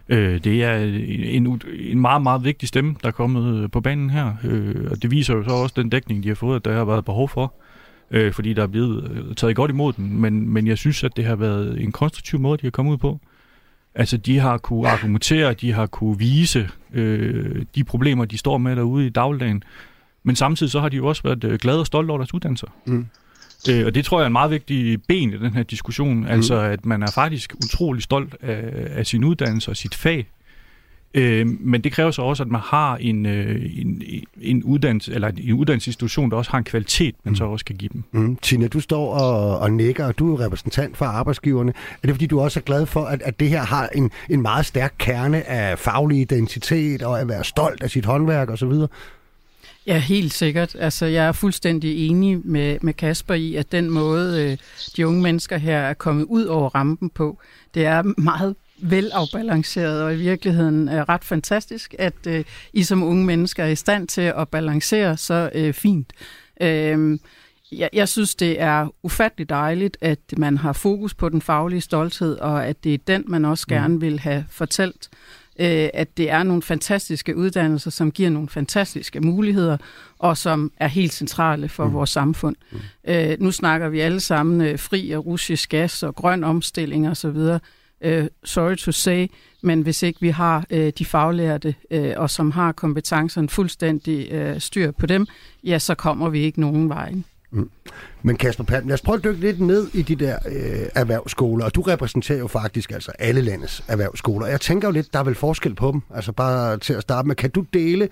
Øh, 0.09 0.45
det 0.45 0.65
er 0.65 0.77
en, 0.77 1.61
en, 1.79 2.01
meget, 2.01 2.23
meget 2.23 2.45
vigtig 2.45 2.69
stemme, 2.69 2.95
der 3.03 3.09
er 3.09 3.13
kommet 3.13 3.63
øh, 3.63 3.71
på 3.71 3.81
banen 3.81 4.11
her. 4.11 4.33
Øh, 4.45 4.91
og 4.91 5.03
det 5.03 5.11
viser 5.11 5.35
jo 5.35 5.45
så 5.45 5.51
også 5.51 5.75
den 5.77 5.89
dækning, 5.89 6.23
de 6.23 6.29
har 6.29 6.35
fået, 6.35 6.57
at 6.57 6.65
der 6.65 6.73
har 6.73 6.85
været 6.85 7.05
behov 7.05 7.29
for. 7.29 7.55
Øh, 8.11 8.33
fordi 8.33 8.53
der 8.53 8.63
er 8.63 8.67
blevet 8.67 9.11
øh, 9.11 9.35
taget 9.35 9.57
godt 9.57 9.71
imod 9.71 9.93
den. 9.93 10.21
Men, 10.21 10.49
men 10.49 10.67
jeg 10.67 10.79
synes, 10.79 11.05
at 11.05 11.17
det 11.17 11.25
har 11.25 11.37
været 11.37 11.83
en 11.83 11.93
konstruktiv 11.93 12.41
måde, 12.41 12.59
de 12.59 12.67
har 12.67 12.71
kommet 12.71 12.93
ud 12.93 12.99
på. 12.99 13.21
Altså, 13.99 14.17
de 14.17 14.39
har 14.39 14.59
kunne 14.59 14.89
argumentere, 14.89 15.55
de 15.55 15.73
har 15.73 15.87
kunne 15.87 16.19
vise 16.19 16.69
øh, 16.93 17.65
de 17.75 17.85
problemer, 17.85 18.25
de 18.25 18.39
står 18.39 18.59
med 18.59 18.77
derude 18.77 19.07
i 19.07 19.09
dagligdagen. 19.09 19.63
Men 20.23 20.37
samtidig 20.37 20.73
så 20.73 20.81
har 20.81 20.89
de 20.89 20.97
jo 20.97 21.07
også 21.07 21.23
været 21.23 21.45
øh, 21.45 21.59
glade 21.59 21.81
og 21.81 21.87
stolte 21.87 22.11
over 22.11 22.19
deres 22.19 22.35
uddannelser. 22.35 22.67
Mm. 22.87 23.07
Øh, 23.71 23.87
og 23.87 23.95
det 23.95 24.05
tror 24.05 24.19
jeg 24.19 24.23
er 24.23 24.27
en 24.27 24.33
meget 24.33 24.51
vigtig 24.51 25.03
ben 25.03 25.33
i 25.33 25.39
den 25.39 25.55
her 25.55 25.63
diskussion. 25.63 26.17
Mm. 26.17 26.27
Altså, 26.27 26.55
at 26.55 26.87
man 26.87 27.03
er 27.03 27.11
faktisk 27.15 27.55
utrolig 27.65 28.03
stolt 28.03 28.37
af, 28.43 28.89
af 28.91 29.07
sin 29.07 29.25
uddannelse 29.25 29.71
og 29.71 29.77
sit 29.77 29.95
fag. 29.95 30.27
Øh, 31.17 31.47
men 31.61 31.85
det 31.85 31.93
kræver 31.93 32.11
så 32.11 32.23
også, 32.23 32.43
at 32.43 32.49
man 32.49 32.61
har 32.65 32.97
en, 32.97 33.27
øh, 33.27 33.71
en, 33.77 34.03
en, 34.41 34.63
uddannelse, 34.65 35.15
eller 35.15 35.29
en 35.29 35.53
uddannelsesinstitution, 35.53 36.31
der 36.31 36.37
også 36.37 36.51
har 36.51 36.59
en 36.59 36.65
kvalitet, 36.65 37.15
man 37.25 37.33
Mm. 37.33 37.37
så 37.37 37.45
også 37.45 37.65
kan 37.65 37.77
give 37.77 37.91
dem. 37.93 38.03
Mm. 38.13 38.37
Tina, 38.37 38.69
du 38.69 38.81
står 38.81 39.15
og, 39.15 39.59
og 39.59 39.73
nikker, 39.73 40.07
og 40.07 40.19
du 40.19 40.35
er 40.37 40.41
repræsentant 40.45 40.97
for 40.97 41.05
arbejdsgiverne. 41.05 41.73
Er 42.03 42.07
det 42.07 42.11
fordi, 42.11 42.27
du 42.27 42.41
også 42.41 42.61
er 42.61 42.65
glad 42.65 42.87
for, 42.87 43.05
at, 43.05 43.23
at 43.23 43.41
det 43.41 43.49
her 43.49 43.63
har 43.63 43.89
en, 43.89 44.11
en 44.31 44.43
meget 44.43 44.67
stærk 44.67 44.95
kerne 44.99 45.49
af 45.49 45.79
faglig 45.79 46.19
identitet 46.21 47.03
og 47.03 47.21
at 47.21 47.29
være 47.29 47.45
stolt 47.45 47.83
af 47.83 47.91
sit 47.91 48.05
håndværk 48.05 48.51
osv.? 48.51 48.73
Ja, 49.87 49.99
helt 49.99 50.33
sikkert. 50.33 50.77
Altså, 50.79 51.07
jeg 51.07 51.27
er 51.27 51.33
fuldstændig 51.33 52.09
enig 52.09 52.41
med, 52.45 52.79
med 52.83 52.95
Kasper 52.95 53.35
i, 53.35 53.55
at 53.55 53.73
den 53.73 53.91
måde, 53.91 54.51
øh, 54.51 54.57
de 54.97 55.07
unge 55.07 55.23
mennesker 55.23 55.57
her 55.57 55.79
er 55.79 55.95
kommet 55.95 56.25
ud 56.25 56.45
over 56.45 56.69
rampen 56.75 57.11
på, 57.11 57.39
det 57.75 57.85
er 57.87 58.03
meget 58.21 58.55
velafbalanceret 58.79 60.03
og 60.03 60.15
i 60.15 60.17
virkeligheden 60.17 60.89
er 60.89 61.09
ret 61.09 61.25
fantastisk, 61.25 61.95
at 61.99 62.27
øh, 62.27 62.45
I 62.73 62.83
som 62.83 63.03
unge 63.03 63.25
mennesker 63.25 63.65
er 63.65 63.69
i 63.69 63.77
stand 63.77 64.09
til 64.09 64.33
at 64.37 64.49
balancere 64.49 65.17
så 65.17 65.51
øh, 65.55 65.75
fint. 65.75 66.13
Øh, 66.61 67.19
jeg, 67.73 67.91
jeg 67.93 68.09
synes, 68.09 68.35
det 68.35 68.61
er 68.61 68.89
ufattelig 69.03 69.49
dejligt, 69.49 69.97
at 70.01 70.19
man 70.37 70.57
har 70.57 70.73
fokus 70.73 71.15
på 71.15 71.29
den 71.29 71.43
faglige 71.43 71.81
stolthed, 71.81 72.39
og 72.39 72.67
at 72.67 72.85
det 72.85 72.95
er 72.95 72.99
den, 73.07 73.25
man 73.27 73.45
også 73.45 73.67
gerne 73.67 74.01
vil 74.01 74.19
have 74.19 74.45
fortalt 74.51 75.09
øh, 75.59 75.89
at 75.95 76.17
det 76.17 76.31
er 76.31 76.43
nogle 76.43 76.63
fantastiske 76.63 77.37
uddannelser, 77.37 77.91
som 77.91 78.13
giver 78.13 78.31
nogle 78.31 78.49
fantastiske 78.49 79.21
muligheder, 79.21 79.77
og 80.19 80.37
som 80.37 80.73
er 80.77 80.89
helt 80.89 81.13
centrale 81.13 81.69
for 81.69 81.87
mm. 81.87 81.93
vores 81.93 82.11
samfund. 82.11 82.57
Mm. 82.73 82.79
Øh, 83.09 83.37
nu 83.41 83.51
snakker 83.51 83.89
vi 83.89 84.01
alle 84.01 84.21
sammen 84.21 84.61
øh, 84.61 84.79
fri 84.79 85.11
og 85.11 85.27
russisk 85.27 85.69
gas 85.69 86.03
og 86.03 86.15
grøn 86.15 86.45
omstilling 86.45 87.09
osv., 87.09 87.59
øh, 88.01 88.27
sorry 88.45 88.77
to 88.77 88.93
say, 88.93 89.27
men 89.63 89.83
hvis 89.83 90.03
ikke 90.03 90.21
vi 90.21 90.29
har 90.29 90.65
øh, 90.71 90.93
de 90.99 91.05
faglærte, 91.05 91.75
øh, 91.91 92.13
og 92.17 92.31
som 92.31 92.51
har 92.51 92.73
kompetencerne 92.73 93.49
fuldstændig 93.49 94.33
øh, 94.33 94.61
styr 94.61 94.91
på 94.91 95.07
dem, 95.07 95.27
ja, 95.65 95.79
så 95.79 95.95
kommer 95.95 96.29
vi 96.29 96.41
ikke 96.41 96.61
nogen 96.61 96.89
vej. 96.89 97.15
Mm. 97.51 97.71
Men 98.23 98.37
Kasper 98.37 98.65
Palm, 98.65 98.89
lad 98.89 98.95
os 98.95 99.03
prøve 99.03 99.17
at 99.17 99.25
dykke 99.25 99.41
lidt 99.41 99.61
ned 99.61 99.89
i 99.95 100.03
de 100.03 100.17
der 100.17 100.39
øh, 100.47 100.89
erhvervsskoler, 100.95 101.65
og 101.65 101.75
du 101.75 101.83
repræsenterer 101.83 102.39
jo 102.39 102.47
faktisk 102.47 102.93
altså 102.93 103.13
alle 103.19 103.41
landets 103.41 103.85
erhvervsskoler. 103.89 104.47
Jeg 104.47 104.61
tænker 104.61 104.89
jo 104.89 104.93
lidt, 104.93 105.13
der 105.13 105.19
er 105.19 105.25
vel 105.25 105.35
forskel 105.35 105.75
på 105.75 105.93
dem. 105.93 106.03
Altså 106.15 106.33
bare 106.33 106.79
til 106.79 106.93
at 106.93 107.03
starte 107.03 107.29
med, 107.29 107.37
kan 107.37 107.51
du 107.51 107.65
dele, 107.73 108.09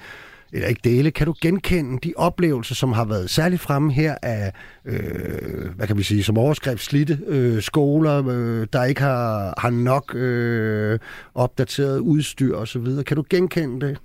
eller 0.55 0.69
ikke 0.69 0.81
dele, 0.85 1.11
kan 1.11 1.27
du 1.27 1.35
genkende 1.40 1.99
de 2.03 2.12
oplevelser, 2.17 2.75
som 2.75 2.93
har 2.93 3.05
været 3.05 3.31
særligt 3.31 3.62
fremme 3.62 3.93
her 3.93 4.14
af, 4.23 4.53
øh, 4.85 5.71
hvad 5.77 5.87
kan 5.87 5.99
vi 5.99 6.03
sige, 6.03 6.23
som 6.23 6.38
overskrift 6.38 6.83
slidte 6.83 7.19
øh, 7.27 7.62
skoler, 7.62 8.29
øh, 8.29 8.67
der 8.73 8.85
ikke 8.85 9.01
har, 9.01 9.55
har 9.59 9.71
nok 9.71 10.14
øh, 10.14 10.99
opdateret 11.35 11.99
udstyr 11.99 12.57
osv. 12.57 13.03
Kan 13.07 13.17
du 13.17 13.25
genkende 13.31 13.87
det? 13.87 13.99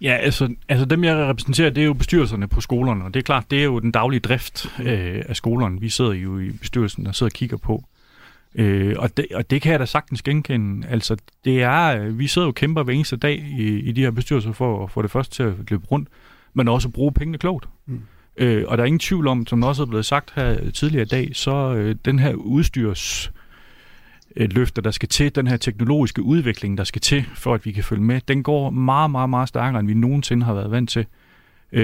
Ja, 0.00 0.16
altså, 0.16 0.54
altså 0.68 0.84
dem, 0.84 1.04
jeg 1.04 1.16
repræsenterer, 1.16 1.70
det 1.70 1.80
er 1.80 1.86
jo 1.86 1.94
bestyrelserne 1.94 2.48
på 2.48 2.60
skolerne, 2.60 3.04
og 3.04 3.14
det 3.14 3.20
er 3.20 3.24
klart, 3.24 3.50
det 3.50 3.60
er 3.60 3.64
jo 3.64 3.78
den 3.78 3.90
daglige 3.90 4.20
drift 4.20 4.66
øh, 4.82 5.22
af 5.28 5.36
skolerne. 5.36 5.80
Vi 5.80 5.88
sidder 5.88 6.12
jo 6.12 6.38
i 6.38 6.50
bestyrelsen 6.50 7.06
og 7.06 7.14
sidder 7.14 7.30
og 7.30 7.34
kigger 7.34 7.56
på. 7.56 7.84
Øh, 8.54 8.94
og, 8.98 9.16
det, 9.16 9.26
og 9.34 9.50
det 9.50 9.62
kan 9.62 9.72
jeg 9.72 9.80
da 9.80 9.84
sagtens 9.84 10.22
genkende. 10.22 10.86
Altså, 10.86 11.16
det 11.44 11.62
er, 11.62 12.02
øh, 12.02 12.18
vi 12.18 12.26
sidder 12.26 12.46
jo 12.46 12.50
og 12.50 12.54
kæmper 12.54 12.82
hver 12.82 12.92
eneste 12.92 13.16
dag 13.16 13.38
i, 13.58 13.78
i 13.78 13.92
de 13.92 14.00
her 14.00 14.10
bestyrelser 14.10 14.52
for 14.52 14.84
at 14.84 14.90
få 14.90 15.02
det 15.02 15.10
først 15.10 15.32
til 15.32 15.42
at 15.42 15.54
løbe 15.70 15.86
rundt, 15.86 16.08
men 16.54 16.68
også 16.68 16.88
at 16.88 16.92
bruge 16.92 17.12
pengene 17.12 17.38
klogt. 17.38 17.68
Mm. 17.86 18.00
Øh, 18.36 18.64
og 18.68 18.78
der 18.78 18.84
er 18.84 18.86
ingen 18.86 18.98
tvivl 18.98 19.26
om, 19.28 19.46
som 19.46 19.62
også 19.62 19.82
er 19.82 19.86
blevet 19.86 20.06
sagt 20.06 20.32
her 20.36 20.70
tidligere 20.70 21.02
i 21.02 21.08
dag, 21.08 21.30
så 21.32 21.74
øh, 21.74 21.96
den 22.04 22.18
her 22.18 22.34
udstyrs 22.34 23.32
øh, 24.36 24.48
løfter, 24.52 24.82
der 24.82 24.90
skal 24.90 25.08
til, 25.08 25.34
den 25.34 25.46
her 25.46 25.56
teknologiske 25.56 26.22
udvikling, 26.22 26.78
der 26.78 26.84
skal 26.84 27.00
til, 27.00 27.24
for 27.34 27.54
at 27.54 27.66
vi 27.66 27.72
kan 27.72 27.84
følge 27.84 28.02
med, 28.02 28.20
den 28.28 28.42
går 28.42 28.70
meget, 28.70 29.10
meget, 29.10 29.30
meget 29.30 29.48
stærkere, 29.48 29.80
end 29.80 29.88
vi 29.88 29.94
nogensinde 29.94 30.46
har 30.46 30.54
været 30.54 30.70
vant 30.70 30.90
til. 30.90 31.00
Øh, 31.00 31.19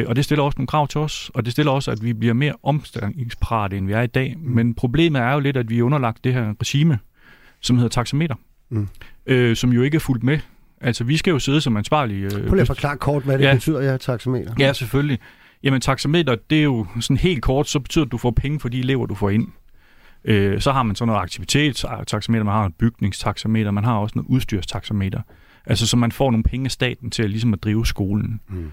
og 0.07 0.17
det 0.17 0.25
stiller 0.25 0.43
også 0.43 0.59
nogle 0.59 0.67
krav 0.67 0.89
til 0.89 1.01
os, 1.01 1.31
og 1.35 1.45
det 1.45 1.53
stiller 1.53 1.73
også, 1.73 1.91
at 1.91 2.03
vi 2.05 2.13
bliver 2.13 2.35
mere 2.35 2.53
omstillingsparate, 2.63 3.77
end 3.77 3.87
vi 3.87 3.93
er 3.93 4.03
i 4.03 4.07
dag. 4.07 4.35
Mm. 4.39 4.51
Men 4.51 4.75
problemet 4.75 5.23
er 5.23 5.33
jo 5.33 5.41
lidt, 5.41 5.57
at 5.57 5.71
vi 5.71 5.79
er 5.79 5.83
underlagt 5.83 6.25
det 6.25 6.35
her 6.35 6.55
regime, 6.61 6.99
som 7.61 7.77
hedder 7.77 7.89
taxameter, 7.89 8.35
Mm. 8.71 8.89
øh, 9.27 9.57
som 9.57 9.73
jo 9.73 9.83
ikke 9.83 9.95
er 9.95 10.01
fuldt 10.01 10.23
med. 10.23 10.39
Altså, 10.81 11.05
vi 11.05 11.17
skal 11.17 11.31
jo 11.31 11.39
sidde 11.39 11.61
som 11.61 11.77
ansvarlige... 11.77 12.25
Øh, 12.25 12.31
Prøv 12.31 12.41
lige 12.51 12.61
at 12.61 12.67
forklare 12.67 12.97
kort, 12.97 13.23
hvad 13.23 13.39
det 13.39 13.45
Ja. 13.45 13.55
betyder, 13.55 13.81
ja, 13.83 13.97
taxameter. 13.97 14.55
Ja, 14.59 14.73
selvfølgelig. 14.73 15.19
Jamen, 15.63 15.81
taxameter, 15.81 16.37
det 16.51 16.59
er 16.59 16.63
jo 16.63 16.87
sådan 17.01 17.17
helt 17.17 17.43
kort, 17.43 17.69
så 17.69 17.81
betyder 17.81 18.05
at 18.05 18.13
du 18.13 18.19
får 18.19 18.31
penge 18.31 18.61
for 18.61 18.69
de 18.69 18.79
elever, 18.79 19.07
du 19.07 19.15
får 19.15 19.31
ind. 19.31 19.49
Øh, 20.25 20.61
så 20.61 20.73
har 20.73 20.83
man 20.83 20.97
sådan 20.97 21.07
noget 21.07 21.23
aktivitetstaxameter, 21.23 22.45
man 22.45 22.53
har 22.53 22.61
noget 22.61 22.75
bygningstaxameter, 22.75 23.71
man 23.71 23.85
har 23.85 23.95
også 23.97 24.13
noget 24.17 24.29
udstyrstaxameter. 24.29 25.21
Altså, 25.67 25.87
så 25.87 25.97
man 25.97 26.13
får 26.13 26.31
nogle 26.31 26.45
penge 26.45 26.65
af 26.65 26.71
staten 26.71 27.11
til 27.11 27.23
at, 27.23 27.31
ligesom 27.31 27.53
at 27.53 27.63
drive 27.63 27.87
skolen. 27.87 28.41
Mm. 28.49 28.71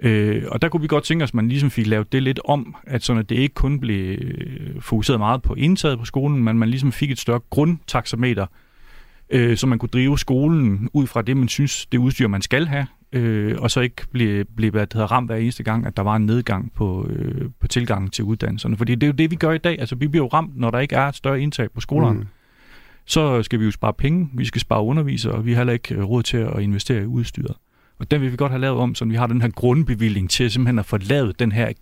Øh, 0.00 0.42
og 0.48 0.62
der 0.62 0.68
kunne 0.68 0.80
vi 0.80 0.86
godt 0.86 1.04
tænke 1.04 1.22
os, 1.22 1.30
at 1.30 1.34
man 1.34 1.48
ligesom 1.48 1.70
fik 1.70 1.86
lavet 1.86 2.12
det 2.12 2.22
lidt 2.22 2.40
om, 2.44 2.76
at, 2.86 3.02
sådan, 3.02 3.20
at 3.20 3.28
det 3.28 3.36
ikke 3.36 3.54
kun 3.54 3.80
blev 3.80 4.18
øh, 4.20 4.80
fokuseret 4.80 5.20
meget 5.20 5.42
på 5.42 5.54
indtaget 5.54 5.98
på 5.98 6.04
skolen, 6.04 6.44
men 6.44 6.58
man 6.58 6.68
ligesom 6.68 6.92
fik 6.92 7.10
et 7.10 7.18
større 7.18 7.40
grundtaxameter, 7.50 8.46
øh, 9.30 9.56
så 9.56 9.66
man 9.66 9.78
kunne 9.78 9.88
drive 9.88 10.18
skolen 10.18 10.88
ud 10.92 11.06
fra 11.06 11.22
det, 11.22 11.36
man 11.36 11.48
synes, 11.48 11.86
det 11.86 11.98
udstyr, 11.98 12.28
man 12.28 12.42
skal 12.42 12.66
have, 12.66 12.86
øh, 13.12 13.56
og 13.58 13.70
så 13.70 13.80
ikke 13.80 14.06
blive, 14.12 14.44
blive 14.56 14.70
hvad 14.70 14.86
det 14.86 14.92
hedder, 14.92 15.12
ramt 15.12 15.28
hver 15.28 15.36
eneste 15.36 15.62
gang, 15.62 15.86
at 15.86 15.96
der 15.96 16.02
var 16.02 16.16
en 16.16 16.26
nedgang 16.26 16.72
på, 16.72 17.06
øh, 17.10 17.50
på 17.60 17.68
tilgangen 17.68 18.10
til 18.10 18.24
uddannelserne. 18.24 18.76
Fordi 18.76 18.94
det 18.94 19.02
er 19.02 19.06
jo 19.06 19.12
det, 19.12 19.30
vi 19.30 19.36
gør 19.36 19.52
i 19.52 19.58
dag. 19.58 19.80
Altså, 19.80 19.94
vi 19.94 20.08
bliver 20.08 20.24
jo 20.24 20.28
ramt, 20.28 20.56
når 20.56 20.70
der 20.70 20.78
ikke 20.78 20.94
er 20.94 21.08
et 21.08 21.16
større 21.16 21.40
indtag 21.40 21.70
på 21.70 21.80
skolerne. 21.80 22.18
Mm. 22.18 22.26
så 23.04 23.42
skal 23.42 23.60
vi 23.60 23.64
jo 23.64 23.70
spare 23.70 23.92
penge, 23.92 24.30
vi 24.34 24.44
skal 24.44 24.60
spare 24.60 24.82
undervisere, 24.82 25.32
og 25.32 25.46
vi 25.46 25.52
har 25.52 25.58
heller 25.58 25.72
ikke 25.72 25.94
øh, 25.94 26.04
råd 26.04 26.22
til 26.22 26.36
at 26.36 26.62
investere 26.62 27.02
i 27.02 27.06
udstyret. 27.06 27.56
Og 27.98 28.10
den 28.10 28.20
vil 28.20 28.32
vi 28.32 28.36
godt 28.36 28.52
have 28.52 28.60
lavet 28.60 28.78
om, 28.78 28.94
så 28.94 29.04
vi 29.04 29.14
har 29.14 29.26
den 29.26 29.42
her 29.42 29.48
grundbevilling 29.48 30.30
til 30.30 30.50
simpelthen 30.50 30.78
at 30.78 30.86
få 30.86 30.98
lavet 30.98 31.38
den 31.38 31.52
her 31.52 31.72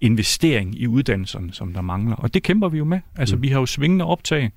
investering 0.00 0.80
i 0.80 0.86
uddannelserne, 0.86 1.52
som 1.52 1.72
der 1.72 1.80
mangler. 1.80 2.16
Og 2.16 2.34
det 2.34 2.42
kæmper 2.42 2.68
vi 2.68 2.78
jo 2.78 2.84
med. 2.84 3.00
Altså, 3.16 3.36
mm. 3.36 3.42
vi 3.42 3.48
har 3.48 3.60
jo 3.60 3.66
svingende 3.66 4.04
optag. 4.04 4.52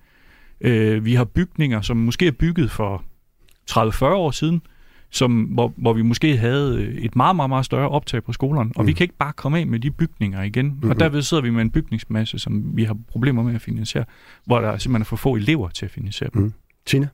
Øh, 0.61 1.05
vi 1.05 1.13
har 1.13 1.23
bygninger, 1.23 1.81
som 1.81 1.97
måske 1.97 2.27
er 2.27 2.31
bygget 2.31 2.71
for 2.71 3.03
30-40 3.71 4.05
år 4.05 4.31
siden, 4.31 4.61
som, 5.09 5.41
hvor, 5.41 5.73
hvor 5.77 5.93
vi 5.93 6.01
måske 6.01 6.37
havde 6.37 6.91
et 6.91 7.15
meget, 7.15 7.35
meget, 7.35 7.49
meget 7.49 7.65
større 7.65 7.89
optag 7.89 8.23
på 8.23 8.33
skolerne. 8.33 8.71
Og 8.75 8.83
mm. 8.83 8.87
vi 8.87 8.93
kan 8.93 9.03
ikke 9.03 9.17
bare 9.17 9.33
komme 9.33 9.59
af 9.59 9.67
med 9.67 9.79
de 9.79 9.91
bygninger 9.91 10.41
igen. 10.43 10.65
Mm-hmm. 10.65 10.89
Og 10.89 10.99
derved 10.99 11.21
sidder 11.21 11.43
vi 11.43 11.49
med 11.49 11.61
en 11.61 11.71
bygningsmasse, 11.71 12.39
som 12.39 12.77
vi 12.77 12.83
har 12.83 12.97
problemer 13.07 13.43
med 13.43 13.55
at 13.55 13.61
finansiere, 13.61 14.05
hvor 14.45 14.59
der 14.59 14.77
simpelthen 14.77 15.01
er 15.01 15.05
for 15.05 15.15
få 15.15 15.35
elever 15.35 15.69
til 15.69 15.85
at 15.85 15.91
finansiere 15.91 16.29
dem. 16.33 16.41
Mm. 16.41 16.53
Tina? 16.85 17.07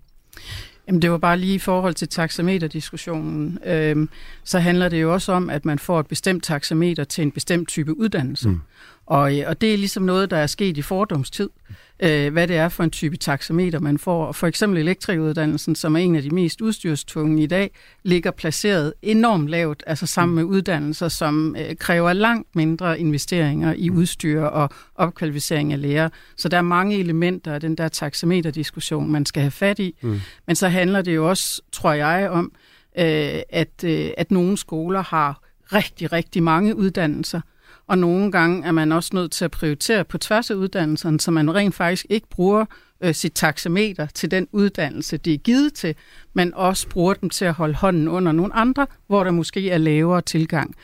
Jamen, 0.88 1.02
det 1.02 1.12
var 1.12 1.18
bare 1.18 1.38
lige 1.38 1.56
i 1.56 1.60
forhold 1.60 1.94
til 1.94 2.08
taxameterdiskussionen. 2.08 3.60
Øhm, 3.66 4.10
så 4.44 4.60
handler 4.60 4.90
det 4.90 5.02
jo 5.02 5.14
også 5.14 5.32
om, 5.32 5.50
at 5.50 5.66
man 5.66 5.80
får 5.80 6.00
et 6.00 6.08
bestemt 6.08 6.44
taxameter 6.44 7.04
til 7.04 7.22
en 7.22 7.32
bestemt 7.32 7.68
type 7.68 7.98
uddannelse. 7.98 8.50
Mm. 8.50 8.62
Og, 9.06 9.32
og 9.48 9.62
det 9.62 9.74
er 9.74 9.78
ligesom 9.78 10.04
noget, 10.04 10.32
der 10.32 10.38
er 10.38 10.48
sket 10.48 10.78
i 10.78 10.82
fordomstid, 10.82 11.50
øh, 12.00 12.34
hvad 12.34 12.48
det 12.48 12.56
er 12.56 12.70
for 12.70 12.84
en 12.84 12.92
type 12.92 13.18
taxameter, 13.18 13.80
man 13.80 13.98
får. 13.98 14.32
For 14.32 14.48
eksempel 14.48 14.80
elektrikuddannelsen, 14.80 15.76
som 15.76 15.96
er 15.96 16.00
en 16.00 16.16
af 16.16 16.22
de 16.22 16.30
mest 16.30 16.62
udstyrstunge 16.62 17.44
i 17.44 17.46
dag, 17.46 17.72
ligger 18.04 18.32
placeret 18.32 18.94
enormt 19.02 19.50
lavt, 19.50 19.84
altså 19.88 20.08
sammen 20.08 20.36
med 20.36 20.44
uddannelser, 20.44 21.08
som 21.08 21.56
øh, 21.60 21.76
kræver 21.76 22.14
langt 22.14 22.56
mindre 22.56 23.00
investeringer 23.00 23.74
i 23.78 23.90
udstyr 23.90 24.42
og 24.42 24.70
opkvalificering 24.96 25.74
af 25.74 25.82
lærer. 25.82 26.10
Så 26.38 26.50
der 26.50 26.58
er 26.58 26.62
mange 26.62 27.00
elementer 27.00 27.54
af 27.54 27.62
den 27.62 27.76
der 27.76 27.88
taxameterdiskussion, 27.88 29.12
man 29.12 29.26
skal 29.26 29.42
have 29.42 29.52
fat 29.52 29.80
i. 29.80 29.96
Mm. 30.02 30.20
Men 30.48 30.56
så 30.56 30.68
handler 30.68 31.02
det 31.02 31.16
jo 31.16 31.30
også, 31.30 31.62
tror 31.72 31.94
jeg, 31.94 32.30
om, 32.30 32.52
øh, 33.00 33.42
at, 33.50 33.84
øh, 33.84 34.10
at 34.18 34.32
nogle 34.32 34.58
skoler 34.58 35.04
har 35.04 35.42
rigtig, 35.74 36.12
rigtig 36.12 36.44
mange 36.44 36.76
uddannelser, 36.76 37.42
og 37.88 37.98
nogle 37.98 38.32
gange 38.32 38.66
er 38.66 38.72
man 38.72 38.92
også 38.92 39.10
nødt 39.14 39.32
til 39.32 39.46
at 39.46 39.52
prioritere 39.52 40.04
på 40.04 40.18
tværs 40.18 40.52
af 40.52 40.56
uddannelserne, 40.56 41.20
så 41.20 41.32
man 41.32 41.56
rent 41.56 41.76
faktisk 41.76 42.06
ikke 42.10 42.28
bruger 42.30 42.66
øh, 43.02 43.14
sit 43.14 43.34
taxameter 43.34 44.06
til 44.06 44.32
den 44.32 44.48
uddannelse, 44.52 45.18
det 45.18 45.34
er 45.34 45.38
givet 45.38 45.74
til, 45.74 45.96
men 46.34 46.54
også 46.54 46.90
bruger 46.90 47.14
dem 47.14 47.30
til 47.30 47.46
at 47.46 47.54
holde 47.54 47.76
hånden 47.76 48.08
under 48.08 48.32
nogle 48.32 48.56
andre, 48.56 48.88
hvor 49.08 49.24
der 49.24 49.32
måske 49.32 49.70
er 49.70 49.78
lavere 49.78 50.22
tilgang. 50.22 50.76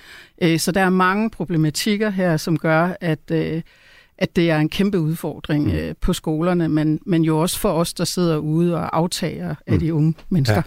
Øh, 0.42 0.60
så 0.60 0.72
der 0.72 0.82
er 0.82 0.90
mange 0.90 1.30
problematikker 1.30 2.10
her, 2.10 2.38
som 2.38 2.58
gør, 2.58 2.96
at, 3.02 3.32
øh, 3.32 3.62
at 4.18 4.36
det 4.36 4.52
er 4.52 4.58
en 4.58 4.70
kæmpe 4.70 5.00
udfordring 5.00 5.66
mm. 5.66 5.72
øh, 5.72 5.96
på 6.02 6.14
skolerne, 6.14 6.70
men, 6.70 7.00
men 7.06 7.24
jo 7.24 7.40
også 7.40 7.60
for 7.60 7.72
os, 7.72 7.94
der 7.94 8.04
sidder 8.04 8.38
ude 8.38 8.76
og 8.76 8.98
aftager 8.98 9.56
af 9.68 9.74
mm. 9.74 9.80
de 9.80 9.94
unge 9.94 10.14
mennesker. 10.30 10.56
Ja. 10.56 10.62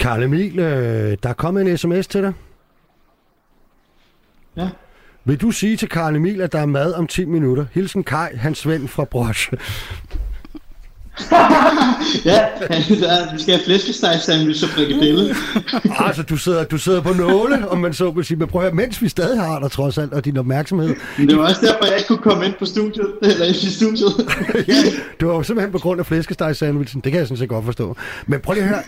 Karl 0.00 0.22
Emil, 0.22 0.58
øh, 0.58 1.16
der 1.22 1.28
er 1.28 1.32
kommet 1.32 1.70
en 1.70 1.78
sms 1.78 2.06
til 2.06 2.22
dig. 2.22 2.32
Ja. 4.56 4.68
Vil 5.24 5.40
du 5.40 5.50
sige 5.50 5.76
til 5.76 5.88
Karl 5.88 6.16
Emil, 6.16 6.40
at 6.40 6.52
der 6.52 6.58
er 6.58 6.66
mad 6.66 6.92
om 6.92 7.06
10 7.06 7.24
minutter? 7.24 7.66
Hilsen 7.72 8.04
Kai, 8.04 8.28
hans 8.36 8.68
ven 8.68 8.88
fra 8.88 9.04
Broche. 9.04 9.56
ja, 12.24 12.44
vi 13.32 13.42
skal 13.42 13.54
have 13.54 13.64
flæskesteg 13.64 14.20
sandwich 14.20 14.64
og 14.64 14.70
frikadelle. 14.70 15.34
altså, 16.06 16.22
du 16.22 16.36
sidder, 16.36 16.64
du 16.64 16.78
sidder 16.78 17.00
på 17.00 17.12
nåle, 17.12 17.68
om 17.68 17.78
man 17.78 17.94
så 17.94 18.10
vil 18.10 18.24
sige. 18.24 18.38
Men 18.38 18.48
prøv 18.48 18.62
at 18.62 18.64
høre, 18.64 18.74
mens 18.74 19.02
vi 19.02 19.08
stadig 19.08 19.40
har 19.40 19.60
dig 19.60 19.70
trods 19.70 19.98
alt, 19.98 20.12
og 20.12 20.24
din 20.24 20.36
opmærksomhed. 20.36 20.94
Men 21.18 21.28
det 21.28 21.36
var 21.36 21.48
også 21.48 21.60
derfor, 21.60 21.86
jeg 21.86 21.96
ikke 21.96 22.08
kunne 22.08 22.18
komme 22.18 22.46
ind 22.46 22.54
på 22.58 22.64
studiet, 22.64 23.06
eller 23.22 23.44
ind 23.44 23.56
i 23.56 23.70
studiet. 23.70 24.12
ja, 24.68 24.74
det 25.20 25.28
var 25.28 25.34
jo 25.34 25.42
simpelthen 25.42 25.72
på 25.72 25.78
grund 25.78 26.00
af 26.00 26.06
flæskesteg 26.06 26.56
sandwichen. 26.56 27.00
Det 27.00 27.12
kan 27.12 27.18
jeg 27.18 27.26
sådan 27.26 27.38
set 27.38 27.48
godt 27.48 27.64
forstå. 27.64 27.96
Men 28.26 28.40
prøv 28.40 28.54
lige 28.54 28.64
at 28.64 28.68
høre. 28.68 28.82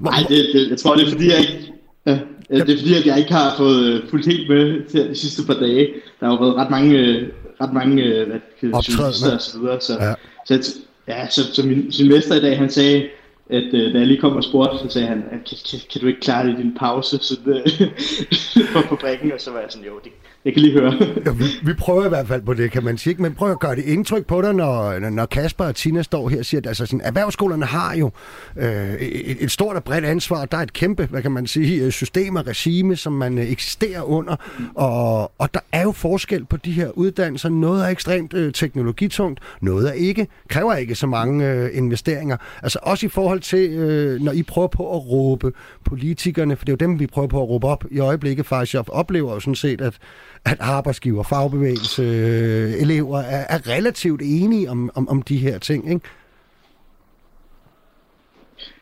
Nej, 0.00 0.24
det, 0.28 0.50
det, 0.54 0.70
jeg 0.70 0.78
tror, 0.78 0.94
det 0.94 1.06
er 1.06 1.10
fordi, 1.10 1.30
jeg 1.30 1.40
ikke... 1.40 1.72
Ja. 2.08 2.18
Ja, 2.50 2.58
det 2.58 2.70
er 2.70 2.78
fordi, 2.78 2.94
at 2.94 3.06
jeg 3.06 3.18
ikke 3.18 3.32
har 3.32 3.54
fået 3.56 3.84
øh, 3.84 4.08
fuldt 4.10 4.26
helt 4.26 4.48
med 4.48 4.88
til 4.90 5.08
de 5.08 5.14
sidste 5.14 5.42
par 5.46 5.54
dage. 5.54 5.88
Der 6.20 6.26
har 6.26 6.32
jo 6.32 6.38
været 6.44 6.56
ret 6.56 6.70
mange, 6.70 6.98
øh, 6.98 7.28
ret 7.60 7.72
mange 7.72 8.02
øh, 8.02 8.28
hvad, 8.28 8.72
og 8.72 8.84
så 8.84 9.58
videre. 9.58 9.80
Så, 9.80 9.92
ja. 10.00 10.14
så, 10.46 10.76
ja, 11.08 11.28
så, 11.30 11.54
så 11.54 11.66
min, 11.66 11.92
min 11.98 12.08
mester 12.08 12.34
i 12.34 12.40
dag, 12.40 12.58
han 12.58 12.70
sagde, 12.70 13.06
at 13.50 13.74
øh, 13.74 13.92
da 13.92 13.98
jeg 13.98 14.06
lige 14.06 14.20
kom 14.20 14.36
og 14.36 14.44
spurgte, 14.44 14.78
så 14.78 14.88
sagde 14.90 15.08
han, 15.08 15.22
kan, 15.30 15.58
kan, 15.70 15.78
kan 15.92 16.00
du 16.00 16.06
ikke 16.06 16.20
klare 16.20 16.46
det 16.46 16.58
i 16.58 16.62
din 16.62 16.74
pause 16.74 17.18
så 17.18 17.36
det, 17.44 17.92
på 18.72 18.80
fabrikken? 18.80 19.32
Og 19.32 19.40
så 19.40 19.50
var 19.50 19.58
jeg 19.58 19.68
sådan, 19.70 19.86
jo, 19.86 19.92
det, 20.04 20.12
jeg 20.44 20.52
kan 20.52 20.62
lige 20.62 20.80
høre. 20.80 20.94
ja, 21.26 21.30
vi, 21.30 21.44
vi 21.62 21.72
prøver 21.74 22.06
i 22.06 22.08
hvert 22.08 22.28
fald 22.28 22.42
på 22.42 22.54
det, 22.54 22.70
kan 22.70 22.84
man 22.84 22.98
sige. 22.98 23.16
Men 23.18 23.34
prøv 23.34 23.50
at 23.50 23.60
gøre 23.60 23.76
det 23.76 23.84
indtryk 23.84 24.26
på 24.26 24.42
dig, 24.42 24.54
når, 24.54 24.98
når 25.10 25.26
Kasper 25.26 25.64
og 25.64 25.74
Tina 25.74 26.02
står 26.02 26.28
her 26.28 26.38
og 26.38 26.44
siger, 26.44 26.60
at 26.60 26.66
altså, 26.66 26.86
sådan, 26.86 27.00
erhvervsskolerne 27.04 27.64
har 27.64 27.96
jo 27.96 28.10
øh, 28.56 28.94
et, 28.94 29.36
et 29.40 29.50
stort 29.50 29.76
og 29.76 29.84
bredt 29.84 30.04
ansvar. 30.04 30.44
Der 30.44 30.58
er 30.58 30.62
et 30.62 30.72
kæmpe, 30.72 31.06
hvad 31.10 31.22
kan 31.22 31.32
man 31.32 31.46
sige, 31.46 31.84
øh, 31.84 31.92
system 31.92 32.36
og 32.36 32.46
regime, 32.46 32.96
som 32.96 33.12
man 33.12 33.38
øh, 33.38 33.50
eksisterer 33.50 34.02
under. 34.02 34.36
Og, 34.74 35.32
og 35.38 35.54
der 35.54 35.60
er 35.72 35.82
jo 35.82 35.92
forskel 35.92 36.44
på 36.44 36.56
de 36.56 36.72
her 36.72 36.90
uddannelser. 36.90 37.48
Noget 37.48 37.84
er 37.84 37.88
ekstremt 37.88 38.34
øh, 38.34 38.52
teknologitungt, 38.52 39.40
noget 39.60 39.88
er 39.88 39.92
ikke. 39.92 40.26
Kræver 40.48 40.74
ikke 40.74 40.94
så 40.94 41.06
mange 41.06 41.50
øh, 41.52 41.70
investeringer. 41.72 42.36
Altså 42.62 42.78
også 42.82 43.06
i 43.06 43.08
forhold 43.08 43.37
til, 43.38 43.70
øh, 43.70 44.20
når 44.20 44.32
I 44.32 44.42
prøver 44.42 44.68
på 44.68 44.96
at 44.96 45.10
råbe 45.10 45.52
politikerne, 45.84 46.56
for 46.56 46.64
det 46.64 46.72
er 46.72 46.76
jo 46.80 46.88
dem, 46.88 47.00
vi 47.00 47.06
prøver 47.06 47.28
på 47.28 47.42
at 47.42 47.48
råbe 47.48 47.66
op 47.66 47.84
i 47.90 47.98
øjeblikket 47.98 48.46
faktisk. 48.46 48.74
Jeg 48.74 48.84
oplever 48.88 49.34
jo 49.34 49.40
sådan 49.40 49.54
set, 49.54 49.80
at 49.80 49.98
at 50.44 50.56
arbejdsgiver, 50.60 51.22
fagbevægelse, 51.22 52.02
øh, 52.02 52.72
elever 52.72 53.18
er, 53.18 53.46
er 53.48 53.68
relativt 53.68 54.20
enige 54.24 54.70
om, 54.70 54.90
om, 54.94 55.08
om 55.08 55.22
de 55.22 55.36
her 55.36 55.58
ting, 55.58 55.92
ikke? 55.92 56.08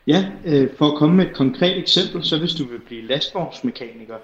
Ja, 0.07 0.25
øh, 0.45 0.69
for 0.77 0.91
at 0.91 0.97
komme 0.97 1.15
med 1.15 1.25
et 1.25 1.35
konkret 1.35 1.77
eksempel, 1.77 2.23
så 2.23 2.39
hvis 2.39 2.53
du 2.53 2.63
vil 2.63 2.79
blive 2.79 3.07
lastvognsmekaniker, 3.07 4.15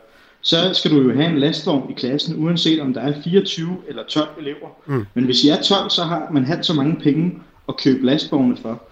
så 0.42 0.74
skal 0.74 0.92
du 0.92 1.02
jo 1.02 1.16
have 1.16 1.30
en 1.30 1.40
lastvogn 1.40 1.92
i 1.92 1.94
klassen, 1.94 2.44
uanset 2.44 2.82
om 2.82 2.94
der 2.94 3.02
er 3.02 3.22
24 3.24 3.78
eller 3.88 4.04
12 4.10 4.28
elever. 4.40 4.68
Mm. 4.86 5.06
Men 5.14 5.26
hvis 5.26 5.44
I 5.44 5.50
er 5.50 5.62
12, 5.62 5.90
så 5.90 6.04
har 6.04 6.28
man 6.32 6.46
haft 6.46 6.66
så 6.66 6.74
mange 6.74 6.96
penge 7.04 7.40
at 7.70 7.78
købe 7.78 8.06
lastvogne 8.06 8.58
for. 8.58 8.84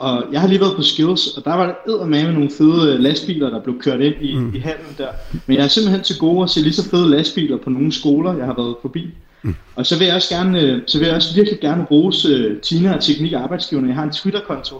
Og 0.00 0.24
jeg 0.32 0.40
har 0.40 0.48
lige 0.48 0.60
været 0.60 0.76
på 0.76 0.82
Skills, 0.82 1.26
og 1.26 1.44
der 1.44 1.54
var 1.54 1.82
der 1.86 2.04
med 2.04 2.32
nogle 2.32 2.50
fede 2.50 2.94
øh, 2.94 3.00
lastbiler, 3.00 3.50
der 3.50 3.60
blev 3.60 3.80
kørt 3.80 4.00
ind 4.00 4.14
i, 4.20 4.34
mm. 4.34 4.54
i 4.54 4.58
handen 4.58 4.94
der. 4.98 5.08
Men 5.46 5.56
jeg 5.56 5.64
er 5.64 5.68
simpelthen 5.68 6.02
til 6.02 6.18
gode 6.18 6.42
at 6.42 6.50
se 6.50 6.60
lige 6.60 6.72
så 6.72 6.90
fede 6.90 7.10
lastbiler 7.10 7.56
på 7.56 7.70
nogle 7.70 7.92
skoler, 7.92 8.36
jeg 8.36 8.46
har 8.46 8.54
været 8.54 8.74
forbi. 8.82 9.06
Mm. 9.42 9.54
Og 9.76 9.86
så 9.86 9.98
vil 9.98 10.06
jeg 10.06 10.16
også 10.16 10.34
gerne, 10.34 10.60
øh, 10.60 10.82
så 10.86 10.98
vil 10.98 11.06
jeg 11.06 11.16
også 11.16 11.34
virkelig 11.34 11.60
gerne 11.60 11.86
rose 11.90 12.50
uh, 12.50 12.60
Tina 12.60 12.94
og 12.94 13.00
Teknik 13.00 13.32
Arbejdsgiverne. 13.32 13.88
Jeg 13.88 13.96
har 13.96 14.02
en 14.02 14.12
Twitter-konto, 14.12 14.76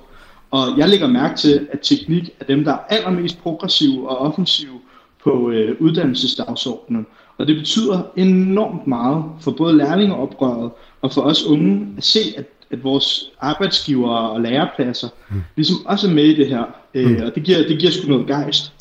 og 0.50 0.78
jeg 0.78 0.88
lægger 0.88 1.06
mærke 1.06 1.36
til, 1.36 1.68
at 1.72 1.78
Teknik 1.82 2.30
er 2.40 2.44
dem, 2.44 2.64
der 2.64 2.72
er 2.72 2.78
allermest 2.88 3.42
progressive 3.42 4.10
og 4.10 4.18
offensive 4.18 4.80
på 5.24 5.32
uh, 5.32 5.52
uddannelsesdagsordenen. 5.78 7.06
Og 7.38 7.46
det 7.46 7.56
betyder 7.56 8.02
enormt 8.16 8.86
meget 8.86 9.24
for 9.40 9.50
både 9.50 9.76
lærlingeoprøret 9.76 10.70
og 11.02 11.12
for 11.12 11.22
os 11.22 11.44
unge 11.44 11.88
at 11.96 12.04
se, 12.04 12.20
at 12.36 12.44
at 12.70 12.84
vores 12.84 13.24
arbejdsgiver 13.40 14.16
og 14.16 14.40
lærepladser 14.40 15.08
mm. 15.30 15.42
ligesom 15.56 15.86
også 15.86 16.08
er 16.08 16.12
med 16.12 16.24
i 16.24 16.36
det 16.36 16.48
her. 16.48 16.64
Øh, 16.94 17.10
mm. 17.10 17.22
Og 17.22 17.34
det 17.34 17.42
giver, 17.42 17.58
det 17.58 17.78
giver 17.78 17.92
sgu 17.92 18.08
noget 18.08 18.26
gejst. 18.26 18.72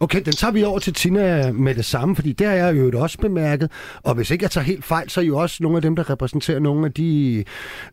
Okay, 0.00 0.22
den 0.24 0.32
tager 0.32 0.52
vi 0.52 0.64
over 0.64 0.78
til 0.78 0.92
Tina 0.92 1.52
med 1.52 1.74
det 1.74 1.84
samme, 1.84 2.16
fordi 2.16 2.32
det 2.32 2.46
har 2.46 2.54
jeg 2.54 2.76
jo 2.76 3.00
også 3.00 3.18
bemærket. 3.18 3.70
Og 4.02 4.14
hvis 4.14 4.30
ikke 4.30 4.42
jeg 4.42 4.50
tager 4.50 4.64
helt 4.64 4.84
fejl, 4.84 5.10
så 5.10 5.20
er 5.20 5.24
I 5.24 5.26
jo 5.26 5.38
også 5.38 5.56
nogle 5.60 5.76
af 5.78 5.82
dem, 5.82 5.96
der 5.96 6.10
repræsenterer 6.10 6.58
nogle 6.58 6.86
af 6.86 6.92
de 6.92 7.44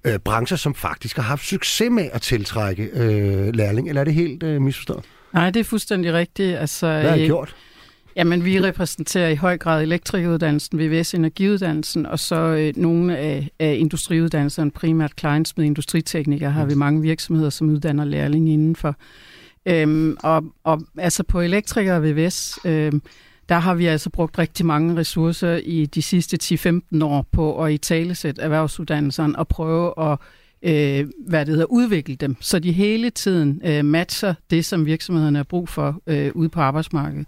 øh, 0.03 0.19
brancher, 0.19 0.57
som 0.57 0.75
faktisk 0.75 1.15
har 1.15 1.23
haft 1.23 1.45
succes 1.45 1.89
med 1.91 2.09
at 2.13 2.21
tiltrække 2.21 2.83
øh, 2.93 3.53
lærling. 3.53 3.89
Eller 3.89 4.01
er 4.01 4.05
det 4.05 4.13
helt 4.13 4.43
øh, 4.43 4.61
misforstået? 4.61 5.03
Nej, 5.33 5.49
det 5.49 5.59
er 5.59 5.63
fuldstændig 5.63 6.13
rigtigt. 6.13 6.57
Altså, 6.57 6.87
Hvad 6.87 7.09
har 7.09 7.15
I 7.15 7.21
øh, 7.21 7.25
gjort? 7.25 7.55
Jamen, 8.15 8.45
vi 8.45 8.61
repræsenterer 8.61 9.29
i 9.29 9.35
høj 9.35 9.57
grad 9.57 9.83
elektrikuddannelsen, 9.83 10.79
VVS 10.79 11.13
Energiuddannelsen, 11.13 12.05
og 12.05 12.19
så 12.19 12.35
øh, 12.35 12.73
nogle 12.77 13.17
af, 13.17 13.49
af 13.59 13.75
industriuddannelserne, 13.79 14.71
primært 14.71 15.15
Kleins 15.15 15.57
med 15.57 15.65
industriteknikere, 15.65 16.51
har 16.51 16.65
vi 16.65 16.75
mange 16.75 17.01
virksomheder, 17.01 17.49
som 17.49 17.69
uddanner 17.69 18.05
lærling 18.05 18.49
indenfor. 18.49 18.95
Øhm, 19.65 20.17
og, 20.23 20.43
og 20.63 20.81
altså 20.97 21.23
på 21.23 21.41
elektrikere 21.41 21.95
og 21.95 22.03
VVS, 22.03 22.59
øhm, 22.65 23.01
der 23.49 23.59
har 23.59 23.73
vi 23.75 23.85
altså 23.85 24.09
brugt 24.09 24.39
rigtig 24.39 24.65
mange 24.65 24.95
ressourcer 24.95 25.59
i 25.63 25.85
de 25.85 26.01
sidste 26.01 26.37
10-15 26.43 27.03
år 27.03 27.25
på 27.31 27.63
at 27.63 27.73
i 27.73 27.77
talesæt 27.77 28.39
erhvervsuddannelserne 28.39 29.39
og 29.39 29.47
prøve 29.47 30.11
at 30.11 30.17
øh, 30.63 31.09
hvad 31.27 31.45
det 31.45 31.53
hedder, 31.53 31.65
udvikle 31.65 32.15
dem, 32.15 32.35
så 32.39 32.59
de 32.59 32.71
hele 32.71 33.09
tiden 33.09 33.61
øh, 33.65 33.85
matcher 33.85 34.33
det, 34.49 34.65
som 34.65 34.85
virksomhederne 34.85 35.37
har 35.37 35.43
brug 35.43 35.69
for 35.69 36.01
øh, 36.07 36.31
ude 36.35 36.49
på 36.49 36.61
arbejdsmarkedet. 36.61 37.27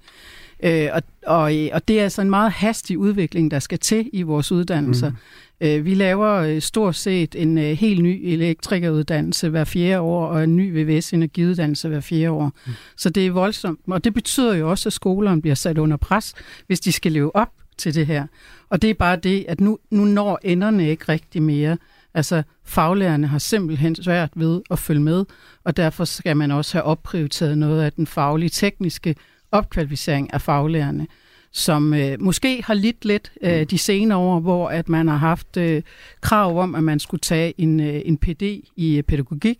Øh, 0.63 0.89
og, 0.93 1.01
og, 1.25 1.41
og 1.73 1.87
det 1.87 1.99
er 1.99 2.03
altså 2.03 2.21
en 2.21 2.29
meget 2.29 2.51
hastig 2.51 2.97
udvikling, 2.97 3.51
der 3.51 3.59
skal 3.59 3.79
til 3.79 4.09
i 4.13 4.21
vores 4.21 4.51
uddannelser. 4.51 5.09
Mm. 5.09 5.15
Øh, 5.61 5.85
vi 5.85 5.93
laver 5.93 6.33
øh, 6.33 6.61
stort 6.61 6.95
set 6.95 7.35
en 7.35 7.57
øh, 7.57 7.63
helt 7.63 8.03
ny 8.03 8.21
elektrikeruddannelse 8.23 9.49
hver 9.49 9.63
fjerde 9.63 9.99
år, 9.99 10.25
og 10.25 10.43
en 10.43 10.55
ny 10.55 10.83
VVS-energiuddannelse 10.83 11.87
hver 11.87 11.99
fjerde 11.99 12.31
år. 12.31 12.51
Mm. 12.65 12.73
Så 12.97 13.09
det 13.09 13.25
er 13.25 13.31
voldsomt, 13.31 13.79
og 13.87 14.03
det 14.03 14.13
betyder 14.13 14.55
jo 14.55 14.69
også, 14.69 14.89
at 14.89 14.93
skolerne 14.93 15.41
bliver 15.41 15.55
sat 15.55 15.77
under 15.77 15.97
pres, 15.97 16.33
hvis 16.67 16.79
de 16.79 16.91
skal 16.91 17.11
leve 17.11 17.35
op 17.35 17.51
til 17.77 17.95
det 17.95 18.07
her. 18.07 18.27
Og 18.69 18.81
det 18.81 18.89
er 18.89 18.93
bare 18.93 19.15
det, 19.15 19.45
at 19.47 19.61
nu, 19.61 19.77
nu 19.91 20.05
når 20.05 20.39
enderne 20.43 20.89
ikke 20.89 21.05
rigtig 21.09 21.41
mere. 21.43 21.77
Altså 22.13 22.43
faglærerne 22.63 23.27
har 23.27 23.37
simpelthen 23.37 23.95
svært 23.95 24.29
ved 24.35 24.61
at 24.71 24.79
følge 24.79 25.01
med, 25.01 25.25
og 25.63 25.77
derfor 25.77 26.05
skal 26.05 26.37
man 26.37 26.51
også 26.51 26.77
have 26.77 26.83
opprioriteret 26.83 27.57
noget 27.57 27.81
af 27.81 27.93
den 27.93 28.07
faglige 28.07 28.49
tekniske 28.49 29.15
opkvalificering 29.57 30.33
af 30.33 30.41
faglærerne 30.41 31.07
som 31.55 31.93
øh, 31.93 32.17
måske 32.19 32.63
har 32.63 32.73
lidt 32.73 33.05
lidt 33.05 33.31
øh, 33.41 33.59
mm. 33.59 33.67
de 33.67 33.77
senere 33.77 34.17
år, 34.17 34.39
hvor 34.39 34.69
at 34.69 34.89
man 34.89 35.07
har 35.07 35.17
haft 35.17 35.57
øh, 35.57 35.81
krav 36.21 36.59
om, 36.59 36.75
at 36.75 36.83
man 36.83 36.99
skulle 36.99 37.21
tage 37.21 37.53
en, 37.57 37.79
øh, 37.79 38.01
en 38.05 38.17
PD 38.17 38.41
i 38.75 38.97
øh, 38.97 39.03
pædagogik, 39.03 39.57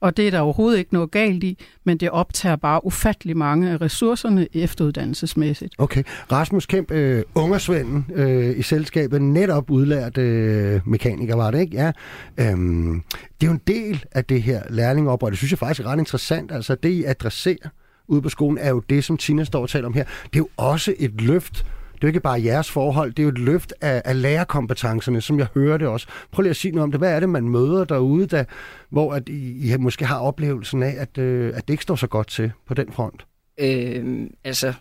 og 0.00 0.16
det 0.16 0.26
er 0.26 0.30
der 0.30 0.40
overhovedet 0.40 0.78
ikke 0.78 0.94
noget 0.94 1.10
galt 1.10 1.44
i, 1.44 1.58
men 1.84 1.96
det 1.96 2.10
optager 2.10 2.56
bare 2.56 2.86
ufattelig 2.86 3.36
mange 3.36 3.70
af 3.70 3.80
ressourcerne 3.80 4.46
efteruddannelsesmæssigt. 4.52 5.74
Okay. 5.78 6.02
Rasmus 6.32 6.66
Kemp, 6.66 6.90
øh, 6.90 7.22
ungersvenden 7.34 8.06
øh, 8.14 8.58
i 8.58 8.62
selskabet, 8.62 9.22
netop 9.22 9.70
udlært 9.70 10.18
øh, 10.18 10.80
mekaniker, 10.86 11.36
var 11.36 11.50
det 11.50 11.60
ikke? 11.60 11.76
Ja. 11.76 11.92
Øhm, 12.40 13.02
det 13.40 13.46
er 13.46 13.50
jo 13.50 13.52
en 13.52 13.62
del 13.66 14.04
af 14.12 14.24
det 14.24 14.42
her 14.42 14.62
lærlingoprør. 14.70 15.28
Det 15.28 15.38
synes 15.38 15.50
jeg 15.50 15.58
faktisk 15.58 15.80
er 15.80 15.90
ret 15.90 15.98
interessant. 15.98 16.52
Altså 16.52 16.74
det, 16.74 16.88
I 16.88 17.04
adresserer 17.04 17.68
ude 18.08 18.22
på 18.22 18.28
skolen, 18.28 18.58
er 18.58 18.70
jo 18.70 18.82
det, 18.90 19.04
som 19.04 19.16
Tina 19.16 19.44
står 19.44 19.62
og 19.62 19.68
taler 19.68 19.86
om 19.86 19.94
her. 19.94 20.04
Det 20.04 20.34
er 20.34 20.38
jo 20.38 20.48
også 20.56 20.94
et 20.98 21.20
løft 21.20 21.66
det 21.98 22.04
er 22.04 22.08
jo 22.08 22.10
ikke 22.10 22.20
bare 22.20 22.42
jeres 22.44 22.70
forhold, 22.70 23.12
det 23.12 23.18
er 23.18 23.24
jo 23.24 23.28
et 23.28 23.38
løft 23.38 23.74
af, 23.80 24.02
af 24.04 24.22
lærerkompetencerne, 24.22 25.20
som 25.20 25.38
jeg 25.38 25.46
hører 25.54 25.78
det 25.78 25.88
også. 25.88 26.06
Prøv 26.30 26.42
lige 26.42 26.50
at 26.50 26.56
sige 26.56 26.72
noget 26.72 26.82
om 26.82 26.90
det. 26.90 27.00
Hvad 27.00 27.12
er 27.12 27.20
det, 27.20 27.28
man 27.28 27.48
møder 27.48 27.84
derude, 27.84 28.26
der, 28.26 28.44
hvor 28.90 29.12
at 29.12 29.28
I, 29.28 29.72
I 29.72 29.76
måske 29.76 30.04
har 30.04 30.18
oplevelsen 30.18 30.82
af, 30.82 30.94
at, 30.98 31.18
øh, 31.18 31.52
at 31.56 31.68
det 31.68 31.74
ikke 31.74 31.82
står 31.82 31.96
så 31.96 32.06
godt 32.06 32.28
til 32.28 32.52
på 32.66 32.74
den 32.74 32.92
front? 32.92 33.26
Øh, 33.60 34.26
altså, 34.44 34.74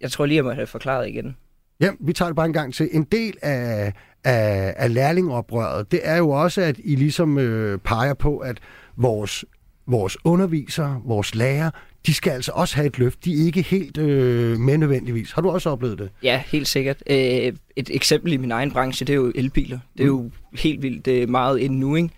jeg 0.00 0.10
tror 0.10 0.26
lige, 0.26 0.36
jeg 0.36 0.44
må 0.44 0.50
have 0.50 0.66
forklaret 0.66 1.08
igen. 1.08 1.36
Ja, 1.80 1.90
vi 2.00 2.12
tager 2.12 2.28
det 2.28 2.36
bare 2.36 2.46
en 2.46 2.52
gang 2.52 2.74
til. 2.74 2.88
En 2.92 3.04
del 3.04 3.34
af, 3.42 3.92
af, 4.24 4.74
af 4.76 4.94
lærlingoprøret, 4.94 5.92
det 5.92 6.00
er 6.02 6.16
jo 6.16 6.30
også, 6.30 6.60
at 6.60 6.80
I 6.84 6.94
ligesom 6.94 7.38
øh, 7.38 7.78
peger 7.78 8.14
på, 8.14 8.38
at 8.38 8.58
vores 8.96 9.44
vores 9.88 10.16
undervisere, 10.24 11.00
vores 11.04 11.34
lærere, 11.34 11.70
de 12.06 12.14
skal 12.14 12.30
altså 12.30 12.52
også 12.54 12.76
have 12.76 12.86
et 12.86 12.98
løft. 12.98 13.24
De 13.24 13.32
er 13.32 13.46
ikke 13.46 13.62
helt 13.62 13.98
øh, 13.98 14.58
med 14.58 14.78
nødvendigvis. 14.78 15.32
Har 15.32 15.42
du 15.42 15.50
også 15.50 15.70
oplevet 15.70 15.98
det? 15.98 16.10
Ja, 16.22 16.42
helt 16.46 16.68
sikkert. 16.68 17.02
Øh, 17.10 17.16
et 17.16 17.90
eksempel 17.90 18.32
i 18.32 18.36
min 18.36 18.50
egen 18.50 18.70
branche, 18.70 19.06
det 19.06 19.12
er 19.12 19.16
jo 19.16 19.32
elbiler. 19.34 19.78
Det 19.98 20.06
er 20.06 20.12
mm. 20.12 20.16
jo 20.16 20.30
helt 20.54 20.82
vildt 20.82 21.04
det 21.04 21.22
er 21.22 21.26
meget 21.26 21.70
nu, 21.70 21.96
ikke? 21.96 22.10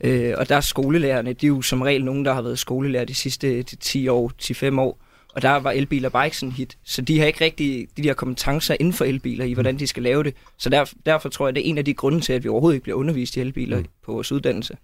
Øh, 0.00 0.34
og 0.38 0.48
der 0.48 0.56
er 0.56 0.60
skolelærerne, 0.60 1.32
de 1.32 1.46
er 1.46 1.48
jo 1.48 1.62
som 1.62 1.82
regel 1.82 2.04
nogen, 2.04 2.24
der 2.24 2.34
har 2.34 2.42
været 2.42 2.58
skolelærer 2.58 3.04
de 3.04 3.14
sidste 3.14 3.62
10 3.62 4.08
år, 4.08 4.32
10-5 4.42 4.80
år. 4.80 4.98
Og 5.34 5.42
der 5.42 5.50
var 5.50 5.70
elbiler 5.70 6.08
bare 6.08 6.26
ikke 6.26 6.36
sådan 6.36 6.52
hit. 6.52 6.78
Så 6.84 7.02
de 7.02 7.18
har 7.18 7.26
ikke 7.26 7.44
rigtig 7.44 7.88
de 7.96 8.02
der 8.02 8.14
kompetencer 8.14 8.76
inden 8.80 8.92
for 8.92 9.04
elbiler 9.04 9.44
i, 9.44 9.52
hvordan 9.52 9.78
de 9.78 9.86
skal 9.86 10.02
lave 10.02 10.22
det. 10.24 10.34
Så 10.58 10.70
der, 10.70 10.92
derfor 11.06 11.28
tror 11.28 11.46
jeg, 11.46 11.54
det 11.54 11.66
er 11.66 11.70
en 11.70 11.78
af 11.78 11.84
de 11.84 11.94
grunde 11.94 12.20
til, 12.20 12.32
at 12.32 12.44
vi 12.44 12.48
overhovedet 12.48 12.74
ikke 12.76 12.82
bliver 12.82 12.98
undervist 12.98 13.36
i 13.36 13.40
elbiler 13.40 13.78
mm. 13.78 13.86
på 14.04 14.12
vores 14.12 14.32
uddannelse. 14.32 14.76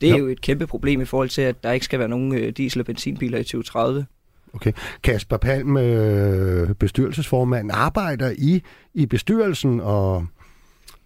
Det 0.00 0.08
er 0.10 0.16
jo. 0.16 0.18
jo 0.18 0.26
et 0.26 0.40
kæmpe 0.40 0.66
problem 0.66 1.00
i 1.00 1.04
forhold 1.04 1.28
til, 1.28 1.42
at 1.42 1.62
der 1.62 1.72
ikke 1.72 1.84
skal 1.84 1.98
være 1.98 2.08
nogen 2.08 2.34
øh, 2.34 2.52
diesel- 2.56 2.80
og 2.80 2.86
benzinbiler 2.86 3.38
i 3.38 3.42
2030. 3.42 4.06
Okay. 4.54 4.72
Kasper 5.02 5.36
Palm, 5.36 5.76
øh, 5.76 6.74
bestyrelsesformand, 6.74 7.70
arbejder 7.72 8.32
I 8.38 8.62
i 8.94 9.06
bestyrelsen 9.06 9.80
og, 9.80 10.26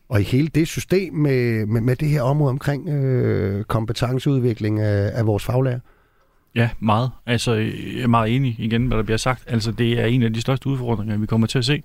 og 0.09 0.21
i 0.21 0.25
hele 0.25 0.49
det 0.49 0.69
system 0.69 1.15
med, 1.15 1.67
med, 1.67 1.81
med 1.81 1.97
det 1.97 2.09
her 2.09 2.23
område 2.23 2.51
omkring 2.51 2.89
øh, 2.89 3.65
kompetenceudvikling 3.65 4.81
af, 4.81 5.11
af 5.19 5.27
vores 5.27 5.45
faglærer? 5.45 5.81
Ja, 6.55 6.71
meget. 6.81 7.11
Altså, 7.27 7.55
jeg 7.55 8.03
er 8.03 8.07
meget 8.07 8.37
enig 8.37 8.57
igen, 8.59 8.87
hvad 8.87 8.97
der 8.97 9.05
bliver 9.05 9.19
sagt. 9.19 9.45
Altså, 9.47 9.73
det 9.73 10.01
er 10.01 10.07
en 10.07 10.23
af 10.23 10.33
de 10.33 10.41
største 10.41 10.67
udfordringer, 10.67 11.19
vi 11.19 11.27
kommer 11.27 11.47
til 11.47 11.59
at 11.59 11.65
se. 11.65 11.83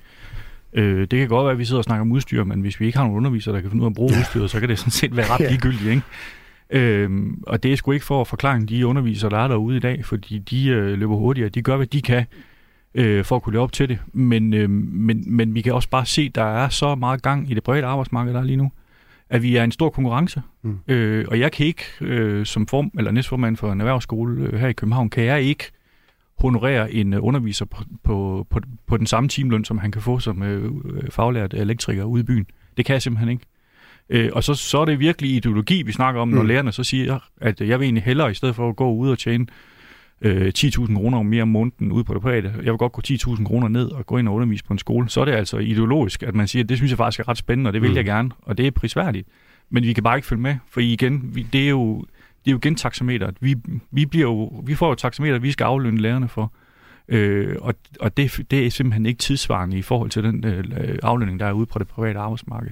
Øh, 0.73 1.01
det 1.01 1.19
kan 1.19 1.27
godt 1.27 1.43
være, 1.43 1.51
at 1.51 1.57
vi 1.57 1.65
sidder 1.65 1.77
og 1.77 1.83
snakker 1.83 2.01
om 2.01 2.11
udstyr, 2.11 2.43
men 2.43 2.61
hvis 2.61 2.79
vi 2.79 2.85
ikke 2.85 2.97
har 2.97 3.05
nogen 3.05 3.17
undervisere, 3.17 3.55
der 3.55 3.61
kan 3.61 3.69
finde 3.69 3.81
ud 3.81 3.87
af 3.87 3.89
at 3.91 3.95
bruge 3.95 4.13
ja. 4.13 4.19
udstyret, 4.19 4.51
så 4.51 4.59
kan 4.59 4.69
det 4.69 4.79
sådan 4.79 4.91
set 4.91 5.17
være 5.17 5.29
ret 5.29 5.41
ligegyldigt, 5.51 5.89
ikke? 5.89 6.01
Øhm, 6.69 7.43
og 7.47 7.63
det 7.63 7.73
er 7.73 7.75
sgu 7.75 7.91
ikke 7.91 8.05
for 8.05 8.21
at 8.21 8.27
forklare 8.27 8.59
de 8.59 8.87
undervisere, 8.87 9.29
der 9.29 9.37
er 9.37 9.47
derude 9.47 9.77
i 9.77 9.79
dag, 9.79 10.05
fordi 10.05 10.37
de 10.37 10.67
øh, 10.67 10.99
løber 10.99 11.15
hurtigere. 11.15 11.49
De 11.49 11.61
gør, 11.61 11.77
hvad 11.77 11.87
de 11.87 12.01
kan 12.01 12.25
øh, 12.95 13.25
for 13.25 13.35
at 13.35 13.41
kunne 13.41 13.53
leve 13.53 13.63
op 13.63 13.71
til 13.71 13.89
det. 13.89 13.99
Men, 14.13 14.53
øh, 14.53 14.69
men, 14.69 15.23
men 15.35 15.55
vi 15.55 15.61
kan 15.61 15.73
også 15.73 15.89
bare 15.89 16.05
se, 16.05 16.21
at 16.21 16.35
der 16.35 16.43
er 16.43 16.69
så 16.69 16.95
meget 16.95 17.21
gang 17.21 17.51
i 17.51 17.53
det 17.53 17.63
private 17.63 17.87
arbejdsmarked, 17.87 18.33
der 18.33 18.39
er 18.39 18.43
lige 18.43 18.57
nu, 18.57 18.71
at 19.29 19.43
vi 19.43 19.55
er 19.55 19.63
en 19.63 19.71
stor 19.71 19.89
konkurrence. 19.89 20.41
Mm. 20.61 20.79
Øh, 20.87 21.25
og 21.27 21.39
jeg 21.39 21.51
kan 21.51 21.65
ikke, 21.65 21.83
øh, 22.01 22.45
som 22.45 22.67
form, 22.67 22.91
eller 22.97 23.11
næstformand 23.11 23.57
for 23.57 23.71
en 23.71 23.81
erhvervsskole 23.81 24.43
øh, 24.43 24.59
her 24.59 24.67
i 24.67 24.73
København, 24.73 25.09
kan 25.09 25.23
jeg 25.23 25.41
ikke 25.41 25.71
honorere 26.39 26.93
en 26.93 27.13
øh, 27.13 27.23
underviser 27.23 27.65
på, 27.65 27.83
på, 28.03 28.47
på, 28.49 28.59
på 28.87 28.97
den 28.97 29.07
samme 29.07 29.29
timeløn, 29.29 29.65
som 29.65 29.77
han 29.77 29.91
kan 29.91 30.01
få 30.01 30.19
som 30.19 30.43
øh, 30.43 30.71
faglært 31.09 31.53
elektriker 31.53 32.03
ude 32.03 32.21
i 32.21 32.23
byen. 32.23 32.45
Det 32.77 32.85
kan 32.85 32.93
jeg 32.93 33.01
simpelthen 33.01 33.29
ikke. 33.29 33.45
Øh, 34.09 34.29
og 34.33 34.43
så, 34.43 34.53
så 34.53 34.77
er 34.77 34.85
det 34.85 34.99
virkelig 34.99 35.35
ideologi, 35.35 35.81
vi 35.81 35.91
snakker 35.91 36.21
om, 36.21 36.27
når 36.27 36.41
mm. 36.41 36.47
lærerne 36.47 36.71
så 36.71 36.83
siger, 36.83 37.19
at 37.41 37.61
jeg 37.61 37.79
vil 37.79 37.85
egentlig 37.85 38.03
hellere, 38.03 38.31
i 38.31 38.33
stedet 38.33 38.55
for 38.55 38.69
at 38.69 38.75
gå 38.75 38.93
ud 38.93 39.09
og 39.09 39.19
tjene 39.19 39.45
øh, 40.21 40.51
10.000 40.57 40.95
kroner 40.95 41.21
mere 41.21 41.41
om 41.41 41.47
måneden 41.47 41.91
ude 41.91 42.03
på 42.03 42.13
det 42.13 42.21
private, 42.21 42.53
jeg 42.57 42.71
vil 42.71 42.77
godt 42.77 42.91
gå 42.91 43.01
10.000 43.07 43.45
kroner 43.45 43.67
ned 43.67 43.91
og 43.91 44.05
gå 44.05 44.17
ind 44.17 44.27
og 44.27 44.33
undervise 44.35 44.63
på 44.63 44.73
en 44.73 44.79
skole, 44.79 45.09
så 45.09 45.21
er 45.21 45.25
det 45.25 45.31
altså 45.31 45.57
ideologisk, 45.57 46.23
at 46.23 46.35
man 46.35 46.47
siger, 46.47 46.63
at 46.63 46.69
det 46.69 46.77
synes 46.77 46.91
jeg 46.91 46.97
faktisk 46.97 47.19
er 47.19 47.27
ret 47.27 47.37
spændende, 47.37 47.69
og 47.69 47.73
det 47.73 47.81
vil 47.81 47.89
mm. 47.89 47.95
jeg 47.95 48.05
gerne, 48.05 48.31
og 48.41 48.57
det 48.57 48.67
er 48.67 48.71
prisværdigt. 48.71 49.27
Men 49.69 49.83
vi 49.83 49.93
kan 49.93 50.03
bare 50.03 50.17
ikke 50.17 50.27
følge 50.27 50.41
med, 50.41 50.55
for 50.69 50.79
igen, 50.79 51.35
vi, 51.35 51.47
det 51.53 51.65
er 51.65 51.69
jo, 51.69 51.99
det 52.45 52.47
er 52.47 52.51
jo 52.51 52.57
igen 52.57 52.75
taxameter. 52.75 53.31
Vi, 53.39 53.55
vi, 53.91 54.05
bliver 54.05 54.27
jo, 54.27 54.63
vi 54.65 54.75
får 54.75 54.89
jo 54.89 54.95
taxameter, 54.95 55.39
vi 55.39 55.51
skal 55.51 55.63
aflønne 55.63 56.01
lærerne 56.01 56.27
for. 56.27 56.53
Øh, 57.07 57.55
og 57.61 57.73
og 57.99 58.17
det, 58.17 58.45
det 58.51 58.65
er 58.65 58.69
simpelthen 58.69 59.05
ikke 59.05 59.17
tidsvarende 59.17 59.77
i 59.77 59.81
forhold 59.81 60.09
til 60.09 60.23
den 60.23 60.45
øh, 60.45 60.99
aflønning, 61.03 61.39
der 61.39 61.45
er 61.45 61.51
ude 61.51 61.65
på 61.65 61.79
det 61.79 61.87
private 61.87 62.19
arbejdsmarked. 62.19 62.71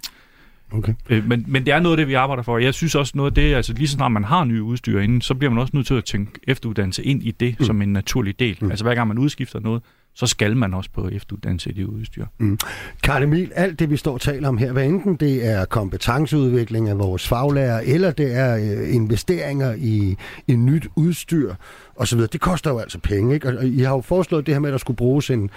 Okay. 0.73 0.93
Øh, 1.09 1.27
men, 1.27 1.45
men 1.47 1.65
det 1.65 1.73
er 1.73 1.79
noget 1.79 1.93
af 1.93 1.97
det, 1.97 2.07
vi 2.07 2.13
arbejder 2.13 2.43
for. 2.43 2.57
Jeg 2.57 2.73
synes 2.73 2.95
også 2.95 3.13
noget 3.15 3.31
af 3.31 3.35
det, 3.35 3.55
altså 3.55 3.73
lige 3.73 3.87
så 3.87 3.93
snart 3.93 4.11
man 4.11 4.23
har 4.23 4.43
nye 4.43 4.63
udstyr 4.63 4.99
inden, 4.99 5.21
så 5.21 5.35
bliver 5.35 5.51
man 5.51 5.61
også 5.61 5.71
nødt 5.73 5.87
til 5.87 5.93
at 5.93 6.05
tænke 6.05 6.31
efteruddannelse 6.47 7.03
ind 7.03 7.23
i 7.23 7.31
det 7.31 7.55
mm. 7.59 7.65
som 7.65 7.81
en 7.81 7.93
naturlig 7.93 8.39
del. 8.39 8.57
Mm. 8.61 8.69
Altså 8.69 8.85
hver 8.85 8.95
gang 8.95 9.07
man 9.07 9.17
udskifter 9.17 9.59
noget, 9.59 9.81
så 10.15 10.27
skal 10.27 10.57
man 10.57 10.73
også 10.73 10.89
på 10.93 11.09
efteruddannelse 11.09 11.69
i 11.69 11.73
det 11.73 11.85
udstyr. 11.85 12.25
Mm. 12.37 12.57
Karl 13.03 13.23
Emil, 13.23 13.51
alt 13.55 13.79
det 13.79 13.89
vi 13.89 13.97
står 13.97 14.13
og 14.13 14.21
taler 14.21 14.47
om 14.47 14.57
her, 14.57 14.71
hvad 14.71 14.85
enten 14.85 15.15
det 15.15 15.47
er 15.47 15.65
kompetenceudvikling 15.65 16.89
af 16.89 16.99
vores 16.99 17.27
faglærer, 17.27 17.81
eller 17.85 18.11
det 18.11 18.35
er 18.35 18.55
øh, 18.55 18.95
investeringer 18.95 19.73
i, 19.77 20.17
i 20.47 20.55
nyt 20.55 20.87
udstyr 20.95 21.53
osv., 21.95 22.19
det 22.19 22.41
koster 22.41 22.71
jo 22.71 22.79
altså 22.79 22.99
penge. 22.99 23.33
Ikke? 23.33 23.47
Og 23.47 23.65
I 23.65 23.79
har 23.79 23.93
jo 23.95 24.01
foreslået 24.01 24.45
det 24.45 24.55
her 24.55 24.59
med, 24.59 24.69
at 24.69 24.71
der 24.71 24.77
skulle 24.77 24.97
bruges 24.97 25.29
en, 25.29 25.49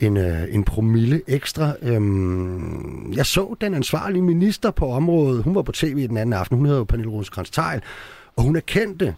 en, 0.00 0.16
øh, 0.16 0.42
en 0.50 0.64
promille 0.64 1.22
ekstra. 1.26 1.72
Øhm, 1.82 3.12
jeg 3.12 3.26
så 3.26 3.56
den 3.60 3.74
ansvarlige 3.74 4.22
minister 4.22 4.70
på 4.70 4.90
området, 4.90 5.42
hun 5.42 5.54
var 5.54 5.62
på 5.62 5.72
tv 5.72 6.08
den 6.08 6.16
anden 6.16 6.32
aften, 6.32 6.56
hun 6.56 6.66
hedder 6.66 6.78
jo 6.78 6.84
Pernille 6.84 7.12
rosenkrantz 7.12 7.58
og 8.36 8.42
hun 8.42 8.56
erkendte, 8.56 9.14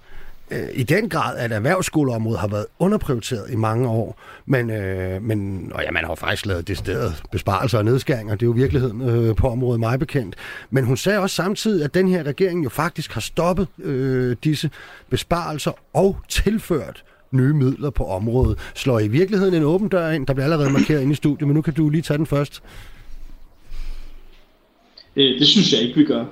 øh, 0.53 0.68
i 0.74 0.82
den 0.82 1.09
grad, 1.09 1.38
at 1.38 1.53
erhvervsskoleområdet 1.53 2.40
har 2.40 2.48
været 2.48 2.66
underprioriteret 2.78 3.50
i 3.50 3.57
mange 3.57 3.88
år. 3.88 4.20
Men, 4.46 4.70
øh, 4.70 5.22
men 5.22 5.70
og 5.74 5.82
ja, 5.82 5.90
man 5.90 6.05
har 6.05 6.14
faktisk 6.14 6.46
lavet 6.46 6.68
det 6.68 6.78
sted 6.78 7.11
besparelser 7.32 7.78
og 7.78 7.84
nedskæringer. 7.84 8.34
Det 8.34 8.42
er 8.42 8.46
jo 8.46 8.53
virkeligheden 8.53 9.09
øh, 9.09 9.36
på 9.36 9.48
området 9.48 9.80
meget 9.80 10.00
bekendt. 10.00 10.36
Men 10.70 10.84
hun 10.84 10.96
sagde 10.96 11.18
også 11.18 11.36
samtidig, 11.36 11.84
at 11.84 11.94
den 11.94 12.09
her 12.09 12.22
regering 12.22 12.64
jo 12.64 12.68
faktisk 12.68 13.12
har 13.12 13.20
stoppet 13.20 13.66
øh, 13.78 14.36
disse 14.44 14.70
besparelser 15.11 15.72
og 15.94 16.16
tilført 16.28 17.05
nye 17.30 17.55
midler 17.55 17.90
på 17.90 18.07
området. 18.07 18.59
Slår 18.74 19.00
i 19.00 19.09
virkeligheden 19.09 19.55
en 19.55 19.62
åben 19.62 19.88
dør 19.88 20.11
ind? 20.11 20.26
Der 20.26 20.34
bliver 20.34 20.44
allerede 20.44 20.70
markeret 20.70 21.03
ind 21.03 21.12
i 21.12 21.14
studiet, 21.14 21.48
men 21.48 21.55
nu 21.55 21.62
kan 21.62 21.74
du 21.74 21.88
lige 21.88 22.03
tage 22.03 22.18
den 22.18 22.26
først. 22.26 22.62
Øh, 25.16 25.38
det 25.38 25.46
synes 25.46 25.72
jeg 25.72 25.80
ikke, 25.80 25.94
vi 25.94 26.05
gør. 26.05 26.24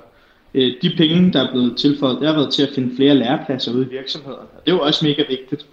Øh, 0.53 0.73
de 0.81 0.93
penge, 0.97 1.33
der 1.33 1.47
er 1.47 1.51
blevet 1.51 1.77
tilføjet, 1.77 2.19
det 2.19 2.27
har 2.27 2.35
været 2.35 2.53
til 2.53 2.63
at 2.63 2.69
finde 2.75 2.95
flere 2.95 3.15
lærepladser 3.15 3.73
ude 3.73 3.85
i 3.85 3.89
virksomhederne. 3.89 4.47
Det 4.65 4.71
er 4.71 4.75
jo 4.75 4.81
også 4.81 5.05
mega 5.05 5.23
vigtigt. 5.29 5.65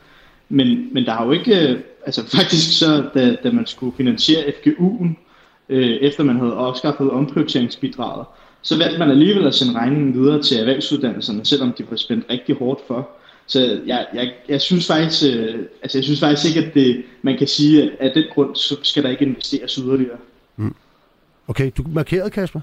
Men, 0.48 0.94
men 0.94 1.04
der 1.04 1.12
har 1.12 1.24
jo 1.24 1.32
ikke, 1.32 1.68
øh, 1.68 1.80
altså 2.06 2.26
faktisk 2.36 2.78
så, 2.78 3.08
da, 3.14 3.36
da 3.42 3.50
man 3.50 3.66
skulle 3.66 3.96
finansiere 3.96 4.44
FGU'en, 4.44 5.08
øh, 5.68 5.90
efter 5.90 6.24
man 6.24 6.36
havde 6.36 6.52
afskaffet 6.52 7.10
omprioriteringsbidraget, 7.10 8.26
så 8.62 8.78
valgte 8.78 8.98
man 8.98 9.10
alligevel 9.10 9.46
at 9.46 9.54
sende 9.54 9.74
regningen 9.74 10.14
videre 10.14 10.42
til 10.42 10.58
erhvervsuddannelserne, 10.58 11.44
selvom 11.44 11.72
de 11.72 11.84
var 11.90 11.96
spændt 11.96 12.26
rigtig 12.30 12.56
hårdt 12.56 12.80
for. 12.86 13.08
Så 13.46 13.80
jeg, 13.86 14.06
jeg, 14.14 14.32
jeg 14.48 14.60
synes 14.60 14.86
faktisk, 14.86 15.34
øh, 15.34 15.54
altså 15.82 15.98
jeg 15.98 16.04
synes 16.04 16.20
faktisk 16.20 16.56
ikke, 16.56 16.68
at 16.68 16.74
det, 16.74 17.04
man 17.22 17.38
kan 17.38 17.46
sige, 17.46 17.82
at 17.82 17.90
af 18.00 18.10
den 18.14 18.24
grund, 18.34 18.56
så 18.56 18.76
skal 18.82 19.02
der 19.02 19.08
ikke 19.08 19.24
investeres 19.24 19.74
yderligere. 19.74 20.18
Mm. 20.56 20.74
Okay, 21.48 21.70
du 21.76 21.84
markerede, 21.92 22.30
Kasper? 22.30 22.60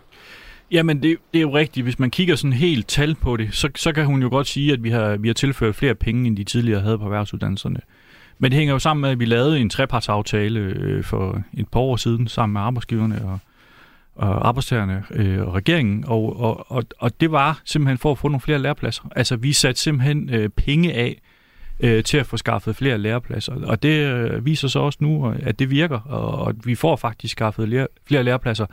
Jamen, 0.71 1.03
det, 1.03 1.17
det 1.33 1.39
er 1.39 1.41
jo 1.41 1.55
rigtigt. 1.55 1.83
Hvis 1.83 1.99
man 1.99 2.11
kigger 2.11 2.35
sådan 2.35 2.53
helt 2.53 2.87
tal 2.87 3.15
på 3.15 3.37
det, 3.37 3.53
så, 3.53 3.69
så 3.75 3.91
kan 3.91 4.05
hun 4.05 4.21
jo 4.21 4.29
godt 4.29 4.47
sige, 4.47 4.73
at 4.73 4.83
vi 4.83 4.89
har, 4.89 5.17
vi 5.17 5.27
har 5.27 5.33
tilført 5.33 5.75
flere 5.75 5.95
penge, 5.95 6.27
end 6.27 6.37
de 6.37 6.43
tidligere 6.43 6.81
havde 6.81 6.97
på 6.97 7.03
erhvervsuddannelserne. 7.03 7.79
Men 8.39 8.51
det 8.51 8.57
hænger 8.57 8.73
jo 8.73 8.79
sammen 8.79 9.01
med, 9.01 9.09
at 9.09 9.19
vi 9.19 9.25
lavede 9.25 9.59
en 9.59 9.69
trepartsaftale 9.69 10.59
øh, 10.59 11.03
for 11.03 11.43
et 11.53 11.67
par 11.67 11.79
år 11.79 11.95
siden 11.95 12.27
sammen 12.27 12.53
med 12.53 12.61
arbejdsgiverne 12.61 13.21
og, 13.25 13.39
og 14.15 14.47
arbejdstagerne 14.47 15.03
øh, 15.11 15.47
og 15.47 15.53
regeringen, 15.53 16.03
og, 16.07 16.39
og, 16.39 16.71
og, 16.71 16.83
og 16.99 17.21
det 17.21 17.31
var 17.31 17.61
simpelthen 17.65 17.97
for 17.97 18.11
at 18.11 18.17
få 18.17 18.27
nogle 18.27 18.41
flere 18.41 18.59
lærepladser. 18.59 19.03
Altså, 19.15 19.35
vi 19.35 19.53
satte 19.53 19.81
simpelthen 19.81 20.29
øh, 20.29 20.49
penge 20.49 20.93
af 20.93 21.21
øh, 21.79 22.03
til 22.03 22.17
at 22.17 22.25
få 22.25 22.37
skaffet 22.37 22.75
flere 22.75 22.97
lærepladser, 22.97 23.53
og 23.63 23.83
det 23.83 24.13
øh, 24.13 24.45
viser 24.45 24.67
sig 24.67 24.81
også 24.81 24.97
nu, 25.01 25.33
at 25.43 25.59
det 25.59 25.69
virker, 25.69 25.99
og, 25.99 26.45
og 26.45 26.55
vi 26.65 26.75
får 26.75 26.95
faktisk 26.95 27.31
skaffet 27.31 27.69
lære, 27.69 27.87
flere 28.07 28.23
lærepladser 28.23 28.65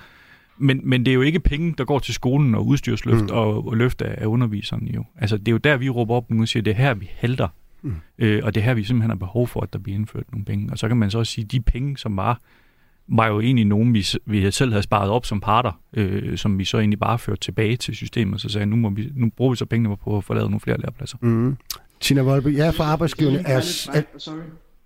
men, 0.59 0.80
men 0.84 1.05
det 1.05 1.11
er 1.11 1.14
jo 1.14 1.22
ikke 1.22 1.40
penge, 1.40 1.74
der 1.78 1.84
går 1.84 1.98
til 1.98 2.14
skolen 2.14 2.55
og 2.55 2.66
udstyrsløft 2.66 3.24
mm. 3.24 3.30
og, 3.30 3.66
og 3.66 3.76
løft 3.76 4.03
af, 4.03 4.14
af 4.18 4.26
underviserne 4.26 4.90
jo. 4.94 5.05
Altså, 5.18 5.36
det 5.36 5.48
er 5.48 5.53
jo 5.53 5.59
der, 5.59 5.76
vi 5.76 5.88
råber 5.88 6.14
op 6.14 6.30
nu 6.30 6.42
og 6.42 6.48
siger, 6.48 6.62
det 6.62 6.70
er 6.70 6.74
her, 6.74 6.94
vi 6.94 7.11
helter. 7.14 7.48
Mm. 7.82 7.94
Øh, 8.18 8.40
og 8.44 8.55
det 8.55 8.61
er 8.61 8.64
her, 8.64 8.74
vi 8.74 8.84
simpelthen 8.84 9.11
har 9.11 9.16
behov 9.16 9.48
for, 9.48 9.61
at 9.61 9.72
der 9.72 9.78
bliver 9.78 9.98
indført 9.98 10.32
nogle 10.32 10.44
penge. 10.44 10.72
Og 10.72 10.78
så 10.78 10.88
kan 10.88 10.96
man 10.96 11.11
så 11.11 11.18
også 11.18 11.32
sige, 11.32 11.44
at 11.44 11.53
de 11.53 11.61
penge, 11.61 11.98
som 11.98 12.16
var, 12.16 12.40
var 13.09 13.26
jo 13.26 13.40
egentlig 13.40 13.64
nogen, 13.64 13.94
vi, 13.94 14.07
vi 14.26 14.50
selv 14.50 14.70
havde 14.70 14.82
sparet 14.82 15.11
op 15.11 15.26
som 15.26 15.40
parter, 15.40 15.80
øh, 15.92 16.38
som 16.38 16.59
vi 16.59 16.64
så 16.64 16.78
egentlig 16.78 16.98
bare 16.98 17.18
førte 17.18 17.40
tilbage 17.40 17.76
til 17.76 17.94
systemet, 17.96 18.40
så 18.40 18.48
sagde 18.48 18.66
nu, 18.66 18.76
må 18.76 18.90
vi, 18.90 19.09
nu 19.14 19.30
bruger 19.36 19.50
vi 19.50 19.57
så 19.57 19.66
pengene 19.66 19.96
på 19.96 20.16
at 20.16 20.24
få 20.24 20.34
lavet 20.34 20.50
nogle 20.50 20.61
flere 20.61 20.80
lærepladser. 20.80 21.18
Mm. 21.20 21.57
Tina 22.00 22.22
Volby, 22.22 22.57
ja, 22.57 22.70
for 22.70 22.84
arbejdsgiverne 22.84 23.42
er... 23.46 23.61
Sorry. 24.18 24.36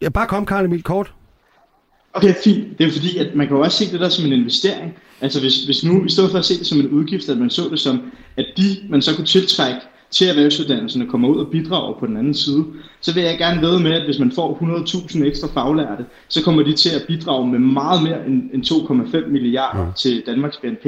Ja, 0.00 0.08
bare 0.08 0.26
kom, 0.26 0.46
Karl 0.46 0.64
Emil, 0.64 0.82
kort. 0.82 1.14
Okay, 2.16 2.34
fint. 2.44 2.78
Det 2.78 2.86
er 2.86 2.90
fordi, 2.90 3.18
at 3.18 3.34
man 3.34 3.46
kan 3.46 3.56
jo 3.56 3.62
også 3.62 3.84
se 3.84 3.92
det 3.92 4.00
der 4.00 4.08
som 4.08 4.26
en 4.26 4.32
investering. 4.32 4.94
Altså 5.20 5.40
hvis, 5.40 5.64
hvis 5.64 5.84
nu, 5.84 6.04
i 6.04 6.08
stedet 6.08 6.30
for 6.30 6.38
at 6.38 6.44
se 6.44 6.58
det 6.58 6.66
som 6.66 6.80
en 6.80 6.88
udgift, 6.88 7.28
at 7.28 7.38
man 7.38 7.50
så 7.50 7.68
det 7.70 7.80
som, 7.80 8.12
at 8.36 8.46
de, 8.56 8.62
man 8.88 9.02
så 9.02 9.16
kunne 9.16 9.26
tiltrække 9.26 9.80
til 10.10 10.28
erhvervsuddannelserne, 10.28 11.06
kommer 11.06 11.28
ud 11.28 11.38
og 11.38 11.50
bidrager 11.50 11.98
på 11.98 12.06
den 12.06 12.16
anden 12.16 12.34
side, 12.34 12.64
så 13.00 13.14
vil 13.14 13.22
jeg 13.22 13.38
gerne 13.38 13.62
ved 13.62 13.78
med, 13.78 13.92
at 13.92 14.04
hvis 14.04 14.18
man 14.18 14.32
får 14.32 14.58
100.000 14.62 15.24
ekstra 15.24 15.48
faglærte, 15.54 16.04
så 16.28 16.42
kommer 16.42 16.62
de 16.62 16.72
til 16.72 16.90
at 16.90 17.04
bidrage 17.08 17.46
med 17.46 17.58
meget 17.58 18.02
mere 18.02 18.26
end, 18.26 18.50
end 18.52 18.64
2,5 18.64 19.26
milliarder 19.26 19.86
ja. 19.86 19.92
til 19.96 20.22
Danmarks 20.26 20.56
BNP. 20.56 20.86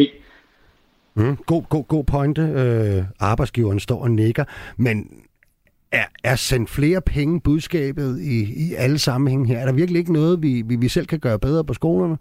Mm, 1.14 1.36
god, 1.36 1.62
god, 1.68 1.84
god 1.88 2.04
pointe. 2.04 2.42
Øh, 2.42 3.04
arbejdsgiveren 3.20 3.80
står 3.80 4.02
og 4.02 4.10
nikker. 4.10 4.44
Men 4.76 5.10
er, 5.92 6.04
er 6.24 6.36
sendt 6.36 6.70
flere 6.70 7.00
penge 7.00 7.40
budskabet 7.40 8.20
i, 8.20 8.68
i 8.68 8.74
alle 8.74 8.98
sammenhænge 8.98 9.46
her? 9.46 9.58
Er 9.58 9.64
der 9.64 9.72
virkelig 9.72 9.98
ikke 9.98 10.12
noget, 10.12 10.42
vi, 10.42 10.62
vi, 10.62 10.76
vi 10.76 10.88
selv 10.88 11.06
kan 11.06 11.20
gøre 11.20 11.38
bedre 11.38 11.64
på 11.64 11.74
skolerne? 11.74 12.18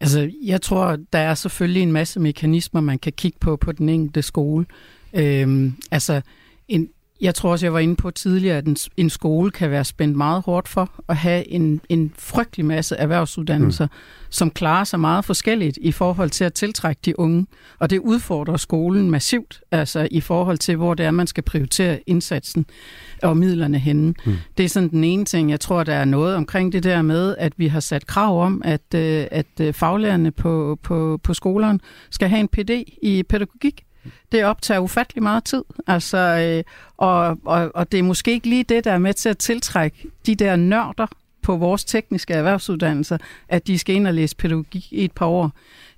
Altså, 0.00 0.30
jeg 0.42 0.62
tror, 0.62 0.98
der 1.12 1.18
er 1.18 1.34
selvfølgelig 1.34 1.82
en 1.82 1.92
masse 1.92 2.20
mekanismer, 2.20 2.80
man 2.80 2.98
kan 2.98 3.12
kigge 3.12 3.38
på 3.40 3.56
på 3.56 3.72
den 3.72 3.88
enkelte 3.88 4.22
skole. 4.22 4.66
Øhm, 5.12 5.74
altså, 5.90 6.20
en, 6.68 6.88
jeg 7.20 7.34
tror 7.34 7.50
også, 7.50 7.66
jeg 7.66 7.72
var 7.72 7.78
inde 7.78 7.96
på 7.96 8.10
tidligere, 8.10 8.56
at 8.56 8.66
en, 8.66 8.76
en 8.96 9.10
skole 9.10 9.50
kan 9.50 9.70
være 9.70 9.84
spændt 9.84 10.16
meget 10.16 10.42
hårdt 10.42 10.68
for 10.68 10.90
at 11.08 11.16
have 11.16 11.48
en, 11.48 11.80
en 11.88 12.12
frygtelig 12.18 12.66
masse 12.66 12.96
erhvervsuddannelser, 12.96 13.86
mm. 13.86 13.92
som 14.30 14.50
klarer 14.50 14.84
sig 14.84 15.00
meget 15.00 15.24
forskelligt 15.24 15.78
i 15.80 15.92
forhold 15.92 16.30
til 16.30 16.44
at 16.44 16.54
tiltrække 16.54 17.00
de 17.04 17.18
unge. 17.18 17.46
Og 17.78 17.90
det 17.90 17.98
udfordrer 17.98 18.56
skolen 18.56 19.10
massivt, 19.10 19.60
altså 19.70 20.08
i 20.10 20.20
forhold 20.20 20.58
til, 20.58 20.76
hvor 20.76 20.94
det 20.94 21.06
er, 21.06 21.10
man 21.10 21.26
skal 21.26 21.42
prioritere 21.42 22.00
indsatsen 22.06 22.66
og 23.22 23.36
midlerne 23.36 23.78
henne. 23.78 24.14
Mm. 24.26 24.36
Det 24.56 24.64
er 24.64 24.68
sådan 24.68 24.88
den 24.88 25.04
ene 25.04 25.24
ting. 25.24 25.50
Jeg 25.50 25.60
tror, 25.60 25.84
der 25.84 25.94
er 25.94 26.04
noget 26.04 26.34
omkring 26.34 26.72
det 26.72 26.82
der 26.82 27.02
med, 27.02 27.36
at 27.38 27.52
vi 27.56 27.66
har 27.66 27.80
sat 27.80 28.06
krav 28.06 28.42
om, 28.42 28.62
at, 28.64 28.94
øh, 28.94 29.26
at 29.30 29.46
øh, 29.60 29.74
faglærerne 29.74 30.30
på, 30.30 30.78
på, 30.82 31.20
på 31.22 31.34
skolerne 31.34 31.78
skal 32.10 32.28
have 32.28 32.40
en 32.40 32.48
PD 32.48 32.70
i 33.02 33.22
pædagogik. 33.28 33.85
Det 34.32 34.44
optager 34.44 34.80
ufattelig 34.80 35.22
meget 35.22 35.44
tid, 35.44 35.62
altså, 35.86 36.18
øh, 36.18 36.64
og, 36.96 37.38
og, 37.44 37.70
og 37.74 37.92
det 37.92 37.98
er 37.98 38.02
måske 38.02 38.30
ikke 38.30 38.48
lige 38.48 38.64
det, 38.64 38.84
der 38.84 38.92
er 38.92 38.98
med 38.98 39.14
til 39.14 39.28
at 39.28 39.38
tiltrække 39.38 40.08
de 40.26 40.34
der 40.34 40.56
nørder 40.56 41.06
på 41.42 41.56
vores 41.56 41.84
tekniske 41.84 42.34
erhvervsuddannelser, 42.34 43.18
at 43.48 43.66
de 43.66 43.78
skal 43.78 43.94
ind 43.94 44.06
og 44.06 44.14
læse 44.14 44.36
pædagogik 44.36 44.92
i 44.92 45.04
et 45.04 45.12
par 45.12 45.26
år. 45.26 45.52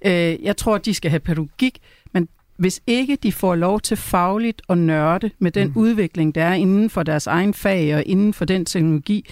Øh, 0.05 0.43
jeg 0.43 0.57
tror, 0.57 0.75
at 0.75 0.85
de 0.85 0.95
skal 0.95 1.11
have 1.11 1.21
pædagogik, 1.21 1.79
men 2.13 2.29
hvis 2.57 2.81
ikke 2.87 3.17
de 3.17 3.33
får 3.33 3.55
lov 3.55 3.81
til 3.81 3.97
fagligt 3.97 4.63
at 4.69 4.79
nørde 4.79 5.31
med 5.39 5.51
den 5.51 5.69
mm. 5.69 5.77
udvikling, 5.77 6.35
der 6.35 6.45
er 6.45 6.55
inden 6.55 6.91
for 6.91 7.03
deres 7.03 7.27
egen 7.27 7.55
fag 7.55 7.95
og 7.95 8.03
inden 8.07 8.35
for 8.35 8.45
den 8.45 8.65
teknologi, 8.65 9.31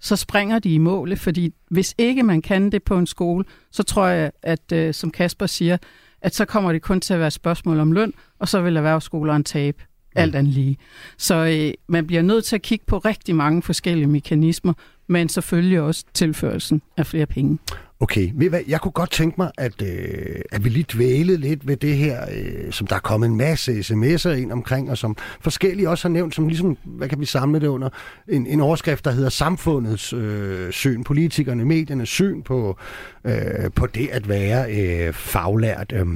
så 0.00 0.16
springer 0.16 0.58
de 0.58 0.74
i 0.74 0.78
målet, 0.78 1.20
fordi 1.20 1.54
hvis 1.70 1.94
ikke 1.98 2.22
man 2.22 2.42
kan 2.42 2.72
det 2.72 2.82
på 2.82 2.98
en 2.98 3.06
skole, 3.06 3.44
så 3.70 3.82
tror 3.82 4.06
jeg, 4.06 4.30
at 4.42 4.72
øh, 4.72 4.94
som 4.94 5.10
Kasper 5.10 5.46
siger, 5.46 5.76
at 6.22 6.34
så 6.34 6.44
kommer 6.44 6.72
det 6.72 6.82
kun 6.82 7.00
til 7.00 7.14
at 7.14 7.20
være 7.20 7.26
et 7.26 7.32
spørgsmål 7.32 7.80
om 7.80 7.92
løn, 7.92 8.12
og 8.38 8.48
så 8.48 8.60
vil 8.60 8.76
erhvervsskoleren 8.76 9.44
tabe 9.44 9.82
alt 10.16 10.34
andet 10.34 10.52
lige. 10.52 10.76
Så 11.18 11.34
øh, 11.34 11.74
man 11.88 12.06
bliver 12.06 12.22
nødt 12.22 12.44
til 12.44 12.56
at 12.56 12.62
kigge 12.62 12.84
på 12.86 12.98
rigtig 12.98 13.34
mange 13.34 13.62
forskellige 13.62 14.06
mekanismer, 14.06 14.72
men 15.06 15.28
selvfølgelig 15.28 15.80
også 15.80 16.04
tilførelsen 16.14 16.82
af 16.96 17.06
flere 17.06 17.26
penge. 17.26 17.58
Okay, 18.00 18.30
ved 18.34 18.48
hvad, 18.48 18.60
jeg 18.68 18.80
kunne 18.80 18.92
godt 18.92 19.10
tænke 19.10 19.34
mig, 19.38 19.50
at, 19.58 19.82
øh, 19.82 20.40
at 20.52 20.64
vi 20.64 20.68
lige 20.68 20.86
dvælede 20.92 21.38
lidt 21.38 21.66
ved 21.66 21.76
det 21.76 21.96
her, 21.96 22.26
øh, 22.32 22.72
som 22.72 22.86
der 22.86 22.96
er 22.96 23.00
kommet 23.00 23.28
en 23.28 23.36
masse 23.36 23.72
sms'er 23.72 24.28
ind 24.28 24.52
omkring, 24.52 24.90
og 24.90 24.98
som 24.98 25.16
forskellige 25.40 25.90
også 25.90 26.08
har 26.08 26.12
nævnt, 26.12 26.34
som 26.34 26.48
ligesom, 26.48 26.76
hvad 26.84 27.08
kan 27.08 27.20
vi 27.20 27.24
samle 27.24 27.60
det 27.60 27.66
under, 27.66 27.88
en, 28.28 28.46
en 28.46 28.60
overskrift, 28.60 29.04
der 29.04 29.10
hedder 29.10 29.28
samfundets 29.28 30.12
øh, 30.12 30.72
syn, 30.72 31.04
politikerne, 31.04 31.64
mediernes 31.64 32.08
syn 32.08 32.42
på, 32.42 32.78
øh, 33.24 33.70
på 33.74 33.86
det 33.86 34.08
at 34.12 34.28
være 34.28 34.72
øh, 34.72 35.12
faglært. 35.12 35.92
Øh, 35.92 36.06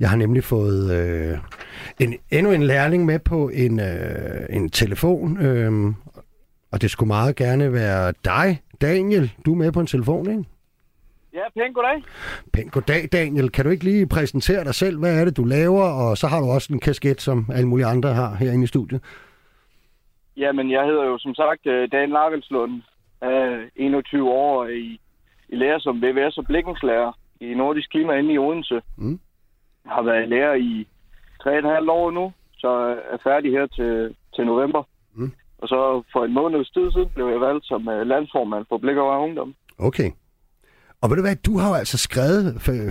jeg 0.00 0.10
har 0.10 0.16
nemlig 0.16 0.44
fået 0.44 0.92
øh, 0.92 1.38
en, 2.00 2.14
endnu 2.30 2.52
en 2.52 2.62
lærling 2.62 3.04
med 3.04 3.18
på 3.18 3.48
en, 3.48 3.80
øh, 3.80 4.46
en 4.50 4.70
telefon, 4.70 5.40
øh, 5.40 5.94
og 6.72 6.82
det 6.82 6.90
skulle 6.90 7.08
meget 7.08 7.36
gerne 7.36 7.72
være 7.72 8.12
dig, 8.24 8.62
Daniel. 8.80 9.32
Du 9.46 9.52
er 9.52 9.56
med 9.56 9.72
på 9.72 9.80
en 9.80 9.86
telefon, 9.86 10.30
ikke? 10.30 10.55
Ja, 11.36 11.42
pænt 11.56 11.74
goddag. 11.74 12.02
Pænt 12.52 12.72
goddag, 12.72 13.02
Daniel. 13.12 13.50
Kan 13.50 13.64
du 13.64 13.70
ikke 13.70 13.84
lige 13.84 14.08
præsentere 14.08 14.64
dig 14.64 14.74
selv? 14.74 14.98
Hvad 14.98 15.20
er 15.20 15.24
det, 15.24 15.36
du 15.36 15.44
laver? 15.44 15.84
Og 16.02 16.16
så 16.16 16.26
har 16.26 16.40
du 16.40 16.46
også 16.46 16.72
en 16.72 16.80
kasket, 16.80 17.20
som 17.20 17.46
alle 17.52 17.68
mulige 17.68 17.86
andre 17.86 18.08
har 18.14 18.34
herinde 18.34 18.64
i 18.64 18.66
studiet. 18.66 19.00
Jamen, 20.36 20.70
jeg 20.70 20.84
hedder 20.84 21.04
jo 21.04 21.18
som 21.18 21.34
sagt 21.34 21.66
øh, 21.66 21.88
Dan 21.92 22.10
Larvelslund. 22.10 22.82
Er 23.20 23.64
21 23.76 24.30
år 24.30 24.66
i, 24.66 25.00
i 25.48 25.56
lærer 25.56 25.78
som 25.78 26.02
VVS 26.02 26.38
og 26.38 26.46
blikkenslager 26.46 27.12
i 27.40 27.54
Nordisk 27.54 27.90
Klima 27.90 28.12
inde 28.12 28.32
i 28.32 28.38
Odense. 28.38 28.80
Mm. 28.96 29.20
Jeg 29.84 29.92
har 29.92 30.02
været 30.02 30.28
lærer 30.28 30.54
i 30.54 30.86
3,5 31.42 31.90
år 31.90 32.10
nu, 32.10 32.32
så 32.58 32.68
er 33.12 33.18
færdig 33.24 33.50
her 33.50 33.66
til, 33.66 34.14
til 34.34 34.46
november. 34.46 34.82
Mm. 35.14 35.32
Og 35.58 35.68
så 35.68 36.02
for 36.12 36.24
en 36.24 36.32
måneds 36.32 36.70
tid 36.70 36.92
siden 36.92 37.10
blev 37.14 37.26
jeg 37.28 37.40
valgt 37.40 37.66
som 37.66 37.88
øh, 37.88 38.06
landsformand 38.06 38.64
for 38.68 38.78
Blik 38.78 38.96
over 38.96 39.18
Ungdom. 39.18 39.54
Okay. 39.78 40.10
Og 41.06 41.10
ved 41.10 41.16
du 41.16 41.22
hvad, 41.22 41.36
du 41.36 41.58
har 41.58 41.68
jo 41.68 41.74
altså 41.74 41.98
skrevet, 41.98 42.46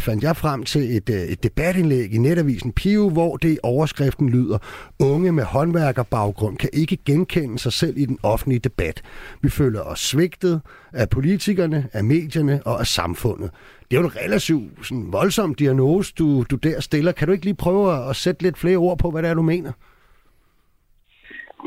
fandt 0.08 0.24
jeg 0.24 0.36
frem 0.36 0.64
til 0.64 0.82
et, 0.98 1.10
øh, 1.10 1.22
et 1.34 1.44
debatindlæg 1.44 2.14
i 2.14 2.18
netavisen 2.18 2.72
Pio, 2.74 3.10
hvor 3.10 3.38
det 3.38 3.52
i 3.52 3.58
overskriften 3.64 4.30
lyder, 4.30 4.58
unge 5.00 5.32
med 5.32 5.44
håndværkerbaggrund 5.44 6.58
kan 6.58 6.70
ikke 6.74 6.98
genkende 7.06 7.60
sig 7.60 7.74
selv 7.74 7.98
i 7.98 8.06
den 8.06 8.20
offentlige 8.24 8.60
debat. 8.60 9.02
Vi 9.42 9.50
føler 9.50 9.82
os 9.82 10.00
svigtet 10.00 10.62
af 10.94 11.10
politikerne, 11.10 11.90
af 11.94 12.04
medierne 12.04 12.62
og 12.66 12.80
af 12.80 12.88
samfundet. 12.88 13.52
Det 13.92 13.98
er 13.98 14.02
jo 14.02 14.08
en 14.08 14.16
relativt 14.16 14.86
sådan, 14.86 15.14
voldsom 15.14 15.56
diagnose, 15.56 16.14
du, 16.20 16.44
du 16.52 16.56
der 16.56 16.80
stiller. 16.80 17.12
Kan 17.12 17.28
du 17.28 17.34
ikke 17.34 17.46
lige 17.46 17.64
prøve 17.66 18.10
at 18.10 18.16
sætte 18.16 18.44
lidt 18.44 18.58
flere 18.58 18.78
ord 18.78 18.98
på, 18.98 19.12
hvad 19.12 19.24
det 19.24 19.30
er, 19.30 19.34
du 19.34 19.42
mener? 19.42 19.72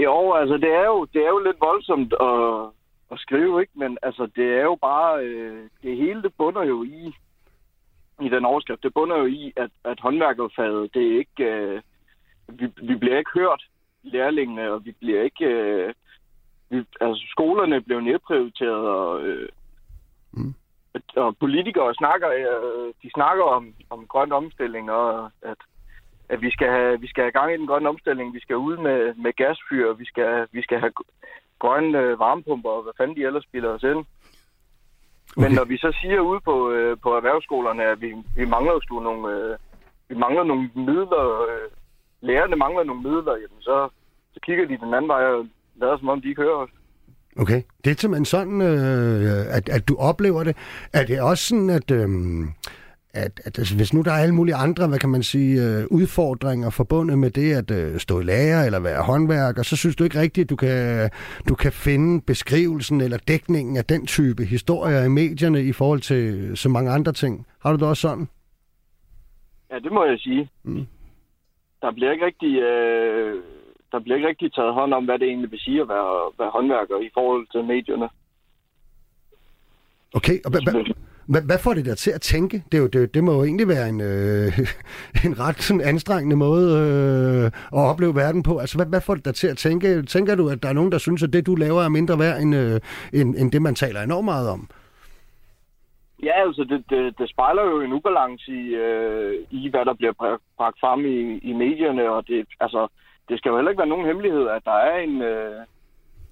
Jo, 0.05 0.33
altså 0.33 0.55
det 0.55 0.71
er 0.81 0.87
jo, 0.93 1.07
det 1.13 1.21
er 1.27 1.29
jo 1.29 1.39
lidt 1.39 1.61
voldsomt 1.61 2.13
at, 2.21 2.78
at 3.13 3.19
skrive, 3.19 3.61
ikke? 3.61 3.73
Men 3.75 3.99
altså, 4.03 4.29
det 4.37 4.47
er 4.59 4.63
jo 4.63 4.79
bare... 4.81 5.25
Øh, 5.25 5.69
det 5.83 5.97
hele, 5.97 6.23
det 6.23 6.35
bunder 6.39 6.65
jo 6.65 6.85
i, 6.85 7.15
i 8.23 8.29
den 8.29 8.45
overskrift, 8.45 8.83
det 8.83 8.95
bunder 8.95 9.17
jo 9.17 9.27
i, 9.27 9.53
at, 9.57 9.71
at 9.85 10.01
håndværkerfaget, 10.01 10.95
det 10.95 11.13
er 11.13 11.19
ikke... 11.19 11.45
Øh, 11.45 11.83
vi, 12.49 12.67
vi 12.83 12.95
bliver 12.95 13.19
ikke 13.19 13.31
hørt, 13.35 13.63
lærlingene, 14.03 14.73
og 14.73 14.85
vi 14.85 14.93
bliver 14.93 15.23
ikke... 15.23 15.45
Øh, 15.45 15.95
vi, 16.71 16.85
altså, 17.01 17.25
skolerne 17.31 17.81
bliver 17.81 18.01
nedprioriteret, 18.01 18.89
og, 18.89 19.23
øh, 19.23 19.49
mm. 20.33 20.55
og 21.17 21.37
politikere 21.37 21.95
snakker, 21.95 22.29
øh, 22.31 22.95
de 23.03 23.11
snakker 23.15 23.45
om, 23.45 23.75
om 23.91 24.07
grøn 24.07 24.33
omstilling, 24.33 24.91
og 24.91 25.31
at, 25.43 25.57
at 26.29 26.43
vi 26.43 26.51
skal 26.51 26.69
have, 26.71 27.01
vi 27.01 27.09
skal 27.09 27.23
have 27.23 27.33
gang 27.33 27.55
i 27.55 27.57
den 27.57 27.67
grønne 27.67 27.89
omstilling, 27.89 28.35
vi 28.35 28.41
skal 28.41 28.57
ud 28.57 28.77
med, 28.77 29.15
med 29.15 29.33
gasfyr, 29.33 29.93
vi 29.93 30.05
skal, 30.05 30.47
vi 30.53 30.63
skal 30.63 30.81
have 30.81 30.93
grønne 31.59 31.99
øh, 31.99 32.19
varmepumper, 32.19 32.71
og 32.71 32.83
hvad 32.83 32.93
fanden 32.97 33.17
de 33.17 33.27
ellers 33.27 33.45
spiller 33.45 33.71
os 33.71 33.83
ind. 33.83 34.03
Okay. 35.37 35.43
Men 35.43 35.53
når 35.53 35.65
vi 35.65 35.77
så 35.77 35.91
siger 36.01 36.21
ude 36.21 36.41
på, 36.41 36.71
øh, 36.71 36.97
på 37.03 37.17
erhvervsskolerne, 37.17 37.85
at 37.85 38.01
vi, 38.01 38.15
vi 38.37 38.45
mangler 38.45 38.73
jo 38.73 39.01
nogle, 39.01 39.25
øh, 39.35 39.57
vi 40.09 40.15
mangler 40.15 40.45
nogle 40.45 40.71
midler, 40.75 41.25
øh, 41.49 41.69
lærerne 42.21 42.57
mangler 42.57 42.85
nogle 42.85 43.03
midler, 43.03 43.35
jamen 43.43 43.61
så, 43.61 43.89
så 44.35 44.41
kigger 44.43 44.67
de 44.67 44.79
den 44.79 44.95
anden 44.95 45.09
vej 45.09 45.25
og 45.25 45.47
lader 45.81 45.99
som 45.99 46.09
om, 46.09 46.21
de 46.21 46.29
ikke 46.29 46.43
hører 46.43 46.57
os. 46.57 46.71
Okay, 47.41 47.63
det 47.85 47.91
er 47.91 47.95
simpelthen 47.95 48.25
sådan, 48.25 48.61
øh, 48.61 49.57
at, 49.57 49.69
at 49.69 49.89
du 49.89 49.97
oplever 49.97 50.45
det. 50.45 50.57
Er 50.93 51.05
det 51.07 51.23
også 51.23 51.45
sådan, 51.45 51.71
at... 51.71 51.91
Øh, 51.91 52.09
at, 53.25 53.41
at 53.45 53.59
altså, 53.59 53.77
hvis 53.77 53.95
nu 53.95 54.03
der 54.03 54.13
er 54.13 54.23
alle 54.25 54.35
mulige 54.35 54.55
andre, 54.55 54.89
hvad 54.89 54.99
kan 54.99 55.11
man 55.11 55.23
sige, 55.23 55.53
øh, 55.65 55.85
udfordringer 55.91 56.71
forbundet 56.71 57.19
med 57.19 57.31
det 57.31 57.53
at 57.61 57.71
øh, 57.71 57.99
stå 57.99 58.21
i 58.21 58.25
lærer 58.25 58.67
eller 58.67 58.81
være 58.81 59.03
håndværker, 59.03 59.63
så 59.63 59.77
synes 59.77 59.97
du 59.97 60.05
ikke 60.05 60.21
rigtigt, 60.21 60.45
at 60.45 60.51
du 60.51 60.57
kan, 60.57 61.11
du 61.49 61.55
kan 61.55 61.73
finde 61.73 62.23
beskrivelsen 62.27 63.01
eller 63.01 63.19
dækningen 63.29 63.77
af 63.77 63.85
den 63.85 64.07
type 64.07 64.45
historier 64.45 65.05
i 65.05 65.09
medierne 65.09 65.63
i 65.63 65.73
forhold 65.73 66.01
til 66.01 66.53
så 66.57 66.69
mange 66.69 66.91
andre 66.91 67.13
ting. 67.13 67.47
Har 67.63 67.73
du 67.73 67.79
det 67.79 67.89
også 67.89 68.01
sådan? 68.01 68.29
Ja, 69.71 69.79
det 69.79 69.93
må 69.93 70.05
jeg 70.05 70.19
sige. 70.19 70.51
Mm. 70.63 70.87
Der 71.83 71.93
bliver 71.93 72.13
ikke 72.13 72.27
rigtig... 72.27 72.53
Øh, 72.59 73.43
der 73.93 74.01
bliver 74.01 74.17
ikke 74.17 74.29
rigtig 74.29 74.53
taget 74.55 74.75
hånd 74.75 74.95
om, 74.95 75.05
hvad 75.05 75.19
det 75.19 75.29
egentlig 75.29 75.51
vil 75.51 75.59
sige 75.61 75.81
at 75.81 75.89
være, 75.89 76.33
være 76.39 76.51
håndværker 76.51 76.99
i 77.01 77.11
forhold 77.15 77.47
til 77.53 77.65
medierne. 77.65 78.09
Okay, 80.15 80.37
og 80.45 80.51
Hvad, 80.51 80.85
hvad 81.29 81.59
får 81.59 81.75
det 81.75 81.85
der 81.87 81.95
til 81.95 82.11
at 82.11 82.21
tænke? 82.21 82.63
Det, 82.73 82.79
er 82.79 82.83
jo, 82.83 82.87
det, 82.87 83.15
det 83.15 83.25
må 83.25 83.33
jo 83.33 83.45
egentlig 83.45 83.69
være 83.69 83.89
en, 83.89 84.01
øh, 84.01 84.59
en 85.27 85.41
ret 85.41 85.63
sådan 85.63 85.89
anstrengende 85.93 86.37
måde 86.37 86.67
øh, 86.81 87.47
at 87.79 87.85
opleve 87.91 88.15
verden 88.15 88.43
på. 88.43 88.59
Altså, 88.59 88.79
hvad, 88.79 88.87
hvad 88.87 89.01
får 89.01 89.15
det 89.15 89.25
der 89.25 89.33
til 89.33 89.49
at 89.49 89.57
tænke? 89.57 90.03
Tænker 90.03 90.35
du, 90.35 90.49
at 90.49 90.63
der 90.63 90.69
er 90.69 90.73
nogen, 90.73 90.93
der 90.93 90.99
synes, 90.99 91.23
at 91.23 91.33
det, 91.33 91.47
du 91.47 91.55
laver, 91.55 91.83
er 91.83 91.89
mindre 91.89 92.19
værd 92.19 92.41
end, 92.41 92.55
øh, 92.55 92.81
end, 93.13 93.35
end 93.37 93.53
det, 93.53 93.63
man 93.63 93.75
taler 93.75 94.03
enormt 94.03 94.25
meget 94.25 94.51
om? 94.51 94.69
Ja, 96.23 96.47
altså 96.47 96.65
det, 96.65 96.85
det, 96.91 97.19
det 97.19 97.31
spejler 97.31 97.63
jo 97.63 97.81
en 97.81 97.93
ubalance 97.93 98.53
i, 98.53 98.75
øh, 98.75 99.45
i 99.51 99.71
hvad 99.71 99.85
der 99.85 99.95
bliver 99.95 100.13
bragt 100.57 100.81
frem 100.81 101.01
i, 101.05 101.39
i 101.51 101.53
medierne, 101.53 102.11
og 102.11 102.29
det, 102.29 102.47
altså, 102.61 102.89
det 103.29 103.39
skal 103.39 103.51
jo 103.51 103.57
heller 103.57 103.71
ikke 103.71 103.79
være 103.79 103.95
nogen 103.95 104.07
hemmelighed, 104.07 104.49
at 104.49 104.63
der 104.65 104.79
er 104.91 104.99
en, 104.99 105.23
øh, 105.23 105.61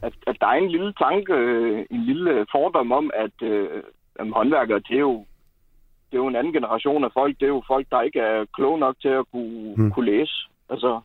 at, 0.02 0.12
at 0.26 0.36
der 0.40 0.46
er 0.46 0.58
en 0.58 0.70
lille 0.70 0.92
tanke, 0.92 1.32
øh, 1.32 1.86
en 1.90 2.02
lille 2.02 2.30
øh, 2.30 2.46
fordom 2.52 2.92
om, 2.92 3.10
at 3.14 3.42
øh, 3.42 3.82
håndværkere, 4.32 4.78
det 4.88 4.96
er 4.96 5.06
jo 5.10 5.24
det 6.10 6.14
er 6.16 6.22
jo 6.24 6.28
en 6.28 6.36
anden 6.36 6.52
generation 6.52 7.04
af 7.04 7.10
folk. 7.14 7.36
Det 7.40 7.44
er 7.44 7.48
jo 7.48 7.62
folk, 7.66 7.86
der 7.90 8.02
ikke 8.02 8.18
er 8.18 8.44
kloge 8.54 8.78
nok 8.78 8.96
til 9.00 9.08
at 9.08 9.24
kunne, 9.32 9.74
hmm. 9.76 9.90
kunne 9.90 10.06
læse. 10.06 10.32
Altså, 10.70 11.00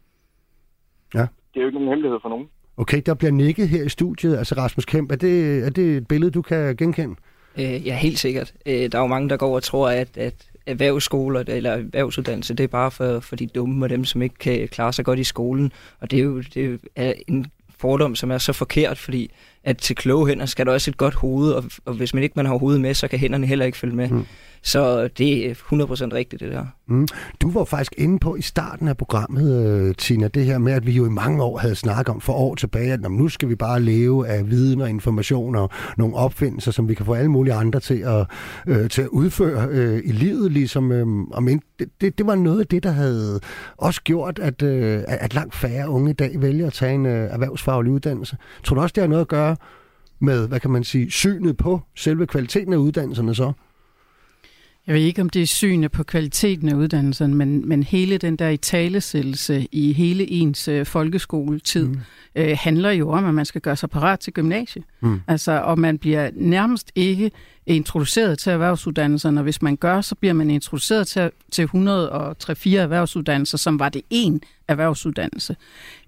ja. 1.13 1.25
det 1.51 1.55
er 1.55 1.61
jo 1.61 1.65
ikke 1.65 1.77
nogen 1.79 1.89
hemmelighed 1.89 2.19
for 2.21 2.29
nogen. 2.29 2.49
Okay, 2.77 3.01
der 3.05 3.13
bliver 3.13 3.31
nikket 3.31 3.69
her 3.69 3.83
i 3.83 3.89
studiet. 3.89 4.37
Altså 4.37 4.55
Rasmus 4.55 4.85
Kemp, 4.85 5.11
er 5.11 5.15
det, 5.15 5.65
er 5.65 5.69
det 5.69 5.97
et 5.97 6.07
billede, 6.07 6.31
du 6.31 6.41
kan 6.41 6.75
genkende? 6.75 7.15
Øh, 7.59 7.87
ja, 7.87 7.95
helt 7.95 8.19
sikkert. 8.19 8.53
Øh, 8.65 8.91
der 8.91 8.97
er 8.97 9.01
jo 9.01 9.07
mange, 9.07 9.29
der 9.29 9.37
går 9.37 9.55
og 9.55 9.63
tror, 9.63 9.89
at, 9.89 10.17
at 10.17 10.51
erhvervsskoler 10.65 11.43
eller 11.47 11.71
erhvervsuddannelse, 11.71 12.53
det 12.53 12.63
er 12.63 12.67
bare 12.67 12.91
for, 12.91 13.19
for 13.19 13.35
de 13.35 13.47
dumme 13.47 13.85
og 13.85 13.89
dem, 13.89 14.05
som 14.05 14.21
ikke 14.21 14.35
kan 14.35 14.67
klare 14.67 14.93
sig 14.93 15.05
godt 15.05 15.19
i 15.19 15.23
skolen. 15.23 15.71
Og 15.99 16.11
det 16.11 16.19
er 16.19 16.23
jo, 16.23 16.37
det 16.37 16.57
er 16.95 17.07
jo 17.07 17.13
en 17.27 17.51
fordom, 17.79 18.15
som 18.15 18.31
er 18.31 18.37
så 18.37 18.53
forkert, 18.53 18.97
fordi 18.97 19.31
at 19.63 19.77
til 19.77 19.95
kloge 19.95 20.27
hænder 20.27 20.45
skal 20.45 20.65
der 20.65 20.71
også 20.71 20.91
et 20.91 20.97
godt 20.97 21.13
hoved, 21.13 21.51
og, 21.51 21.63
og 21.85 21.93
hvis 21.93 22.13
man 22.13 22.23
ikke 22.23 22.33
man 22.35 22.45
har 22.45 22.57
hovedet 22.57 22.81
med, 22.81 22.93
så 22.93 23.07
kan 23.07 23.19
hænderne 23.19 23.47
heller 23.47 23.65
ikke 23.65 23.77
følge 23.77 23.95
med. 23.95 24.09
Mm. 24.09 24.25
Så 24.63 25.07
det 25.17 25.49
er 25.49 25.53
100% 25.53 26.13
rigtigt, 26.13 26.39
det 26.39 26.51
der. 26.51 26.65
Mm. 26.87 27.07
Du 27.41 27.51
var 27.51 27.63
faktisk 27.63 27.93
inde 27.97 28.19
på 28.19 28.35
i 28.35 28.41
starten 28.41 28.87
af 28.87 28.97
programmet, 28.97 29.65
øh, 29.65 29.95
Tina, 29.95 30.27
det 30.27 30.45
her 30.45 30.57
med, 30.57 30.73
at 30.73 30.85
vi 30.85 30.91
jo 30.91 31.05
i 31.05 31.09
mange 31.09 31.43
år 31.43 31.57
havde 31.57 31.75
snakket 31.75 32.09
om 32.09 32.21
for 32.21 32.33
år 32.33 32.55
tilbage, 32.55 32.93
at 32.93 33.11
nu 33.11 33.29
skal 33.29 33.49
vi 33.49 33.55
bare 33.55 33.81
leve 33.81 34.27
af 34.27 34.49
viden 34.49 34.81
og 34.81 34.89
information 34.89 35.55
og 35.55 35.69
nogle 35.97 36.15
opfindelser, 36.15 36.71
som 36.71 36.89
vi 36.89 36.93
kan 36.93 37.05
få 37.05 37.13
alle 37.13 37.31
mulige 37.31 37.53
andre 37.53 37.79
til 37.79 37.99
at, 37.99 38.25
øh, 38.67 38.89
til 38.89 39.01
at 39.01 39.07
udføre 39.07 39.67
øh, 39.69 40.01
i 40.05 40.11
livet. 40.11 40.51
Ligesom, 40.51 40.91
øh, 40.91 41.07
og 41.31 41.43
men 41.43 41.61
det, 41.79 41.89
det, 42.01 42.17
det 42.17 42.27
var 42.27 42.35
noget 42.35 42.59
af 42.59 42.67
det, 42.67 42.83
der 42.83 42.91
havde 42.91 43.39
også 43.77 44.01
gjort, 44.03 44.39
at, 44.39 44.61
øh, 44.61 45.03
at 45.07 45.33
langt 45.33 45.55
færre 45.55 45.89
unge 45.89 46.09
i 46.09 46.13
dag 46.13 46.41
vælger 46.41 46.67
at 46.67 46.73
tage 46.73 46.93
en 46.93 47.05
øh, 47.05 47.31
erhvervsfaglig 47.31 47.91
uddannelse. 47.91 48.37
Tror 48.63 48.75
du 48.75 48.81
også, 48.81 48.93
det 48.93 49.01
har 49.01 49.07
noget 49.07 49.21
at 49.21 49.27
gøre 49.27 49.55
med, 50.21 50.47
hvad 50.47 50.59
kan 50.59 50.71
man 50.71 50.83
sige, 50.83 51.11
synet 51.11 51.57
på 51.57 51.81
selve 51.95 52.27
kvaliteten 52.27 52.73
af 52.73 52.77
uddannelserne 52.77 53.35
så? 53.35 53.53
Jeg 54.87 54.95
ved 54.95 55.01
ikke, 55.01 55.21
om 55.21 55.29
det 55.29 55.41
er 55.41 55.45
synet 55.47 55.91
på 55.91 56.03
kvaliteten 56.03 56.69
af 56.69 56.73
uddannelsen, 56.73 57.35
men, 57.35 57.69
men 57.69 57.83
hele 57.83 58.17
den 58.17 58.35
der 58.35 58.49
i 58.49 58.57
talesættelse 58.57 59.67
i 59.71 59.93
hele 59.93 60.31
ens 60.31 60.67
øh, 60.67 60.85
folkeskoletid 60.85 61.87
mm. 61.87 61.99
øh, 62.35 62.57
handler 62.59 62.91
jo 62.91 63.09
om, 63.09 63.25
at 63.25 63.33
man 63.33 63.45
skal 63.45 63.61
gøre 63.61 63.75
sig 63.75 63.89
parat 63.89 64.19
til 64.19 64.33
gymnasiet. 64.33 64.85
Mm. 65.01 65.21
Altså, 65.27 65.51
og 65.51 65.79
man 65.79 65.97
bliver 65.97 66.29
nærmest 66.33 66.91
ikke 66.95 67.31
introduceret 67.65 68.39
til 68.39 68.51
erhvervsuddannelserne, 68.51 69.39
og 69.39 69.43
hvis 69.43 69.61
man 69.61 69.75
gør, 69.75 70.01
så 70.01 70.15
bliver 70.15 70.33
man 70.33 70.49
introduceret 70.49 71.07
til, 71.07 71.31
til 71.51 71.63
103 71.63 72.53
erhvervsuddannelser, 72.77 73.57
som 73.57 73.79
var 73.79 73.89
det 73.89 74.01
en 74.09 74.41
erhvervsuddannelse. 74.67 75.55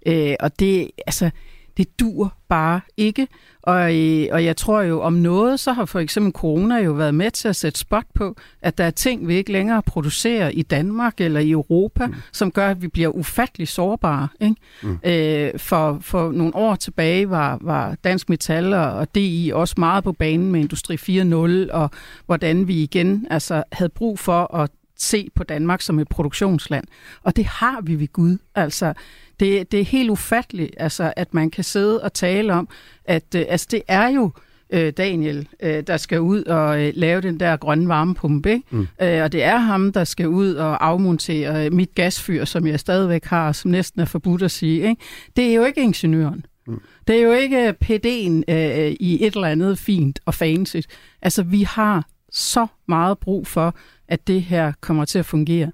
Øh, 0.05 0.35
og 0.39 0.59
det, 0.59 0.91
altså, 1.07 1.29
det 1.77 1.99
dur 1.99 2.33
bare 2.49 2.81
ikke. 2.97 3.27
Og, 3.61 3.95
øh, 3.95 4.27
og 4.31 4.45
jeg 4.45 4.57
tror 4.57 4.81
jo 4.81 5.01
om 5.01 5.13
noget, 5.13 5.59
så 5.59 5.73
har 5.73 5.85
for 5.85 5.99
eksempel 5.99 6.31
corona 6.33 6.77
jo 6.77 6.91
været 6.91 7.15
med 7.15 7.31
til 7.31 7.47
at 7.47 7.55
sætte 7.55 7.79
spot 7.79 8.05
på, 8.15 8.35
at 8.61 8.77
der 8.77 8.83
er 8.83 8.91
ting, 8.91 9.27
vi 9.27 9.35
ikke 9.35 9.51
længere 9.51 9.81
producerer 9.81 10.49
i 10.49 10.61
Danmark 10.61 11.21
eller 11.21 11.39
i 11.39 11.51
Europa, 11.51 12.07
mm. 12.07 12.13
som 12.31 12.51
gør, 12.51 12.69
at 12.69 12.81
vi 12.81 12.87
bliver 12.87 13.09
ufattelig 13.09 13.67
sårbare. 13.67 14.27
Ikke? 14.41 14.55
Mm. 14.83 14.99
Øh, 15.03 15.59
for, 15.59 15.97
for 16.01 16.31
nogle 16.31 16.55
år 16.55 16.75
tilbage 16.75 17.29
var, 17.29 17.57
var 17.61 17.95
Dansk 18.03 18.29
Metal 18.29 18.73
og 18.73 19.15
DI 19.15 19.51
også 19.53 19.75
meget 19.77 20.03
på 20.03 20.11
banen 20.11 20.51
med 20.51 20.59
Industri 20.59 20.95
4.0, 20.95 21.73
og 21.73 21.89
hvordan 22.25 22.67
vi 22.67 22.83
igen 22.83 23.27
altså, 23.29 23.63
havde 23.71 23.89
brug 23.89 24.19
for 24.19 24.55
at 24.55 24.69
se 24.97 25.29
på 25.35 25.43
Danmark 25.43 25.81
som 25.81 25.99
et 25.99 26.07
produktionsland. 26.07 26.85
Og 27.23 27.35
det 27.35 27.45
har 27.45 27.81
vi 27.81 27.99
ved 27.99 28.13
Gud. 28.13 28.37
Altså, 28.55 28.93
det, 29.39 29.71
det 29.71 29.79
er 29.79 29.85
helt 29.85 30.09
ufatteligt, 30.09 30.75
altså, 30.77 31.13
at 31.15 31.33
man 31.33 31.51
kan 31.51 31.63
sidde 31.63 32.03
og 32.03 32.13
tale 32.13 32.53
om, 32.53 32.67
at 33.05 33.35
øh, 33.35 33.45
altså, 33.49 33.67
det 33.71 33.81
er 33.87 34.07
jo 34.07 34.31
øh, 34.73 34.93
Daniel, 34.97 35.47
øh, 35.63 35.83
der 35.87 35.97
skal 35.97 36.21
ud 36.21 36.43
og 36.43 36.81
øh, 36.81 36.93
lave 36.95 37.21
den 37.21 37.39
der 37.39 37.57
grønne 37.57 37.87
varmepumpe. 37.87 38.51
Ikke? 38.51 38.65
Mm. 38.69 38.87
Øh, 39.01 39.23
og 39.23 39.31
det 39.31 39.43
er 39.43 39.57
ham, 39.57 39.91
der 39.91 40.03
skal 40.03 40.27
ud 40.27 40.53
og 40.53 40.85
afmontere 40.85 41.65
øh, 41.65 41.73
mit 41.73 41.95
gasfyr, 41.95 42.45
som 42.45 42.67
jeg 42.67 42.79
stadigvæk 42.79 43.25
har, 43.25 43.51
som 43.51 43.71
næsten 43.71 44.01
er 44.01 44.05
forbudt 44.05 44.41
at 44.41 44.51
sige. 44.51 44.89
Ikke? 44.89 45.01
Det 45.35 45.49
er 45.49 45.53
jo 45.53 45.65
ikke 45.65 45.81
ingeniøren. 45.81 46.45
Mm. 46.67 46.81
Det 47.07 47.15
er 47.15 47.21
jo 47.21 47.31
ikke 47.31 47.75
PD'en 47.85 48.53
øh, 48.53 48.95
i 48.99 49.25
et 49.25 49.35
eller 49.35 49.47
andet 49.47 49.77
fint 49.77 50.19
og 50.25 50.33
fancy. 50.33 50.77
Altså, 51.21 51.43
vi 51.43 51.61
har 51.61 52.05
så 52.33 52.67
meget 52.87 53.17
brug 53.17 53.47
for, 53.47 53.75
at 54.07 54.27
det 54.27 54.41
her 54.41 54.73
kommer 54.81 55.05
til 55.05 55.19
at 55.19 55.25
fungere. 55.25 55.71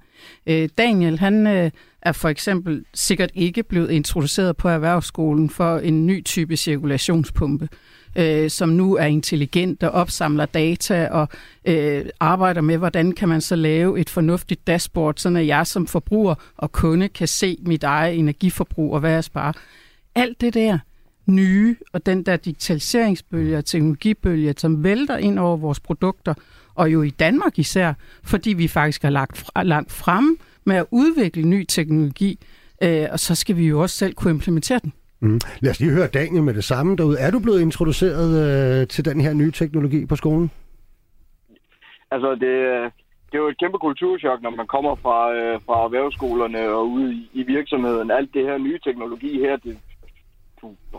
Øh, 0.47 0.69
Daniel, 0.77 1.19
han 1.19 1.47
øh, 1.47 1.71
er 2.01 2.11
for 2.11 2.29
eksempel 2.29 2.85
sikkert 2.93 3.31
ikke 3.33 3.63
blevet 3.63 3.91
introduceret 3.91 4.57
på 4.57 4.69
erhvervsskolen 4.69 5.49
for 5.49 5.77
en 5.77 6.05
ny 6.05 6.23
type 6.23 6.57
cirkulationspumpe, 6.57 7.69
øh, 8.15 8.49
som 8.49 8.69
nu 8.69 8.95
er 8.95 9.05
intelligent 9.05 9.83
og 9.83 9.91
opsamler 9.91 10.45
data 10.45 11.07
og 11.07 11.27
øh, 11.65 12.05
arbejder 12.19 12.61
med, 12.61 12.77
hvordan 12.77 13.11
kan 13.11 13.29
man 13.29 13.41
så 13.41 13.55
lave 13.55 13.99
et 13.99 14.09
fornuftigt 14.09 14.67
dashboard, 14.67 15.15
så 15.17 15.29
at 15.29 15.47
jeg 15.47 15.67
som 15.67 15.87
forbruger 15.87 16.35
og 16.57 16.71
kunde 16.71 17.09
kan 17.09 17.27
se 17.27 17.57
mit 17.61 17.83
eget 17.83 18.19
energiforbrug 18.19 18.93
og 18.93 18.99
hvad 18.99 19.11
jeg 19.11 19.23
sparer. 19.23 19.53
Alt 20.15 20.41
det 20.41 20.53
der 20.53 20.79
nye 21.29 21.75
og 21.93 22.05
den 22.05 22.23
der 22.23 22.37
digitaliseringsbølge 22.37 23.57
og 23.57 23.65
teknologibølge, 23.65 24.53
som 24.57 24.83
vælter 24.83 25.17
ind 25.17 25.39
over 25.39 25.57
vores 25.57 25.79
produkter, 25.79 26.33
og 26.75 26.93
jo 26.93 27.01
i 27.01 27.09
Danmark 27.09 27.59
især, 27.59 27.93
fordi 28.23 28.53
vi 28.53 28.67
faktisk 28.67 29.03
er 29.03 29.09
lagt 29.09 29.37
fra, 29.37 29.63
langt 29.63 29.91
frem 29.91 30.39
med 30.65 30.75
at 30.75 30.85
udvikle 30.91 31.43
ny 31.43 31.65
teknologi, 31.65 32.39
øh, 32.83 33.05
og 33.11 33.19
så 33.19 33.35
skal 33.35 33.57
vi 33.57 33.67
jo 33.67 33.81
også 33.81 33.97
selv 33.97 34.13
kunne 34.13 34.31
implementere 34.31 34.79
den. 34.83 34.93
Mm. 35.19 35.39
Lad 35.59 35.71
os 35.71 35.79
lige 35.79 35.91
høre 35.91 36.07
Daniel 36.07 36.43
med 36.43 36.53
det 36.53 36.63
samme 36.63 36.95
derude. 36.95 37.19
Er 37.19 37.31
du 37.31 37.39
blevet 37.39 37.61
introduceret 37.61 38.29
øh, 38.81 38.87
til 38.87 39.05
den 39.05 39.21
her 39.21 39.33
nye 39.33 39.51
teknologi 39.51 40.05
på 40.05 40.15
skolen? 40.15 40.51
Altså, 42.11 42.31
det, 42.31 42.41
det 43.29 43.35
er 43.37 43.43
jo 43.43 43.47
et 43.47 43.59
kæmpe 43.59 43.77
kulturschok, 43.77 44.41
når 44.41 44.49
man 44.49 44.67
kommer 44.67 44.95
fra, 44.95 45.33
øh, 45.33 45.59
fra 45.65 45.83
erhvervsskolerne 45.85 46.69
og 46.69 46.89
ud 46.89 47.11
i, 47.11 47.29
i 47.33 47.43
virksomheden. 47.43 48.11
Alt 48.11 48.33
det 48.33 48.43
her 48.45 48.57
nye 48.57 48.79
teknologi 48.83 49.39
her, 49.39 49.57
det, 49.57 49.77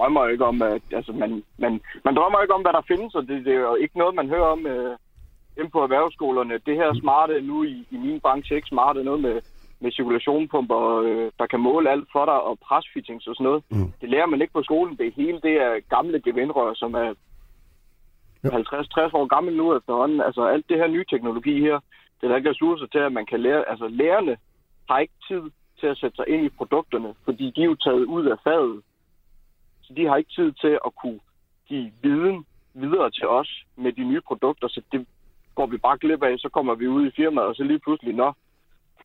drømmer 0.00 0.28
ikke 0.28 0.44
om, 0.44 0.62
at, 0.62 0.82
altså 0.92 1.12
man, 1.12 1.42
man, 1.58 1.80
man 2.04 2.14
drømmer 2.14 2.40
ikke 2.42 2.54
om, 2.54 2.62
hvad 2.62 2.72
der 2.72 2.88
findes, 2.88 3.14
og 3.14 3.22
det, 3.28 3.44
det 3.44 3.54
er 3.54 3.60
jo 3.60 3.74
ikke 3.74 3.98
noget, 3.98 4.14
man 4.14 4.28
hører 4.28 4.50
om 4.56 4.66
øh, 4.66 4.96
ind 5.60 5.70
på 5.70 5.82
erhvervsskolerne. 5.82 6.60
Det 6.66 6.74
her 6.80 6.90
smarte 7.02 7.40
nu 7.40 7.62
i, 7.64 7.86
i 7.90 7.96
min 7.96 8.20
branche, 8.20 8.56
ikke 8.56 8.68
smarte 8.68 9.04
noget 9.04 9.20
med, 9.20 9.36
med 9.80 9.92
cirkulationpumper, 9.92 10.80
øh, 11.06 11.30
der 11.38 11.46
kan 11.46 11.60
måle 11.60 11.90
alt 11.90 12.08
for 12.12 12.24
dig, 12.24 12.38
og 12.48 12.58
presfittings 12.66 13.26
og 13.26 13.34
sådan 13.34 13.44
noget. 13.44 13.62
Mm. 13.70 13.92
Det 14.00 14.08
lærer 14.10 14.26
man 14.26 14.40
ikke 14.40 14.52
på 14.52 14.62
skolen. 14.62 14.96
Det 14.96 15.12
hele 15.16 15.40
det 15.46 15.54
er 15.66 15.80
gamle 15.94 16.20
gevindrør, 16.20 16.74
som 16.74 16.94
er 16.94 17.10
ja. 18.44 18.48
50-60 18.48 19.16
år 19.18 19.26
gammel 19.34 19.56
nu 19.56 19.76
efterhånden. 19.76 20.20
Altså 20.20 20.42
alt 20.54 20.68
det 20.68 20.76
her 20.76 20.88
nye 20.88 21.04
teknologi 21.10 21.60
her, 21.60 21.76
det 22.16 22.22
er 22.24 22.28
der 22.28 22.36
ikke 22.36 22.50
ressourcer 22.50 22.86
til, 22.86 22.98
at 22.98 23.12
man 23.12 23.26
kan 23.26 23.40
lære. 23.40 23.68
Altså 23.70 23.88
lærerne 23.88 24.36
har 24.90 24.98
ikke 24.98 25.18
tid 25.28 25.42
til 25.80 25.86
at 25.86 25.98
sætte 25.98 26.16
sig 26.16 26.28
ind 26.28 26.42
i 26.46 26.56
produkterne, 26.58 27.14
fordi 27.24 27.52
de 27.56 27.60
er 27.60 27.70
jo 27.72 27.74
taget 27.74 28.04
ud 28.04 28.24
af 28.26 28.38
faget. 28.44 28.82
Så 29.90 29.94
de 29.96 30.06
har 30.08 30.16
ikke 30.16 30.34
tid 30.38 30.52
til 30.52 30.74
at 30.86 30.92
kunne 31.02 31.20
give 31.68 31.90
viden 32.02 32.44
videre 32.74 33.10
til 33.10 33.28
os 33.28 33.50
med 33.76 33.92
de 33.92 34.04
nye 34.10 34.20
produkter, 34.28 34.68
så 34.68 34.80
det 34.92 35.06
går 35.54 35.66
vi 35.66 35.76
bare 35.76 35.98
glip 35.98 36.22
af, 36.22 36.34
så 36.38 36.48
kommer 36.56 36.74
vi 36.74 36.86
ud 36.86 37.06
i 37.06 37.10
firmaet, 37.16 37.48
og 37.48 37.54
så 37.54 37.62
lige 37.62 37.78
pludselig, 37.78 38.14
nå, 38.14 38.32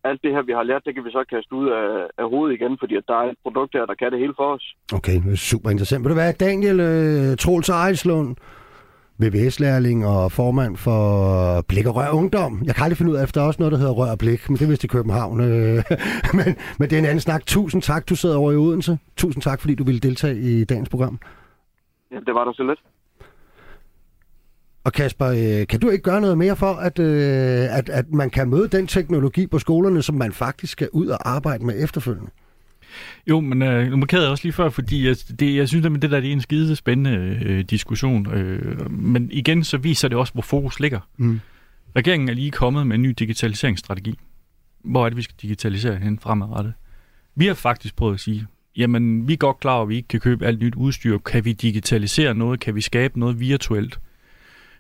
alt 0.04 0.22
det 0.24 0.32
her, 0.32 0.42
vi 0.42 0.52
har 0.52 0.64
lært, 0.64 0.86
det 0.86 0.94
kan 0.96 1.06
vi 1.06 1.12
så 1.12 1.24
kaste 1.30 1.54
ud 1.56 1.68
af, 1.70 2.08
af 2.18 2.30
hovedet 2.30 2.56
igen, 2.56 2.78
fordi 2.80 2.96
at 2.96 3.04
der 3.08 3.18
er 3.22 3.30
et 3.32 3.38
produkt 3.44 3.74
her, 3.74 3.86
der 3.86 3.96
kan 3.96 4.12
det 4.12 4.20
hele 4.20 4.34
for 4.38 4.54
os. 4.56 4.66
Okay, 4.94 5.18
super 5.36 5.70
interessant. 5.70 6.04
Vil 6.04 6.10
du 6.10 6.16
være 6.16 6.32
Daniel 6.32 6.80
øh, 6.80 7.38
Troels 7.38 7.70
Ejslund, 7.70 8.36
VVS-lærling 9.18 10.06
og 10.06 10.32
formand 10.32 10.78
for 10.78 11.62
Blik 11.62 11.86
og 11.86 11.96
Rør 11.96 12.10
Ungdom. 12.10 12.62
Jeg 12.66 12.76
kan 12.76 12.84
aldrig 12.84 12.98
finde 12.98 13.12
ud 13.12 13.18
af, 13.18 13.24
at 13.24 13.36
der 13.36 13.42
er 13.42 13.46
også 13.46 13.62
noget, 13.62 13.72
der 13.72 13.78
hedder 13.78 13.92
Rør 13.92 14.12
og 14.12 14.18
Blik, 14.18 14.50
men 14.50 14.58
det 14.58 14.66
er 14.66 14.70
vist 14.70 14.84
i 14.84 14.88
København. 14.88 15.40
Øh, 15.40 15.84
men, 16.38 16.56
men 16.80 16.90
det 16.90 16.94
er 16.94 17.00
en 17.00 17.06
anden 17.06 17.20
snak. 17.20 17.46
Tusind 17.46 17.82
tak, 17.82 18.10
du 18.10 18.16
sidder 18.16 18.38
over 18.38 18.52
i 18.52 18.56
Odense. 18.56 18.98
Tusind 19.18 19.44
tak, 19.44 19.62
fordi 19.62 19.76
du 19.76 19.84
ville 19.84 20.00
deltage 20.00 20.40
i 20.40 20.64
dagens 20.64 20.90
program. 20.90 21.20
Ja, 22.12 22.16
det 22.16 22.34
var 22.36 22.46
da 22.46 22.52
så 22.54 22.64
lidt. 22.64 22.80
Og 24.84 24.94
Kasper, 24.94 25.28
øh, 25.28 25.68
kan 25.68 25.80
du 25.80 25.90
ikke 25.90 26.04
gøre 26.04 26.22
noget 26.22 26.38
mere 26.38 26.56
for, 26.56 26.74
at, 26.74 27.00
øh, 27.00 27.78
at, 27.78 27.90
at 27.90 28.12
man 28.12 28.30
kan 28.30 28.50
møde 28.50 28.68
den 28.68 28.88
teknologi 28.88 29.48
på 29.48 29.60
skolerne, 29.60 30.02
som 30.02 30.16
man 30.16 30.32
faktisk 30.32 30.72
skal 30.72 30.90
ud 30.94 31.08
og 31.08 31.30
arbejde 31.30 31.66
med 31.66 31.84
efterfølgende? 31.84 32.32
Jo, 33.28 33.40
men 33.40 33.62
øh, 33.62 33.90
nu 33.90 33.98
markerede 33.98 34.24
jeg 34.24 34.32
også 34.32 34.44
lige 34.44 34.54
før, 34.54 34.70
fordi 34.70 35.08
jeg, 35.08 35.16
det, 35.40 35.56
jeg 35.56 35.68
synes, 35.68 35.86
at 35.86 35.92
det 35.92 36.12
der 36.12 36.20
det 36.20 36.30
er 36.30 36.34
en 36.34 36.42
skide 36.42 36.76
spændende 36.76 37.40
øh, 37.46 37.64
diskussion. 37.64 38.34
Øh, 38.34 38.92
men 38.92 39.32
igen, 39.32 39.64
så 39.64 39.78
viser 39.78 40.08
det 40.08 40.18
også, 40.18 40.34
hvor 40.34 40.42
fokus 40.42 40.80
ligger. 40.80 41.00
Mm. 41.18 41.40
Regeringen 41.96 42.30
er 42.30 42.34
lige 42.34 42.52
kommet 42.52 42.88
med 42.88 42.96
en 42.96 43.02
ny 43.02 43.14
digitaliseringsstrategi. 43.20 44.20
Hvor 44.84 45.06
er 45.06 45.10
det, 45.10 45.18
vi 45.18 45.22
skal 45.22 45.36
digitalisere 45.42 45.96
hen 45.96 46.20
fremadrettet? 46.20 46.74
Vi 47.36 47.48
har 47.48 47.54
faktisk 47.54 47.96
prøvet 47.96 48.14
at 48.14 48.20
sige, 48.20 48.48
jamen 48.78 49.28
vi 49.28 49.34
er 49.34 49.38
godt 49.38 49.60
klar 49.60 49.82
at 49.82 49.90
vi 49.90 49.96
ikke 49.96 50.08
kan 50.08 50.20
købe 50.20 50.46
alt 50.46 50.60
nyt 50.60 50.76
udstyr. 50.76 51.18
Kan 51.18 51.46
vi 51.46 51.52
digitalisere 51.52 52.36
noget? 52.36 52.60
Kan 52.60 52.76
vi 52.76 52.82
skabe 52.82 53.20
noget 53.20 53.40
virtuelt? 53.40 54.00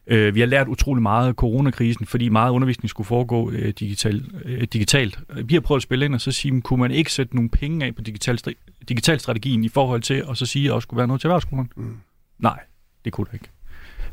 Øh, 0.08 0.36
vi 0.36 0.40
har 0.40 0.48
lært 0.48 0.68
utrolig 0.68 1.02
meget 1.02 1.28
af 1.28 1.34
coronakrisen, 1.34 2.06
fordi 2.06 2.30
meget 2.30 2.52
undervisning 2.52 2.90
skulle 2.90 3.08
foregå 3.08 3.52
øh, 3.52 3.74
digital, 3.80 4.26
øh, 4.46 4.62
digitalt. 4.62 5.20
Vi 5.46 5.54
har 5.54 5.62
prøvet 5.62 5.80
at 5.80 5.84
spille 5.84 6.06
ind 6.06 6.14
og 6.14 6.22
så 6.22 6.32
sige, 6.32 6.62
kunne 6.62 6.80
man 6.80 6.92
ikke 6.92 7.14
sætte 7.14 7.36
nogle 7.36 7.50
penge 7.50 7.86
af 7.86 7.96
på 7.96 8.02
digital, 8.02 9.20
strategien 9.20 9.64
i 9.64 9.70
forhold 9.70 10.02
til 10.02 10.24
at 10.30 10.38
så 10.38 10.46
sige, 10.46 10.70
at 10.70 10.74
der 10.74 10.80
skulle 10.80 10.98
være 10.98 11.08
noget 11.08 11.22
til 11.22 11.28
erhvervsskolen? 11.28 11.72
Mm. 11.76 11.98
Nej, 12.40 12.60
det 13.06 13.14
kunne 13.14 13.26
der 13.26 13.34
ikke. 13.34 13.50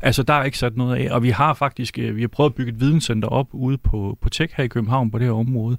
Altså, 0.01 0.23
der 0.23 0.33
er 0.33 0.43
ikke 0.43 0.57
sat 0.57 0.77
noget 0.77 0.95
af, 0.95 1.15
og 1.15 1.23
vi 1.23 1.29
har 1.29 1.53
faktisk 1.53 1.99
øh, 1.99 2.15
vi 2.15 2.21
har 2.21 2.27
prøvet 2.27 2.49
at 2.49 2.55
bygge 2.55 2.71
et 2.71 2.79
videnscenter 2.79 3.27
op 3.27 3.47
ude 3.51 3.77
på, 3.77 4.17
på 4.21 4.29
Tech 4.29 4.53
her 4.57 4.63
i 4.63 4.67
København 4.67 5.11
på 5.11 5.19
det 5.19 5.27
her 5.27 5.33
område, 5.33 5.77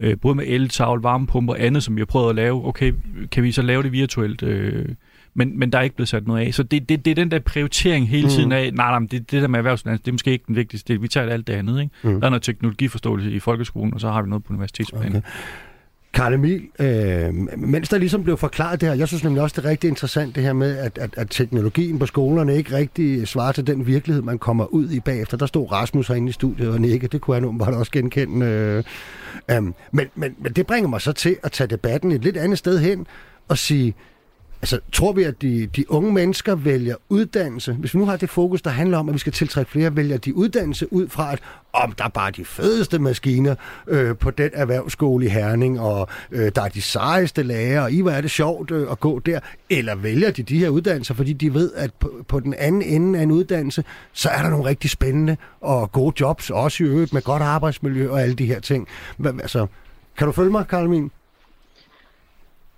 øh, 0.00 0.16
både 0.20 0.34
med 0.34 0.44
eltavl, 0.46 1.02
varmepumper 1.02 1.54
og 1.54 1.62
andet, 1.62 1.82
som 1.82 1.96
vi 1.96 2.00
har 2.00 2.06
prøvet 2.06 2.28
at 2.28 2.34
lave. 2.34 2.68
Okay, 2.68 2.92
kan 3.30 3.42
vi 3.42 3.52
så 3.52 3.62
lave 3.62 3.82
det 3.82 3.92
virtuelt? 3.92 4.42
Øh, 4.42 4.88
men, 5.34 5.58
men 5.58 5.72
der 5.72 5.78
er 5.78 5.82
ikke 5.82 5.96
blevet 5.96 6.08
sat 6.08 6.26
noget 6.26 6.46
af. 6.46 6.54
Så 6.54 6.62
det, 6.62 6.88
det, 6.88 7.04
det 7.04 7.10
er 7.10 7.14
den 7.14 7.30
der 7.30 7.38
prioritering 7.38 8.08
hele 8.08 8.28
tiden 8.28 8.48
mm. 8.48 8.52
af, 8.52 8.70
nej, 8.74 8.98
nej, 8.98 9.08
det, 9.10 9.30
det 9.30 9.42
der 9.42 9.48
med 9.48 9.58
erhvervsuddannelse, 9.58 10.02
det 10.02 10.08
er 10.08 10.12
måske 10.12 10.30
ikke 10.30 10.44
den 10.48 10.56
vigtigste 10.56 10.92
del. 10.92 11.02
Vi 11.02 11.08
tager 11.08 11.30
alt 11.30 11.46
det 11.46 11.52
andet. 11.52 11.80
Ikke? 11.80 11.94
Mm. 12.02 12.20
Der 12.20 12.26
er 12.26 12.30
noget 12.30 12.42
teknologiforståelse 12.42 13.30
i 13.30 13.38
folkeskolen, 13.38 13.94
og 13.94 14.00
så 14.00 14.10
har 14.10 14.22
vi 14.22 14.28
noget 14.28 14.44
på 14.44 14.52
universitetsplanen. 14.52 15.16
Okay. 15.16 15.28
Karl 16.14 16.34
Emil, 16.34 16.62
øh, 16.78 17.34
mens 17.58 17.88
der 17.88 17.98
ligesom 17.98 18.24
blev 18.24 18.36
forklaret 18.36 18.80
det 18.80 18.88
her, 18.88 18.96
jeg 18.96 19.08
synes 19.08 19.24
nemlig 19.24 19.42
også, 19.42 19.60
det 19.60 19.66
er 19.66 19.70
rigtig 19.70 19.88
interessant 19.88 20.34
det 20.34 20.42
her 20.42 20.52
med, 20.52 20.76
at, 20.76 20.98
at, 20.98 21.10
at 21.16 21.26
teknologien 21.30 21.98
på 21.98 22.06
skolerne 22.06 22.56
ikke 22.56 22.76
rigtig 22.76 23.28
svarer 23.28 23.52
til 23.52 23.66
den 23.66 23.86
virkelighed, 23.86 24.22
man 24.22 24.38
kommer 24.38 24.64
ud 24.64 24.90
i 24.90 25.00
bagefter. 25.00 25.36
Der 25.36 25.46
stod 25.46 25.72
Rasmus 25.72 26.08
herinde 26.08 26.28
i 26.28 26.32
studiet 26.32 26.68
og 26.68 26.80
nikke, 26.80 27.06
det 27.08 27.20
kunne 27.20 27.34
han 27.34 27.44
åbenbart 27.44 27.74
også 27.74 27.92
genkende. 27.92 28.46
Øh, 28.46 28.84
øh, 29.50 29.62
men, 29.62 29.74
men, 29.92 30.06
men 30.14 30.52
det 30.56 30.66
bringer 30.66 30.88
mig 30.88 31.00
så 31.00 31.12
til 31.12 31.36
at 31.42 31.52
tage 31.52 31.68
debatten 31.68 32.12
et 32.12 32.24
lidt 32.24 32.36
andet 32.36 32.58
sted 32.58 32.78
hen 32.78 33.06
og 33.48 33.58
sige, 33.58 33.94
Altså, 34.64 34.80
tror 34.92 35.12
vi, 35.12 35.22
at 35.22 35.42
de, 35.42 35.66
de 35.66 35.90
unge 35.90 36.12
mennesker 36.12 36.54
vælger 36.54 36.94
uddannelse? 37.08 37.72
Hvis 37.72 37.94
vi 37.94 37.98
nu 37.98 38.06
har 38.06 38.16
det 38.16 38.30
fokus, 38.30 38.62
der 38.62 38.70
handler 38.70 38.98
om, 38.98 39.08
at 39.08 39.14
vi 39.14 39.18
skal 39.18 39.32
tiltrække 39.32 39.70
flere, 39.70 39.96
vælger 39.96 40.16
de 40.16 40.36
uddannelse 40.36 40.92
ud 40.92 41.08
fra, 41.08 41.32
at 41.32 41.38
om 41.72 41.92
der 41.92 42.04
er 42.04 42.08
bare 42.08 42.30
de 42.30 42.44
fedeste 42.44 42.98
maskiner 42.98 43.54
øh, 43.88 44.16
på 44.16 44.30
den 44.30 44.50
erhvervsskole 44.52 45.26
i 45.26 45.28
Herning, 45.28 45.80
og 45.80 46.08
øh, 46.30 46.52
der 46.54 46.62
er 46.62 46.68
de 46.68 46.82
sejeste 46.82 47.42
lærere, 47.42 47.82
og 47.82 47.92
i 47.92 48.00
hvor 48.00 48.10
er 48.10 48.20
det 48.20 48.30
sjovt 48.30 48.70
øh, 48.70 48.90
at 48.90 49.00
gå 49.00 49.18
der? 49.18 49.40
Eller 49.70 49.94
vælger 49.94 50.30
de 50.30 50.42
de 50.42 50.58
her 50.58 50.68
uddannelser, 50.68 51.14
fordi 51.14 51.32
de 51.32 51.54
ved, 51.54 51.72
at 51.74 51.94
på, 51.94 52.24
på 52.28 52.40
den 52.40 52.54
anden 52.54 52.82
ende 52.82 53.18
af 53.18 53.22
en 53.22 53.30
uddannelse, 53.30 53.84
så 54.12 54.28
er 54.28 54.42
der 54.42 54.50
nogle 54.50 54.64
rigtig 54.64 54.90
spændende 54.90 55.36
og 55.60 55.92
gode 55.92 56.14
jobs, 56.20 56.50
også 56.50 56.84
i 56.84 56.86
øvrigt 56.86 57.12
med 57.12 57.22
godt 57.22 57.42
arbejdsmiljø 57.42 58.10
og 58.10 58.22
alle 58.22 58.34
de 58.34 58.46
her 58.46 58.60
ting. 58.60 58.88
Altså, 59.24 59.66
kan 60.18 60.26
du 60.26 60.32
følge 60.32 60.50
mig, 60.50 60.66
Karl 60.68 60.88
Min? 60.88 61.10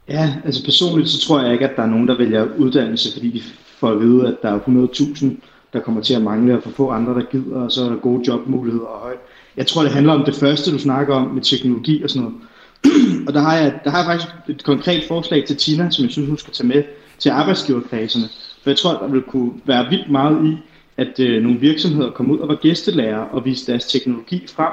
Ja, 0.09 0.35
altså 0.45 0.65
personligt 0.65 1.09
så 1.09 1.21
tror 1.21 1.41
jeg 1.41 1.53
ikke, 1.53 1.69
at 1.69 1.77
der 1.77 1.83
er 1.83 1.87
nogen, 1.87 2.09
der 2.09 2.19
vælger 2.19 2.47
uddannelse, 2.59 3.13
fordi 3.13 3.31
de 3.31 3.43
får 3.79 3.91
at 3.91 4.01
vide, 4.01 4.29
at 4.29 4.35
der 4.43 4.51
er 4.51 4.59
100.000, 4.59 5.27
der 5.73 5.81
kommer 5.81 6.03
til 6.03 6.15
at 6.15 6.23
mangle, 6.23 6.57
og 6.57 6.63
for 6.63 6.71
få 6.71 6.91
andre, 6.91 7.15
der 7.15 7.23
gider, 7.31 7.57
og 7.57 7.73
så 7.73 7.85
er 7.85 7.89
der 7.89 7.97
gode 7.97 8.25
jobmuligheder 8.29 8.85
og 8.85 9.01
højt. 9.01 9.19
Jeg 9.57 9.67
tror, 9.67 9.83
det 9.83 9.93
handler 9.93 10.13
om 10.13 10.25
det 10.25 10.35
første, 10.35 10.73
du 10.73 10.79
snakker 10.79 11.15
om 11.15 11.29
med 11.29 11.43
teknologi 11.43 12.03
og 12.03 12.11
sådan 12.11 12.23
noget. 12.23 12.39
og 13.27 13.35
der 13.35 13.41
har, 13.41 13.57
jeg, 13.57 13.81
der 13.85 13.91
har 13.91 13.99
jeg 13.99 14.07
faktisk 14.07 14.29
et 14.49 14.65
konkret 14.65 15.05
forslag 15.09 15.45
til 15.45 15.57
Tina, 15.57 15.91
som 15.91 16.05
jeg 16.05 16.13
synes, 16.13 16.29
hun 16.29 16.39
skal 16.39 16.53
tage 16.55 16.69
med 16.69 16.83
til 17.19 17.31
arbejdsgiverklaserne. 17.31 18.25
For 18.63 18.71
jeg 18.71 18.77
tror, 18.77 18.93
der 18.93 19.09
vil 19.09 19.23
kunne 19.23 19.53
være 19.65 19.87
vildt 19.91 20.11
meget 20.11 20.47
i, 20.47 20.57
at 20.97 21.21
øh, 21.21 21.43
nogle 21.43 21.61
virksomheder 21.61 22.11
kommer 22.11 22.35
ud 22.35 22.39
og 22.39 22.49
var 22.49 22.55
gæstelærer 22.55 23.19
og 23.19 23.45
vise 23.45 23.73
deres 23.73 23.87
teknologi 23.87 24.47
frem, 24.57 24.73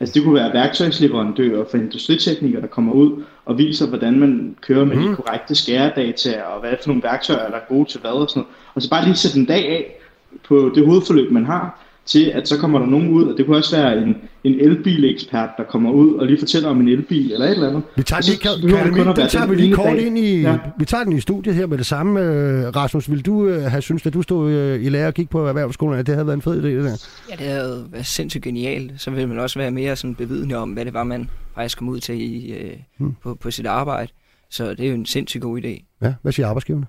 Altså 0.00 0.14
det 0.14 0.24
kunne 0.24 0.34
være 0.34 0.52
værktøjsleverandører 0.52 1.64
for 1.70 1.78
industriteknikere, 1.78 2.60
der 2.60 2.66
kommer 2.66 2.92
ud 2.92 3.22
og 3.44 3.58
viser, 3.58 3.86
hvordan 3.88 4.18
man 4.18 4.56
kører 4.60 4.84
med 4.84 4.96
mm. 4.96 5.08
de 5.08 5.16
korrekte 5.16 5.54
skæredata, 5.54 6.42
og 6.42 6.60
hvad 6.60 6.72
for 6.82 6.88
nogle 6.88 7.02
værktøjer, 7.02 7.50
der 7.50 7.56
er 7.56 7.68
gode 7.68 7.88
til 7.88 8.00
hvad 8.00 8.10
og 8.10 8.30
sådan 8.30 8.40
noget. 8.40 8.54
Og 8.74 8.82
så 8.82 8.90
bare 8.90 9.04
lige 9.04 9.14
sætte 9.14 9.38
en 9.38 9.44
dag 9.44 9.68
af 9.68 10.00
på 10.48 10.72
det 10.74 10.86
hovedforløb, 10.86 11.30
man 11.30 11.44
har, 11.44 11.80
til 12.06 12.24
at 12.24 12.48
så 12.48 12.58
kommer 12.58 12.78
der 12.78 12.86
nogen 12.86 13.10
ud, 13.10 13.24
og 13.24 13.38
det 13.38 13.46
kunne 13.46 13.56
også 13.56 13.76
være 13.76 14.02
en, 14.02 14.16
en 14.44 14.60
elbilekspert, 14.60 15.48
der 15.56 15.64
kommer 15.64 15.90
ud 15.90 16.14
og 16.14 16.26
lige 16.26 16.38
fortæller 16.38 16.68
om 16.68 16.80
en 16.80 16.88
elbil 16.88 17.32
eller 17.32 17.46
et 17.46 17.52
eller 17.52 17.68
andet. 17.68 17.82
Vi 17.96 18.02
tager, 18.02 18.22
lige, 18.22 18.38
kan, 18.38 18.84
kan, 18.84 18.94
kan, 18.94 19.16
den 19.16 19.28
tager 19.28 19.46
vi 19.46 19.54
lige 19.54 19.74
kort 19.74 19.98
ind 19.98 20.18
i, 20.18 20.40
ja. 20.40 20.58
vi 20.78 20.84
tager 20.84 21.04
den 21.04 21.12
i 21.12 21.20
studiet 21.20 21.54
her 21.54 21.66
med 21.66 21.78
det 21.78 21.86
samme. 21.86 22.20
Øh, 22.20 22.76
Rasmus, 22.76 23.10
vil 23.10 23.26
du 23.26 23.32
uh, 23.32 23.62
have 23.62 23.82
synes, 23.82 24.06
at 24.06 24.14
du 24.14 24.22
stod 24.22 24.74
uh, 24.74 24.84
i 24.84 24.88
lærer 24.88 25.06
og 25.06 25.14
gik 25.14 25.30
på 25.30 25.46
erhvervsskolen, 25.46 25.98
at 25.98 26.06
det 26.06 26.14
havde 26.14 26.26
været 26.26 26.36
en 26.36 26.42
fed 26.42 26.62
idé, 26.62 26.66
det 26.66 26.84
der? 26.84 27.06
Ja, 27.30 27.36
det 27.36 27.46
havde 27.46 27.86
været 27.92 28.06
sindssygt 28.06 28.44
genialt. 28.44 28.92
Så 28.96 29.10
ville 29.10 29.26
man 29.26 29.38
også 29.38 29.58
være 29.58 29.70
mere 29.70 29.96
sådan 29.96 30.14
bevidende 30.14 30.56
om, 30.56 30.70
hvad 30.70 30.84
det 30.84 30.94
var, 30.94 31.04
man 31.04 31.30
faktisk 31.54 31.78
kom 31.78 31.88
ud 31.88 32.00
til 32.00 32.20
i, 32.20 32.54
hmm. 32.98 33.14
på, 33.22 33.34
på 33.34 33.50
sit 33.50 33.66
arbejde. 33.66 34.12
Så 34.50 34.70
det 34.70 34.80
er 34.80 34.88
jo 34.88 34.94
en 34.94 35.06
sindssygt 35.06 35.42
god 35.42 35.60
idé. 35.60 35.96
Ja, 36.02 36.14
hvad 36.22 36.32
siger 36.32 36.46
arbejdsgiverne? 36.46 36.86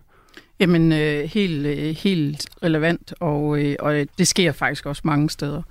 Jamen, 0.60 0.92
øh, 0.92 1.24
helt, 1.24 1.66
øh, 1.66 1.96
helt 1.96 2.46
relevant, 2.64 3.14
og, 3.20 3.64
øh, 3.64 3.76
og 3.80 4.06
det 4.18 4.28
sker 4.28 4.52
faktisk 4.52 4.86
også 4.86 5.02
mange 5.06 5.30
steder. 5.30 5.62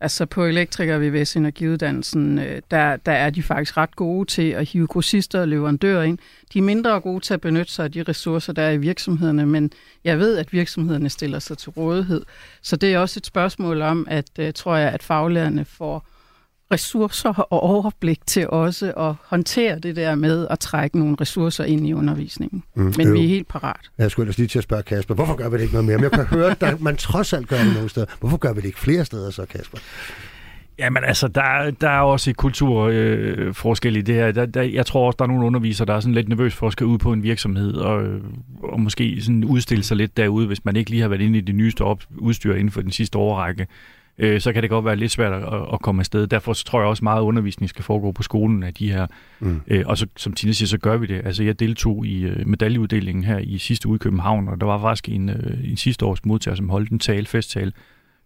Altså 0.00 0.26
på 0.26 0.44
elektriker 0.44 0.98
VVS 0.98 1.36
Energiuddannelsen, 1.36 2.38
øh, 2.38 2.62
der, 2.70 2.96
der 2.96 3.12
er 3.12 3.30
de 3.30 3.42
faktisk 3.42 3.76
ret 3.76 3.96
gode 3.96 4.26
til 4.26 4.50
at 4.50 4.68
hive 4.68 4.86
grossister 4.86 5.40
og 5.40 5.48
leverandører 5.48 6.02
ind. 6.02 6.18
De 6.52 6.58
er 6.58 6.62
mindre 6.62 7.00
gode 7.00 7.20
til 7.20 7.34
at 7.34 7.40
benytte 7.40 7.72
sig 7.72 7.84
af 7.84 7.92
de 7.92 8.02
ressourcer, 8.02 8.52
der 8.52 8.62
er 8.62 8.70
i 8.70 8.76
virksomhederne, 8.76 9.46
men 9.46 9.72
jeg 10.04 10.18
ved, 10.18 10.36
at 10.36 10.52
virksomhederne 10.52 11.08
stiller 11.08 11.38
sig 11.38 11.58
til 11.58 11.70
rådighed. 11.70 12.22
Så 12.62 12.76
det 12.76 12.94
er 12.94 12.98
også 12.98 13.20
et 13.20 13.26
spørgsmål 13.26 13.82
om, 13.82 14.06
at 14.10 14.30
øh, 14.38 14.52
tror 14.52 14.76
jeg, 14.76 14.92
at 14.92 15.02
faglærerne 15.02 15.64
får 15.64 16.06
ressourcer 16.72 17.30
og 17.30 17.62
overblik 17.62 18.26
til 18.26 18.50
også 18.50 18.92
at 18.92 19.14
håndtere 19.24 19.78
det 19.78 19.96
der 19.96 20.14
med 20.14 20.46
at 20.50 20.58
trække 20.58 20.98
nogle 20.98 21.16
ressourcer 21.20 21.64
ind 21.64 21.86
i 21.86 21.92
undervisningen. 21.92 22.62
Mm, 22.74 22.94
Men 22.96 23.06
jo. 23.06 23.12
vi 23.12 23.24
er 23.24 23.28
helt 23.28 23.48
parat. 23.48 23.90
Jeg 23.98 24.10
skulle 24.10 24.24
ellers 24.24 24.38
lige 24.38 24.48
til 24.48 24.58
at 24.58 24.64
spørge 24.64 24.82
Kasper, 24.82 25.14
hvorfor 25.14 25.34
gør 25.34 25.48
vi 25.48 25.56
det 25.56 25.62
ikke 25.62 25.74
noget 25.74 25.84
mere? 25.84 25.96
Men 25.96 26.02
jeg 26.02 26.10
kan 26.10 26.24
høre, 26.24 26.56
at 26.60 26.80
man 26.80 26.96
trods 26.96 27.32
alt 27.32 27.48
gør 27.48 27.56
det 27.56 27.74
nogle 27.74 27.88
steder. 27.88 28.06
Hvorfor 28.20 28.36
gør 28.36 28.52
vi 28.52 28.60
det 28.60 28.66
ikke 28.66 28.80
flere 28.80 29.04
steder 29.04 29.30
så, 29.30 29.46
Kasper? 29.46 29.78
Jamen 30.78 31.04
altså, 31.04 31.28
der, 31.28 31.70
der 31.80 31.88
er 31.88 32.00
også 32.00 32.30
et 32.30 32.36
kulturforskel 32.36 33.96
øh, 33.96 33.98
i 33.98 34.02
det 34.02 34.14
her. 34.14 34.32
Der, 34.32 34.46
der, 34.46 34.62
jeg 34.62 34.86
tror 34.86 35.06
også, 35.06 35.16
der 35.16 35.24
er 35.24 35.28
nogle 35.28 35.46
undervisere, 35.46 35.86
der 35.86 35.94
er 35.94 36.00
sådan 36.00 36.14
lidt 36.14 36.28
nervøs 36.28 36.54
for 36.54 36.66
at 36.66 36.72
skal 36.72 36.86
ud 36.86 36.98
på 36.98 37.12
en 37.12 37.22
virksomhed 37.22 37.74
og, 37.74 38.20
og 38.62 38.80
måske 38.80 39.22
sådan 39.22 39.44
udstille 39.44 39.84
sig 39.84 39.96
lidt 39.96 40.16
derude, 40.16 40.46
hvis 40.46 40.64
man 40.64 40.76
ikke 40.76 40.90
lige 40.90 41.02
har 41.02 41.08
været 41.08 41.20
inde 41.20 41.38
i 41.38 41.40
det 41.40 41.54
nyeste 41.54 41.82
op, 41.82 42.02
udstyr 42.16 42.54
inden 42.54 42.70
for 42.70 42.80
den 42.80 42.90
sidste 42.90 43.18
årrække 43.18 43.66
øh, 44.18 44.40
så 44.40 44.52
kan 44.52 44.62
det 44.62 44.70
godt 44.70 44.84
være 44.84 44.96
lidt 44.96 45.12
svært 45.12 45.32
at, 45.32 45.42
at 45.72 45.80
komme 45.82 46.00
afsted. 46.00 46.26
Derfor 46.26 46.52
så 46.52 46.64
tror 46.64 46.80
jeg 46.80 46.88
også 46.88 47.04
meget 47.04 47.22
undervisning 47.22 47.68
skal 47.68 47.84
foregå 47.84 48.12
på 48.12 48.22
skolen 48.22 48.62
af 48.62 48.74
de 48.74 48.92
her. 48.92 49.06
Mm. 49.40 49.60
Øh, 49.66 49.84
og 49.86 49.98
så, 49.98 50.06
som 50.16 50.32
Tina 50.32 50.52
siger, 50.52 50.66
så 50.66 50.78
gør 50.78 50.96
vi 50.96 51.06
det. 51.06 51.22
Altså 51.24 51.42
jeg 51.44 51.60
deltog 51.60 52.06
i 52.06 52.22
øh, 52.24 52.46
medaljeuddelingen 52.46 53.24
her 53.24 53.38
i 53.38 53.58
sidste 53.58 53.88
uge 53.88 53.96
i 53.96 53.98
København, 53.98 54.48
og 54.48 54.60
der 54.60 54.66
var 54.66 54.80
faktisk 54.80 55.08
en, 55.08 55.28
øh, 55.28 55.70
en 55.70 55.76
sidste 55.76 56.04
års 56.04 56.24
modtager, 56.24 56.54
som 56.54 56.68
holdt 56.68 56.90
en 56.90 56.98
tale, 56.98 57.26
festtale, 57.26 57.72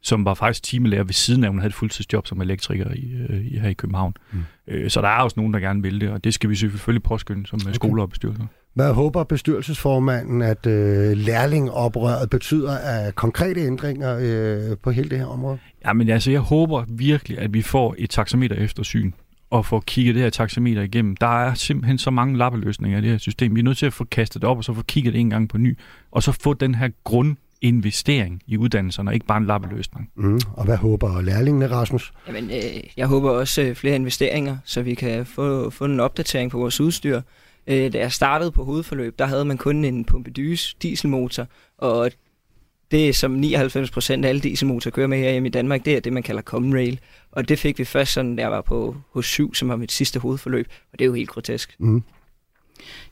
som 0.03 0.25
var 0.25 0.35
faktisk 0.35 0.63
timelærer 0.63 1.05
ved 1.05 1.13
siden 1.13 1.45
af, 1.45 1.51
hun 1.51 1.59
havde 1.59 1.69
et 1.69 1.75
fuldtidsjob 1.75 2.27
som 2.27 2.41
elektriker 2.41 2.91
i, 2.95 3.13
øh, 3.29 3.61
her 3.61 3.69
i 3.69 3.73
København. 3.73 4.15
Mm. 4.33 4.45
Øh, 4.69 4.91
så 4.91 5.01
der 5.01 5.09
er 5.09 5.23
også 5.23 5.35
nogen, 5.37 5.55
der 5.55 5.61
gerne 5.61 5.83
vil 5.83 6.01
det, 6.01 6.11
og 6.11 6.25
det 6.25 6.35
skal 6.35 6.51
vi 6.51 6.55
selvfølgelig 6.55 7.03
påskynde 7.03 7.47
som 7.47 7.61
okay. 7.65 7.73
skoler 7.73 8.03
og 8.03 8.11
bestyrelser. 8.11 8.47
Hvad 8.75 8.93
håber 8.93 9.25
bestyrelsesformanden, 9.25 10.43
at 10.43 10.67
øh, 10.67 11.17
lærlingoprøret 11.17 12.31
betyder 12.31 12.79
af 12.79 13.15
konkrete 13.15 13.61
ændringer 13.61 14.19
øh, 14.21 14.77
på 14.83 14.91
hele 14.91 15.11
det 15.11 15.19
her 15.19 15.27
område? 15.27 15.59
Jamen 15.87 16.09
altså, 16.09 16.31
jeg 16.31 16.41
håber 16.41 16.85
virkelig, 16.89 17.39
at 17.39 17.55
vi 17.55 17.63
får 17.63 17.95
et 17.99 18.11
taxameter 18.11 18.57
eftersyn 18.57 19.13
og 19.51 19.67
får 19.67 19.83
kigget 19.87 20.15
det 20.15 20.23
her 20.23 20.31
taxameter 20.31 20.83
igennem. 20.83 21.17
Der 21.17 21.45
er 21.45 21.55
simpelthen 21.55 21.99
så 21.99 22.11
mange 22.11 22.39
lappeløsninger 22.39 22.99
i 22.99 23.01
det 23.01 23.11
her 23.11 23.19
system. 23.19 23.55
Vi 23.55 23.61
er 23.61 23.65
nødt 23.65 23.79
til 23.79 23.87
at 23.87 23.93
få 23.93 24.05
kastet 24.05 24.43
det 24.43 24.49
op, 24.49 24.57
og 24.57 24.65
så 24.65 24.75
få 24.75 24.83
kigget 24.83 25.13
det 25.13 25.21
en 25.21 25.31
gang 25.31 25.49
på 25.49 25.59
ny, 25.59 25.79
og 26.11 26.23
så 26.23 26.33
få 26.43 26.55
den 26.55 26.75
her 26.75 26.89
grund 27.05 27.37
investering 27.61 28.43
i 28.47 28.57
uddannelserne, 28.57 29.11
og 29.11 29.15
ikke 29.15 29.27
bare 29.27 29.39
en 29.39 29.47
lappeløsning. 29.47 30.11
Mm. 30.17 30.41
Og 30.53 30.65
hvad 30.65 30.77
håber 30.77 31.21
lærlingene, 31.21 31.67
Rasmus? 31.67 32.13
Jamen, 32.29 32.51
øh, 32.51 32.81
jeg 32.97 33.07
håber 33.07 33.31
også 33.31 33.63
øh, 33.63 33.75
flere 33.75 33.95
investeringer, 33.95 34.57
så 34.65 34.83
vi 34.83 34.95
kan 34.95 35.27
få, 35.27 35.71
få 35.71 35.85
en 35.85 36.01
opdatering 36.01 36.51
på 36.51 36.59
vores 36.59 36.81
udstyr. 36.81 37.21
Øh, 37.67 37.93
da 37.93 37.99
jeg 37.99 38.13
startede 38.13 38.51
på 38.51 38.65
hovedforløb, 38.65 39.19
der 39.19 39.27
havde 39.27 39.45
man 39.45 39.59
kun 39.59 39.85
en 39.85 40.05
Pompidus 40.05 40.75
dieselmotor, 40.83 41.47
og 41.79 42.11
det 42.91 43.17
som 43.17 43.31
99 43.31 43.91
procent 43.91 44.25
af 44.25 44.29
alle 44.29 44.41
dieselmotorer 44.41 44.93
kører 44.93 45.07
med 45.07 45.19
her 45.19 45.45
i 45.45 45.49
Danmark, 45.49 45.85
det 45.85 45.97
er 45.97 46.01
det, 46.01 46.13
man 46.13 46.23
kalder 46.23 46.43
common 46.43 46.75
rail. 46.75 47.01
Og 47.33 47.49
det 47.49 47.59
fik 47.59 47.79
vi 47.79 47.85
først 47.85 48.13
sådan, 48.13 48.37
da 48.37 48.43
jeg 48.43 48.51
var 48.51 48.61
på 48.61 48.97
hos 49.13 49.27
7, 49.27 49.55
som 49.55 49.69
var 49.69 49.77
mit 49.77 49.93
sidste 49.93 50.21
hovedforløb, 50.21 50.69
og 50.93 50.99
det 50.99 51.05
er 51.05 51.07
jo 51.07 51.15
helt 51.15 51.29
grotesk. 51.29 51.77
Mm. 51.79 52.03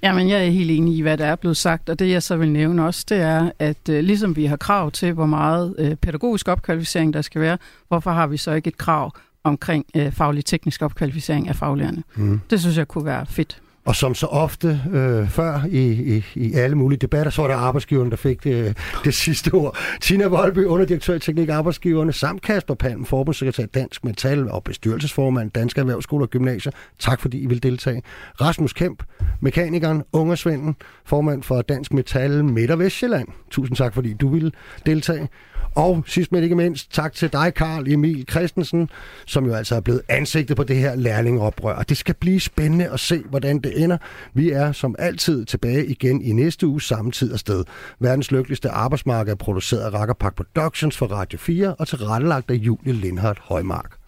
Jamen, 0.03 0.29
jeg 0.29 0.47
er 0.47 0.51
helt 0.51 0.71
enig 0.71 0.97
i, 0.97 1.01
hvad 1.01 1.19
der 1.19 1.27
er 1.27 1.37
blevet 1.37 1.57
sagt, 1.57 1.89
og 1.89 1.99
det 1.99 2.11
jeg 2.11 2.23
så 2.23 2.37
vil 2.37 2.51
nævne 2.51 2.87
også, 2.87 3.07
det 3.09 3.19
er, 3.19 3.51
at 3.59 3.89
uh, 3.89 3.95
ligesom 3.95 4.37
vi 4.37 4.45
har 4.45 4.57
krav 4.57 4.91
til, 4.91 5.13
hvor 5.13 5.27
meget 5.27 5.75
uh, 5.79 5.95
pædagogisk 5.95 6.49
opkvalificering 6.49 7.15
der 7.15 7.23
skal 7.23 7.41
være, 7.41 7.59
hvorfor 7.89 8.11
har 8.11 8.27
vi 8.27 8.37
så 8.37 8.53
ikke 8.53 8.69
et 8.69 8.77
krav 8.77 9.13
omkring 9.45 9.87
uh, 9.95 10.13
faglig 10.13 10.45
teknisk 10.45 10.83
opkvalificering 10.83 11.49
af 11.49 11.57
faglærerne? 11.57 12.03
Mm. 12.17 12.41
Det 12.51 12.61
synes 12.61 12.79
jeg 12.79 12.89
kunne 12.89 13.05
være 13.05 13.27
fedt. 13.27 13.61
Og 13.91 13.97
som 13.97 14.15
så 14.15 14.27
ofte 14.27 14.81
øh, 14.93 15.29
før 15.29 15.61
i, 15.71 15.91
i, 16.17 16.25
i 16.35 16.55
alle 16.55 16.77
mulige 16.77 16.99
debatter, 16.99 17.31
så 17.31 17.43
var 17.43 17.49
der 17.49 17.57
arbejdsgiveren, 17.57 18.11
der 18.11 18.17
fik 18.17 18.45
det, 18.45 18.67
øh, 18.67 18.75
det 19.05 19.15
sidste 19.15 19.55
ord. 19.55 19.77
Tina 20.01 20.27
Volby, 20.27 20.65
underdirektør 20.65 21.15
i 21.15 21.19
Teknik 21.19 21.49
Arbejdsgiverne, 21.49 22.13
samt 22.13 22.43
Kasper 22.43 22.75
Palm, 22.75 23.05
forbundssekretær 23.05 23.67
Dansk 23.67 24.05
Metal 24.05 24.51
og 24.51 24.65
bestyrelsesformand 24.65 25.51
Dansk 25.51 25.79
Erhvervsskole 25.79 26.25
og 26.25 26.31
Gymnasier. 26.31 26.73
Tak 26.99 27.21
fordi 27.21 27.39
I 27.39 27.47
vil 27.47 27.63
deltage. 27.63 28.03
Rasmus 28.41 28.73
Kemp, 28.73 29.03
mekanikeren, 29.41 30.03
ungersvenden, 30.13 30.77
formand 31.05 31.43
for 31.43 31.63
Dansk 31.63 31.93
Metal 31.93 32.45
Midt- 32.45 32.71
og 32.71 32.79
Vestjylland. 32.79 33.29
Tusind 33.51 33.77
tak 33.77 33.95
fordi 33.95 34.13
du 34.13 34.29
vil 34.29 34.55
deltage. 34.87 35.29
Og 35.75 36.05
sidst 36.07 36.33
men 36.33 36.43
ikke 36.43 36.57
mindst, 36.57 36.93
tak 36.93 37.13
til 37.13 37.33
dig, 37.33 37.55
Karl 37.55 37.89
Emil 37.89 38.27
Christensen, 38.31 38.89
som 39.27 39.47
jo 39.47 39.55
altså 39.55 39.77
er 39.77 39.81
blevet 39.81 40.03
ansigtet 40.09 40.57
på 40.57 40.65
det 40.65 40.77
her 40.77 40.95
lærlingoprør. 40.95 41.75
Og 41.75 41.89
det 41.89 41.97
skal 41.97 42.15
blive 42.15 42.41
spændende 42.41 42.89
at 42.89 43.01
se, 43.01 43.23
hvordan 43.31 43.59
det 43.59 43.83
ender. 43.83 43.99
Vi 44.35 44.51
er 44.51 44.73
som 44.73 44.95
altid 44.99 45.45
tilbage 45.45 45.87
igen 45.87 46.23
i 46.23 46.33
næste 46.33 46.67
uge 46.67 46.83
samme 46.83 47.11
tid 47.11 47.33
og 47.33 47.39
sted. 47.39 47.65
Verdens 47.99 48.31
lykkeligste 48.31 48.71
arbejdsmarked 48.71 49.33
er 49.33 49.37
produceret 49.37 49.81
af 49.81 49.95
Rakkerpak 49.95 50.35
Productions 50.37 50.97
for 50.97 51.07
Radio 51.07 51.39
4 51.39 51.75
og 51.75 51.89
tilrettelagt 51.89 52.51
af 52.51 52.55
Julie 52.55 52.93
Lindhardt 52.93 53.39
Højmark. 53.39 54.00